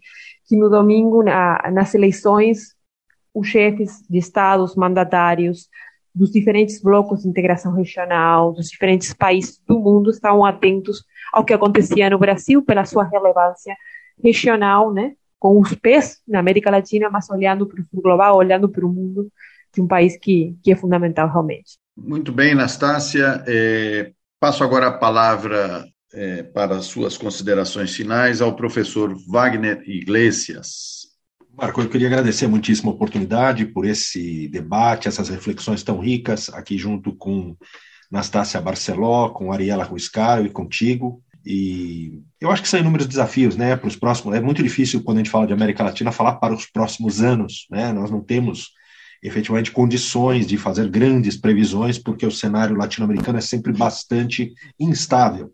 que 0.48 0.56
no 0.56 0.70
domingo, 0.70 1.22
na, 1.22 1.70
nas 1.72 1.94
eleições, 1.94 2.74
os 3.34 3.48
chefes 3.48 4.02
de 4.08 4.18
estados, 4.18 4.76
mandatários 4.76 5.68
dos 6.14 6.30
diferentes 6.30 6.80
blocos 6.80 7.22
de 7.22 7.28
integração 7.28 7.72
regional, 7.74 8.52
dos 8.52 8.68
diferentes 8.68 9.12
países 9.12 9.60
do 9.66 9.78
mundo 9.78 10.10
estavam 10.10 10.46
atentos 10.46 11.04
ao 11.32 11.44
que 11.44 11.52
acontecia 11.52 12.08
no 12.08 12.18
Brasil 12.18 12.62
pela 12.62 12.84
sua 12.86 13.04
relevância 13.04 13.76
regional, 14.22 14.94
né? 14.94 15.14
Com 15.38 15.60
os 15.60 15.74
pés 15.74 16.22
na 16.26 16.38
América 16.38 16.70
Latina, 16.70 17.10
mas 17.10 17.28
olhando 17.28 17.66
para 17.66 17.82
o 17.92 18.00
global, 18.00 18.36
olhando 18.36 18.68
para 18.68 18.86
o 18.86 18.88
mundo 18.88 19.30
de 19.76 19.82
um 19.82 19.86
país 19.86 20.18
que, 20.18 20.56
que 20.62 20.72
é 20.72 20.76
fundamental 20.76 21.28
realmente. 21.28 21.78
Muito 21.96 22.32
bem, 22.32 22.52
Anastácia. 22.52 23.44
É, 23.46 24.10
passo 24.40 24.64
agora 24.64 24.88
a 24.88 24.98
palavra 24.98 25.86
é, 26.12 26.42
para 26.42 26.80
suas 26.80 27.16
considerações 27.18 27.94
finais 27.94 28.40
ao 28.40 28.56
professor 28.56 29.14
Wagner 29.28 29.82
Iglesias. 29.86 31.06
Marco, 31.54 31.80
eu 31.80 31.88
queria 31.88 32.06
agradecer 32.06 32.46
muitíssimo 32.46 32.90
a 32.90 32.94
oportunidade 32.94 33.66
por 33.66 33.86
esse 33.86 34.48
debate, 34.48 35.08
essas 35.08 35.28
reflexões 35.28 35.82
tão 35.82 35.98
ricas, 35.98 36.48
aqui 36.50 36.76
junto 36.76 37.14
com 37.14 37.56
Nastácia 38.10 38.60
Barceló, 38.60 39.30
com 39.30 39.52
Ariela 39.52 39.84
Ruiscaro 39.84 40.44
e 40.44 40.50
contigo. 40.50 41.22
E 41.44 42.20
eu 42.40 42.50
acho 42.50 42.60
que 42.62 42.68
são 42.68 42.80
inúmeros 42.80 43.06
desafios, 43.06 43.56
né, 43.56 43.76
para 43.76 43.88
os 43.88 43.96
próximos. 43.96 44.34
É 44.34 44.40
muito 44.40 44.62
difícil 44.62 45.02
quando 45.02 45.18
a 45.18 45.20
gente 45.20 45.30
fala 45.30 45.46
de 45.46 45.52
América 45.52 45.84
Latina 45.84 46.12
falar 46.12 46.34
para 46.36 46.52
os 46.52 46.66
próximos 46.66 47.22
anos, 47.22 47.66
né? 47.70 47.92
Nós 47.92 48.10
não 48.10 48.20
temos 48.20 48.70
efetivamente 49.22 49.70
condições 49.70 50.46
de 50.46 50.56
fazer 50.56 50.88
grandes 50.88 51.36
previsões, 51.36 51.98
porque 51.98 52.26
o 52.26 52.30
cenário 52.30 52.76
latino-americano 52.76 53.38
é 53.38 53.40
sempre 53.40 53.72
bastante 53.72 54.52
instável. 54.78 55.50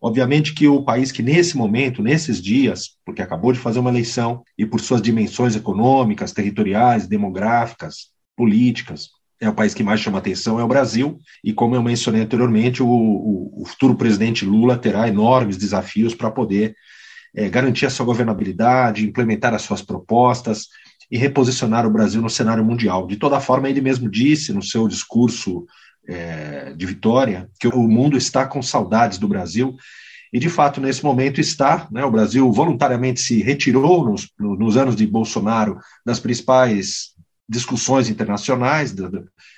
Obviamente 0.00 0.54
que 0.54 0.68
o 0.68 0.82
país 0.82 1.10
que 1.10 1.22
nesse 1.22 1.56
momento, 1.56 2.02
nesses 2.02 2.40
dias, 2.40 2.90
porque 3.04 3.20
acabou 3.20 3.52
de 3.52 3.58
fazer 3.58 3.80
uma 3.80 3.90
eleição 3.90 4.44
e 4.56 4.64
por 4.64 4.80
suas 4.80 5.02
dimensões 5.02 5.56
econômicas, 5.56 6.32
territoriais, 6.32 7.08
demográficas, 7.08 8.10
políticas, 8.36 9.08
é 9.40 9.48
o 9.48 9.54
país 9.54 9.72
que 9.72 9.82
mais 9.82 10.00
chama 10.00 10.18
atenção 10.18 10.58
é 10.58 10.64
o 10.64 10.68
Brasil. 10.68 11.20
E 11.42 11.52
como 11.52 11.74
eu 11.74 11.82
mencionei 11.82 12.22
anteriormente, 12.22 12.82
o, 12.82 12.88
o, 12.88 13.62
o 13.62 13.64
futuro 13.64 13.94
presidente 13.94 14.44
Lula 14.44 14.76
terá 14.76 15.08
enormes 15.08 15.56
desafios 15.56 16.14
para 16.14 16.30
poder 16.30 16.74
é, 17.34 17.48
garantir 17.48 17.86
a 17.86 17.90
sua 17.90 18.06
governabilidade, 18.06 19.06
implementar 19.06 19.54
as 19.54 19.62
suas 19.62 19.82
propostas 19.82 20.68
e 21.10 21.16
reposicionar 21.16 21.86
o 21.86 21.90
Brasil 21.90 22.20
no 22.20 22.28
cenário 22.30 22.64
mundial. 22.64 23.06
De 23.06 23.16
toda 23.16 23.40
forma, 23.40 23.68
ele 23.68 23.80
mesmo 23.80 24.10
disse 24.10 24.52
no 24.52 24.62
seu 24.62 24.86
discurso 24.86 25.66
é, 26.06 26.72
de 26.74 26.86
Vitória, 26.86 27.48
que 27.58 27.68
o 27.68 27.88
mundo 27.88 28.16
está 28.16 28.46
com 28.46 28.62
saudades 28.62 29.18
do 29.18 29.28
Brasil, 29.28 29.76
e 30.32 30.38
de 30.38 30.48
fato, 30.48 30.80
nesse 30.80 31.02
momento 31.02 31.40
está. 31.40 31.88
Né, 31.90 32.04
o 32.04 32.10
Brasil 32.10 32.50
voluntariamente 32.52 33.20
se 33.20 33.42
retirou 33.42 34.04
nos, 34.04 34.30
nos 34.38 34.76
anos 34.76 34.94
de 34.94 35.06
Bolsonaro 35.06 35.78
das 36.04 36.20
principais 36.20 37.14
discussões 37.48 38.10
internacionais, 38.10 38.92
de, 38.92 39.04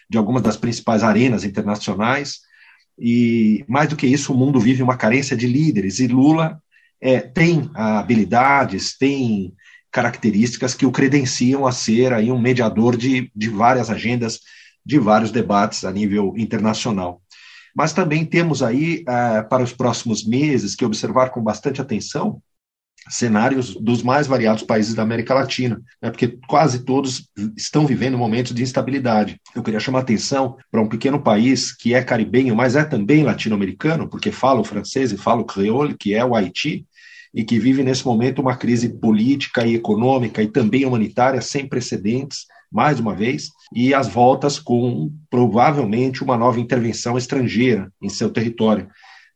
de 0.08 0.16
algumas 0.16 0.42
das 0.42 0.56
principais 0.56 1.02
arenas 1.02 1.44
internacionais, 1.44 2.40
e 2.98 3.64
mais 3.66 3.88
do 3.88 3.96
que 3.96 4.06
isso, 4.06 4.32
o 4.32 4.36
mundo 4.36 4.60
vive 4.60 4.82
uma 4.82 4.96
carência 4.96 5.36
de 5.36 5.46
líderes, 5.46 5.98
e 5.98 6.06
Lula 6.06 6.60
é, 7.00 7.18
tem 7.18 7.70
habilidades, 7.74 8.96
tem 8.96 9.54
características 9.90 10.74
que 10.74 10.86
o 10.86 10.92
credenciam 10.92 11.66
a 11.66 11.72
ser 11.72 12.12
aí 12.12 12.30
um 12.30 12.40
mediador 12.40 12.96
de, 12.96 13.30
de 13.34 13.48
várias 13.48 13.90
agendas 13.90 14.40
de 14.84 14.98
vários 14.98 15.30
debates 15.30 15.84
a 15.84 15.92
nível 15.92 16.34
internacional. 16.36 17.20
Mas 17.74 17.92
também 17.92 18.24
temos 18.24 18.62
aí, 18.62 19.02
uh, 19.02 19.48
para 19.48 19.62
os 19.62 19.72
próximos 19.72 20.26
meses, 20.26 20.74
que 20.74 20.84
observar 20.84 21.30
com 21.30 21.42
bastante 21.42 21.80
atenção 21.80 22.42
cenários 23.08 23.74
dos 23.74 24.02
mais 24.02 24.26
variados 24.26 24.62
países 24.62 24.94
da 24.94 25.02
América 25.02 25.32
Latina, 25.32 25.80
né, 26.02 26.10
porque 26.10 26.38
quase 26.46 26.84
todos 26.84 27.28
estão 27.56 27.86
vivendo 27.86 28.18
momentos 28.18 28.52
de 28.54 28.62
instabilidade. 28.62 29.40
Eu 29.54 29.62
queria 29.62 29.80
chamar 29.80 30.00
atenção 30.00 30.56
para 30.70 30.82
um 30.82 30.88
pequeno 30.88 31.20
país 31.22 31.72
que 31.72 31.94
é 31.94 32.02
caribenho, 32.02 32.54
mas 32.54 32.76
é 32.76 32.84
também 32.84 33.22
latino-americano, 33.24 34.08
porque 34.08 34.30
fala 34.30 34.60
o 34.60 34.64
francês 34.64 35.12
e 35.12 35.16
fala 35.16 35.40
o 35.40 35.46
creole, 35.46 35.96
que 35.96 36.14
é 36.14 36.24
o 36.24 36.34
Haiti, 36.34 36.86
e 37.32 37.44
que 37.44 37.58
vive 37.58 37.82
nesse 37.82 38.04
momento 38.04 38.40
uma 38.40 38.56
crise 38.56 38.88
política 38.88 39.66
e 39.66 39.74
econômica 39.74 40.42
e 40.42 40.48
também 40.48 40.84
humanitária 40.84 41.40
sem 41.40 41.66
precedentes, 41.66 42.46
mais 42.70 43.00
uma 43.00 43.14
vez, 43.14 43.50
e 43.74 43.94
as 43.94 44.08
voltas 44.08 44.58
com 44.58 45.12
provavelmente 45.28 46.22
uma 46.22 46.36
nova 46.36 46.60
intervenção 46.60 47.16
estrangeira 47.16 47.92
em 48.00 48.08
seu 48.08 48.30
território. 48.30 48.88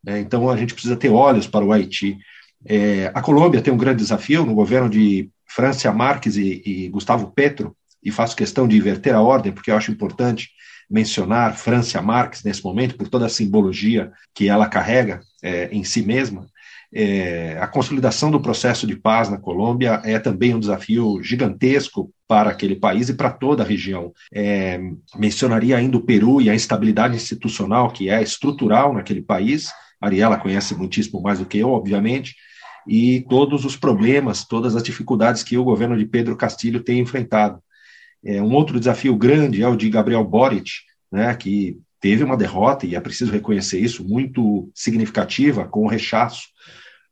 É, 0.06 0.18
então 0.18 0.48
a 0.50 0.56
gente 0.56 0.74
precisa 0.74 0.96
ter 0.96 1.08
olhos 1.08 1.46
para 1.46 1.64
o 1.64 1.72
Haiti. 1.72 2.18
É, 2.66 3.10
a 3.14 3.20
Colômbia 3.20 3.62
tem 3.62 3.72
um 3.72 3.78
grande 3.78 3.98
desafio 3.98 4.44
no 4.44 4.54
governo 4.54 4.88
de 4.88 5.30
Francia 5.46 5.92
Marques 5.92 6.36
e, 6.36 6.62
e, 6.64 6.88
Gustavo 6.88 7.32
Petro, 7.32 7.76
e 8.02 8.10
faço 8.10 8.36
questão 8.36 8.68
de 8.68 8.76
inverter 8.76 9.14
a 9.14 9.22
ordem, 9.22 9.52
porque 9.52 9.70
eu 9.70 9.76
acho 9.76 9.90
importante 9.90 10.50
mencionar 10.90 11.56
Francia 11.56 12.02
Marques 12.02 12.42
nesse 12.42 12.62
momento, 12.62 12.96
por 12.96 13.08
toda 13.08 13.26
a 13.26 13.30
simbologia 13.30 14.12
que 14.34 14.48
ela 14.48 14.68
carrega 14.68 15.20
é, 15.42 15.68
em 15.72 15.82
si 15.82 16.02
mesma. 16.02 16.46
É, 16.96 17.58
a 17.60 17.66
consolidação 17.66 18.30
do 18.30 18.40
processo 18.40 18.86
de 18.86 18.94
paz 18.94 19.28
na 19.28 19.36
Colômbia 19.36 20.00
é 20.04 20.16
também 20.16 20.54
um 20.54 20.60
desafio 20.60 21.20
gigantesco 21.20 22.14
para 22.28 22.50
aquele 22.50 22.76
país 22.76 23.08
e 23.08 23.14
para 23.14 23.32
toda 23.32 23.64
a 23.64 23.66
região. 23.66 24.12
É, 24.32 24.78
mencionaria 25.16 25.76
ainda 25.76 25.96
o 25.96 26.02
Peru 26.02 26.40
e 26.40 26.48
a 26.48 26.54
instabilidade 26.54 27.16
institucional 27.16 27.90
que 27.90 28.08
é 28.08 28.22
estrutural 28.22 28.94
naquele 28.94 29.20
país. 29.20 29.72
Ariela 30.00 30.36
conhece 30.36 30.72
muitíssimo 30.76 31.20
mais 31.20 31.40
do 31.40 31.46
que 31.46 31.58
eu, 31.58 31.70
obviamente, 31.70 32.36
e 32.86 33.26
todos 33.28 33.64
os 33.64 33.76
problemas, 33.76 34.44
todas 34.44 34.76
as 34.76 34.82
dificuldades 34.82 35.42
que 35.42 35.58
o 35.58 35.64
governo 35.64 35.98
de 35.98 36.06
Pedro 36.06 36.36
Castilho 36.36 36.80
tem 36.80 37.00
enfrentado. 37.00 37.58
É, 38.24 38.40
um 38.40 38.52
outro 38.54 38.78
desafio 38.78 39.16
grande 39.16 39.62
é 39.64 39.68
o 39.68 39.74
de 39.74 39.90
Gabriel 39.90 40.22
Boric, 40.22 40.70
né, 41.10 41.34
que 41.34 41.76
teve 42.00 42.22
uma 42.22 42.36
derrota, 42.36 42.86
e 42.86 42.94
é 42.94 43.00
preciso 43.00 43.32
reconhecer 43.32 43.80
isso, 43.80 44.06
muito 44.06 44.70
significativa, 44.74 45.66
com 45.66 45.84
o 45.84 45.88
rechaço 45.88 46.54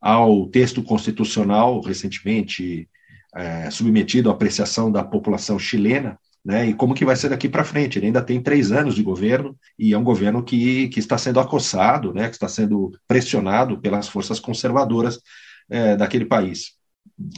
ao 0.03 0.49
texto 0.49 0.83
constitucional 0.83 1.81
recentemente 1.81 2.89
é, 3.35 3.71
submetido 3.71 4.29
à 4.29 4.33
apreciação 4.33 4.91
da 4.91 5.05
população 5.05 5.59
chilena, 5.61 6.19
né, 6.45 6.67
e 6.67 6.75
como 6.75 6.93
que 6.93 7.05
vai 7.05 7.15
ser 7.15 7.29
daqui 7.29 7.49
para 7.49 7.63
frente. 7.63 7.99
Ele 7.99 8.07
ainda 8.07 8.21
tem 8.21 8.43
três 8.43 8.73
anos 8.73 8.97
de 8.97 9.03
governo 9.03 9.57
e 9.79 9.93
é 9.93 9.99
um 9.99 10.03
governo 10.03 10.43
que, 10.43 10.89
que 10.89 10.99
está 10.99 11.17
sendo 11.17 11.39
acossado, 11.39 12.13
né, 12.13 12.29
que 12.29 12.35
está 12.35 12.49
sendo 12.49 12.91
pressionado 13.07 13.81
pelas 13.81 14.09
forças 14.09 14.41
conservadoras 14.41 15.21
é, 15.71 15.97
daquele 15.97 16.25
país. 16.25 16.73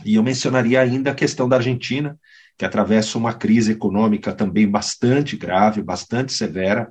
E 0.05 0.15
eu 0.15 0.23
mencionaria 0.23 0.81
ainda 0.81 1.11
a 1.11 1.15
questão 1.15 1.47
da 1.47 1.57
Argentina, 1.57 2.19
que 2.57 2.65
atravessa 2.65 3.19
uma 3.19 3.35
crise 3.35 3.73
econômica 3.73 4.33
também 4.33 4.67
bastante 4.67 5.37
grave, 5.37 5.83
bastante 5.83 6.33
severa, 6.33 6.91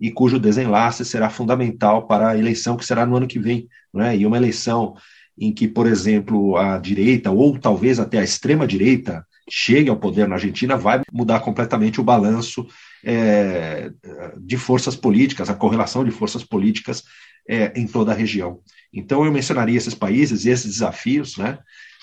e 0.00 0.10
cujo 0.10 0.38
desenlace 0.38 1.04
será 1.04 1.28
fundamental 1.28 2.06
para 2.06 2.30
a 2.30 2.38
eleição 2.38 2.76
que 2.76 2.86
será 2.86 3.04
no 3.04 3.16
ano 3.16 3.26
que 3.26 3.38
vem. 3.38 3.68
Né? 3.92 4.16
E 4.16 4.26
uma 4.26 4.36
eleição 4.36 4.94
em 5.38 5.52
que, 5.52 5.68
por 5.68 5.86
exemplo, 5.86 6.56
a 6.56 6.78
direita, 6.78 7.30
ou 7.30 7.58
talvez 7.58 8.00
até 8.00 8.18
a 8.18 8.24
extrema-direita, 8.24 9.26
chegue 9.48 9.90
ao 9.90 9.96
poder 9.96 10.28
na 10.28 10.36
Argentina, 10.36 10.76
vai 10.76 11.02
mudar 11.12 11.40
completamente 11.40 12.00
o 12.00 12.04
balanço 12.04 12.66
é, 13.04 13.90
de 14.38 14.56
forças 14.56 14.94
políticas, 14.94 15.50
a 15.50 15.54
correlação 15.54 16.04
de 16.04 16.10
forças 16.10 16.44
políticas 16.44 17.02
é, 17.48 17.72
em 17.78 17.86
toda 17.86 18.12
a 18.12 18.14
região. 18.14 18.60
Então, 18.92 19.24
eu 19.24 19.32
mencionaria 19.32 19.76
esses 19.76 19.94
países 19.94 20.44
e 20.44 20.50
esses 20.50 20.72
desafios 20.72 21.36
né, 21.36 21.58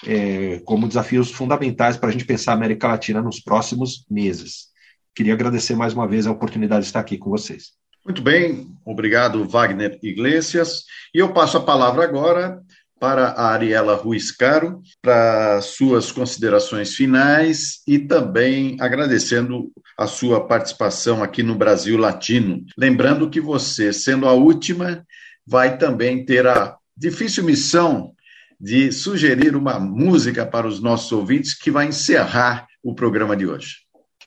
é, 0.06 0.60
como 0.66 0.88
desafios 0.88 1.32
fundamentais 1.32 1.98
para 1.98 2.10
a 2.10 2.12
gente 2.12 2.26
pensar 2.26 2.52
a 2.52 2.56
América 2.56 2.88
Latina 2.88 3.22
nos 3.22 3.40
próximos 3.40 4.06
meses. 4.10 4.68
Queria 5.16 5.34
agradecer 5.34 5.76
mais 5.76 5.94
uma 5.94 6.08
vez 6.08 6.28
a 6.28 6.32
oportunidade 6.32 6.82
de 6.82 6.88
estar 6.88 7.00
aqui 7.00 7.18
com 7.18 7.30
vocês. 7.30 7.72
Muito 8.08 8.22
bem, 8.22 8.70
obrigado, 8.86 9.44
Wagner 9.44 10.00
Iglesias. 10.02 10.86
E 11.14 11.20
eu 11.20 11.34
passo 11.34 11.58
a 11.58 11.62
palavra 11.62 12.06
agora 12.06 12.62
para 12.98 13.32
a 13.32 13.52
Ariela 13.52 13.96
Ruiz 13.96 14.32
Caro, 14.32 14.82
para 15.02 15.60
suas 15.60 16.10
considerações 16.10 16.96
finais 16.96 17.82
e 17.86 18.00
também 18.00 18.78
agradecendo 18.80 19.70
a 19.98 20.08
sua 20.08 20.48
participação 20.48 21.22
aqui 21.22 21.44
no 21.44 21.54
Brasil 21.54 21.98
Latino. 21.98 22.66
Lembrando 22.78 23.30
que 23.30 23.42
você, 23.42 23.92
sendo 23.92 24.26
a 24.26 24.32
última, 24.32 25.06
vai 25.46 25.78
também 25.78 26.24
ter 26.24 26.48
a 26.48 26.78
difícil 26.96 27.44
missão 27.44 28.14
de 28.58 28.90
sugerir 28.90 29.54
uma 29.54 29.82
música 29.82 30.46
para 30.46 30.66
os 30.66 30.82
nossos 30.82 31.12
ouvintes 31.12 31.54
que 31.54 31.70
vai 31.70 31.88
encerrar 31.88 32.68
o 32.82 32.96
programa 32.96 33.36
de 33.36 33.46
hoje. 33.46 33.80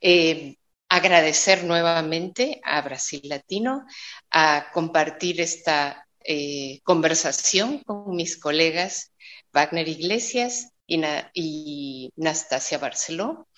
Eh, 0.05 0.53
agradecer 0.91 1.65
nuevamente 1.65 2.61
a 2.65 2.83
Brasil 2.83 3.23
Latino 3.25 3.87
a 4.31 4.67
compartir 4.73 5.41
esta 5.41 6.07
eh, 6.25 6.81
conversación 6.83 7.79
con 7.79 8.15
mis 8.17 8.37
colegas 8.37 9.13
Wagner 9.53 9.89
Iglesias 9.89 10.73
y, 10.87 10.99
Na 10.99 11.31
y 11.33 12.13
Nastasia 12.17 12.79
Barceló. 12.79 13.49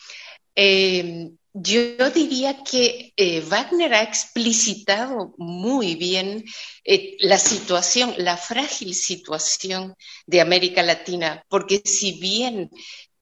Eh, 0.54 1.30
yo 1.54 2.10
diría 2.10 2.62
que 2.64 3.12
eh, 3.16 3.40
Wagner 3.40 3.92
ha 3.94 4.02
explicitado 4.02 5.34
muy 5.36 5.96
bien 5.96 6.44
eh, 6.84 7.16
la 7.20 7.38
situación, 7.38 8.14
la 8.16 8.36
frágil 8.36 8.94
situación 8.94 9.94
de 10.26 10.40
América 10.40 10.82
Latina, 10.82 11.44
porque 11.48 11.82
si 11.84 12.18
bien 12.20 12.70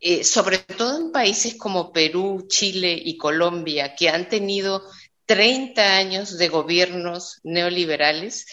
eh, 0.00 0.24
sobre 0.24 0.58
todo 0.58 0.98
en 0.98 1.12
países 1.12 1.56
como 1.56 1.92
Perú, 1.92 2.46
Chile 2.48 2.98
y 3.04 3.16
Colombia, 3.16 3.94
que 3.94 4.08
han 4.08 4.28
tenido 4.28 4.82
30 5.26 5.96
años 5.96 6.38
de 6.38 6.48
gobiernos 6.48 7.38
neoliberales 7.42 8.46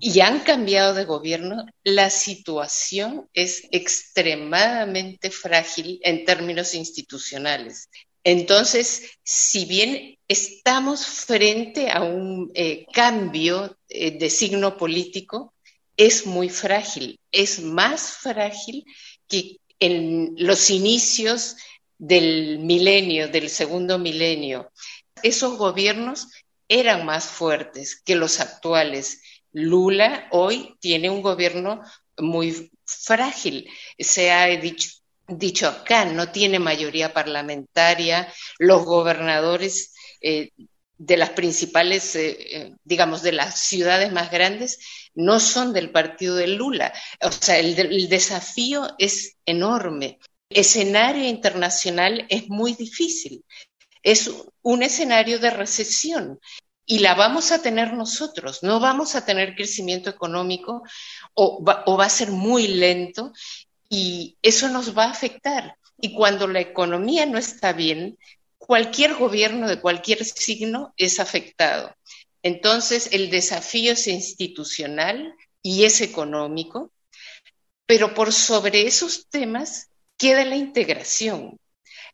y 0.00 0.20
han 0.20 0.40
cambiado 0.40 0.94
de 0.94 1.04
gobierno, 1.04 1.66
la 1.84 2.10
situación 2.10 3.28
es 3.32 3.68
extremadamente 3.70 5.30
frágil 5.30 6.00
en 6.02 6.24
términos 6.24 6.74
institucionales. 6.74 7.88
Entonces, 8.24 9.10
si 9.22 9.66
bien 9.66 10.18
estamos 10.28 11.06
frente 11.06 11.90
a 11.90 12.02
un 12.02 12.50
eh, 12.54 12.86
cambio 12.92 13.76
eh, 13.88 14.18
de 14.18 14.30
signo 14.30 14.76
político, 14.76 15.54
es 15.96 16.26
muy 16.26 16.48
frágil, 16.48 17.20
es 17.30 17.60
más 17.60 18.10
frágil 18.10 18.84
que 19.28 19.58
en 19.80 20.34
los 20.38 20.70
inicios 20.70 21.56
del 21.98 22.58
milenio, 22.60 23.28
del 23.28 23.48
segundo 23.48 23.98
milenio. 23.98 24.70
Esos 25.22 25.56
gobiernos 25.56 26.28
eran 26.68 27.04
más 27.06 27.26
fuertes 27.26 28.00
que 28.04 28.16
los 28.16 28.40
actuales 28.40 29.20
Lula 29.56 30.28
hoy 30.32 30.76
tiene 30.80 31.08
un 31.08 31.22
gobierno 31.22 31.80
muy 32.18 32.70
frágil. 32.84 33.66
Se 33.98 34.30
ha 34.30 34.48
dicho, 34.48 35.68
acá, 35.68 36.04
no 36.04 36.30
tiene 36.30 36.58
mayoría 36.58 37.14
parlamentaria, 37.14 38.30
los 38.58 38.84
gobernadores 38.84 39.94
eh, 40.20 40.50
de 40.98 41.16
las 41.16 41.30
principales, 41.30 42.14
eh, 42.16 42.36
eh, 42.40 42.74
digamos, 42.84 43.22
de 43.22 43.32
las 43.32 43.60
ciudades 43.60 44.12
más 44.12 44.30
grandes, 44.30 44.78
no 45.14 45.40
son 45.40 45.72
del 45.72 45.90
partido 45.90 46.36
de 46.36 46.46
Lula. 46.46 46.92
O 47.22 47.30
sea, 47.30 47.58
el, 47.58 48.08
desafío 48.08 48.88
es 48.98 49.36
enorme. 49.44 50.18
Escenario 50.48 51.24
internacional 51.28 52.26
es 52.28 52.48
muy 52.48 52.74
difícil. 52.74 53.44
Es 54.02 54.30
un 54.62 54.82
escenario 54.82 55.38
de 55.38 55.50
recesión 55.50 56.38
y 56.86 57.00
la 57.00 57.14
vamos 57.14 57.50
a 57.50 57.60
tener 57.60 57.92
nosotros, 57.94 58.62
no 58.62 58.78
vamos 58.78 59.16
a 59.16 59.26
tener 59.26 59.56
crecimiento 59.56 60.08
económico 60.08 60.84
o 61.34 61.64
va, 61.64 61.82
o 61.86 61.96
va, 61.96 62.04
a 62.04 62.08
ser 62.10 62.30
muy 62.30 62.68
lento 62.68 63.32
y 63.88 64.36
eso 64.40 64.68
nos 64.68 64.96
va 64.96 65.06
a 65.06 65.10
afectar. 65.10 65.76
Y 65.98 66.14
cuando 66.14 66.46
la 66.46 66.60
economía 66.60 67.26
no 67.26 67.38
está 67.38 67.72
bien, 67.72 68.16
cualquier 68.58 69.14
gobierno 69.14 69.68
de 69.68 69.80
cualquier 69.80 70.24
signo 70.24 70.94
es 70.96 71.20
afectado. 71.20 71.94
Entonces, 72.42 73.08
el 73.12 73.30
desafío 73.30 73.92
es 73.92 74.06
institucional 74.06 75.34
y 75.62 75.84
es 75.84 76.00
económico, 76.00 76.92
pero 77.86 78.14
por 78.14 78.32
sobre 78.32 78.86
esos 78.86 79.28
temas 79.28 79.88
queda 80.16 80.44
la 80.44 80.56
integración. 80.56 81.58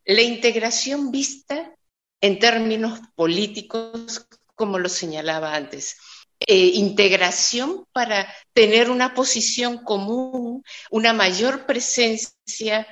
La 0.05 0.23
integración 0.23 1.11
vista 1.11 1.75
en 2.21 2.39
términos 2.39 3.01
políticos 3.15 4.27
como 4.55 4.79
lo 4.79 4.89
señalaba 4.89 5.55
antes. 5.55 5.97
Eh, 6.41 6.73
integración 6.75 7.87
para 7.93 8.33
tener 8.53 8.91
una 8.91 9.15
posición 9.15 9.85
común, 9.85 10.65
una 10.91 11.13
mayor 11.13 11.67
presencia 11.67 12.87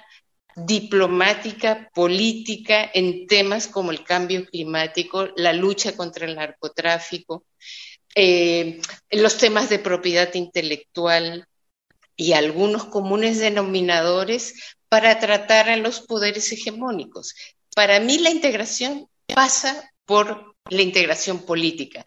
diplomática, 0.67 1.91
política 1.95 2.91
en 2.93 3.27
temas 3.27 3.67
como 3.67 3.91
el 3.91 4.05
cambio 4.05 4.47
climático, 4.47 5.29
la 5.37 5.53
lucha 5.53 5.97
contra 5.97 6.27
el 6.27 6.37
narcotráfico, 6.37 7.45
eh, 8.15 8.81
los 9.11 9.39
temas 9.39 9.69
de 9.69 9.79
propiedad 9.79 10.33
intelectual 10.35 11.47
y 12.17 12.33
algunos 12.33 12.85
comunes 12.85 13.39
denominadores 13.39 14.77
para 14.89 15.19
tratar 15.21 15.69
a 15.71 15.77
los 15.77 16.01
poderes 16.01 16.51
hegemónicos. 16.53 17.35
Para 17.75 18.01
mí 18.01 18.19
la 18.19 18.31
integración 18.31 19.09
pasa 19.27 19.91
por 20.05 20.57
la 20.69 20.83
integración 20.83 21.47
política. 21.47 22.05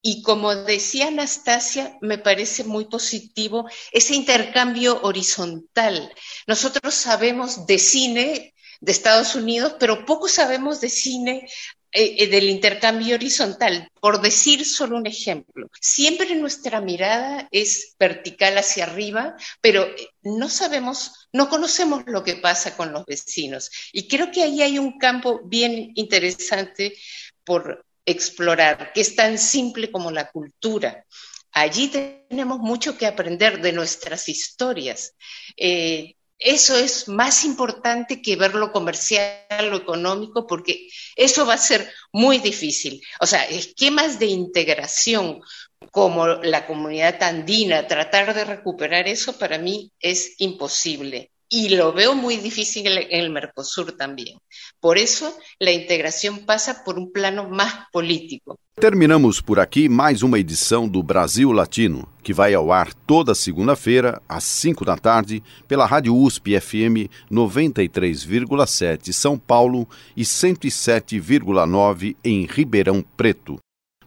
Y 0.00 0.22
como 0.22 0.54
decía 0.54 1.08
Anastasia, 1.08 1.98
me 2.00 2.18
parece 2.18 2.64
muy 2.64 2.84
positivo 2.84 3.68
ese 3.92 4.14
intercambio 4.14 5.00
horizontal. 5.02 6.12
Nosotros 6.46 6.94
sabemos 6.94 7.66
de 7.66 7.78
cine 7.78 8.54
de 8.80 8.92
Estados 8.92 9.34
Unidos, 9.34 9.74
pero 9.80 10.04
poco 10.06 10.28
sabemos 10.28 10.80
de 10.80 10.88
cine 10.88 11.48
eh, 11.90 12.16
eh, 12.18 12.26
del 12.28 12.48
intercambio 12.48 13.14
horizontal. 13.14 13.90
Por 14.00 14.20
decir 14.20 14.64
solo 14.66 14.96
un 14.96 15.06
ejemplo, 15.06 15.68
siempre 15.80 16.34
nuestra 16.36 16.80
mirada 16.80 17.48
es 17.50 17.96
vertical 17.98 18.58
hacia 18.58 18.84
arriba, 18.84 19.34
pero 19.60 19.84
eh, 19.84 20.08
no 20.22 20.48
sabemos, 20.48 21.28
no 21.32 21.48
conocemos 21.48 22.04
lo 22.06 22.22
que 22.22 22.36
pasa 22.36 22.76
con 22.76 22.92
los 22.92 23.06
vecinos. 23.06 23.70
Y 23.92 24.06
creo 24.06 24.30
que 24.30 24.42
ahí 24.42 24.62
hay 24.62 24.78
un 24.78 24.98
campo 24.98 25.40
bien 25.44 25.92
interesante 25.94 26.94
por 27.42 27.86
explorar, 28.10 28.92
que 28.92 29.00
es 29.02 29.14
tan 29.14 29.38
simple 29.38 29.90
como 29.90 30.10
la 30.10 30.30
cultura. 30.30 31.04
Allí 31.52 31.88
tenemos 31.88 32.58
mucho 32.58 32.96
que 32.96 33.06
aprender 33.06 33.60
de 33.60 33.72
nuestras 33.72 34.28
historias. 34.28 35.14
Eh, 35.56 36.14
eso 36.38 36.76
es 36.76 37.08
más 37.08 37.44
importante 37.44 38.22
que 38.22 38.36
ver 38.36 38.54
lo 38.54 38.70
comercial, 38.70 39.70
lo 39.70 39.76
económico, 39.76 40.46
porque 40.46 40.88
eso 41.16 41.44
va 41.46 41.54
a 41.54 41.58
ser 41.58 41.92
muy 42.12 42.38
difícil. 42.38 43.02
O 43.20 43.26
sea, 43.26 43.44
esquemas 43.44 44.18
de 44.18 44.26
integración 44.26 45.40
como 45.90 46.26
la 46.26 46.66
comunidad 46.66 47.22
andina, 47.22 47.86
tratar 47.86 48.34
de 48.34 48.44
recuperar 48.44 49.08
eso 49.08 49.38
para 49.38 49.58
mí 49.58 49.92
es 50.00 50.34
imposible 50.38 51.32
y 51.48 51.70
lo 51.70 51.92
veo 51.92 52.14
muy 52.14 52.36
difícil 52.36 52.86
en 52.86 53.06
el 53.10 53.30
Mercosur 53.30 53.92
también. 53.92 54.38
Por 54.80 54.98
eso, 54.98 55.36
la 55.58 55.72
integração 55.72 56.38
passa 56.44 56.84
por 56.84 56.98
um 56.98 57.10
plano 57.10 57.48
mais 57.48 57.72
político. 57.90 58.58
Terminamos 58.80 59.40
por 59.40 59.58
aqui 59.58 59.88
mais 59.88 60.22
uma 60.22 60.38
edição 60.38 60.86
do 60.86 61.02
Brasil 61.02 61.50
Latino, 61.50 62.08
que 62.22 62.32
vai 62.32 62.54
ao 62.54 62.70
ar 62.70 62.94
toda 62.94 63.34
segunda-feira, 63.34 64.22
às 64.28 64.44
5 64.44 64.84
da 64.84 64.96
tarde, 64.96 65.42
pela 65.66 65.84
Rádio 65.84 66.14
USP 66.14 66.60
FM 66.60 67.10
93,7 67.28 69.12
São 69.12 69.36
Paulo 69.36 69.88
e 70.16 70.22
107,9 70.22 72.14
em 72.22 72.46
Ribeirão 72.46 73.04
Preto. 73.16 73.58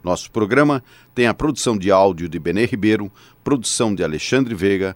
Nosso 0.02 0.32
programa 0.32 0.82
tem 1.14 1.28
a 1.28 1.34
produção 1.34 1.78
de 1.78 1.92
áudio 1.92 2.30
de 2.30 2.40
Benê 2.40 2.66
Ribeiro, 2.66 3.12
produção 3.44 3.94
de 3.94 4.04
Alexandre 4.04 4.56
Veiga, 4.56 4.96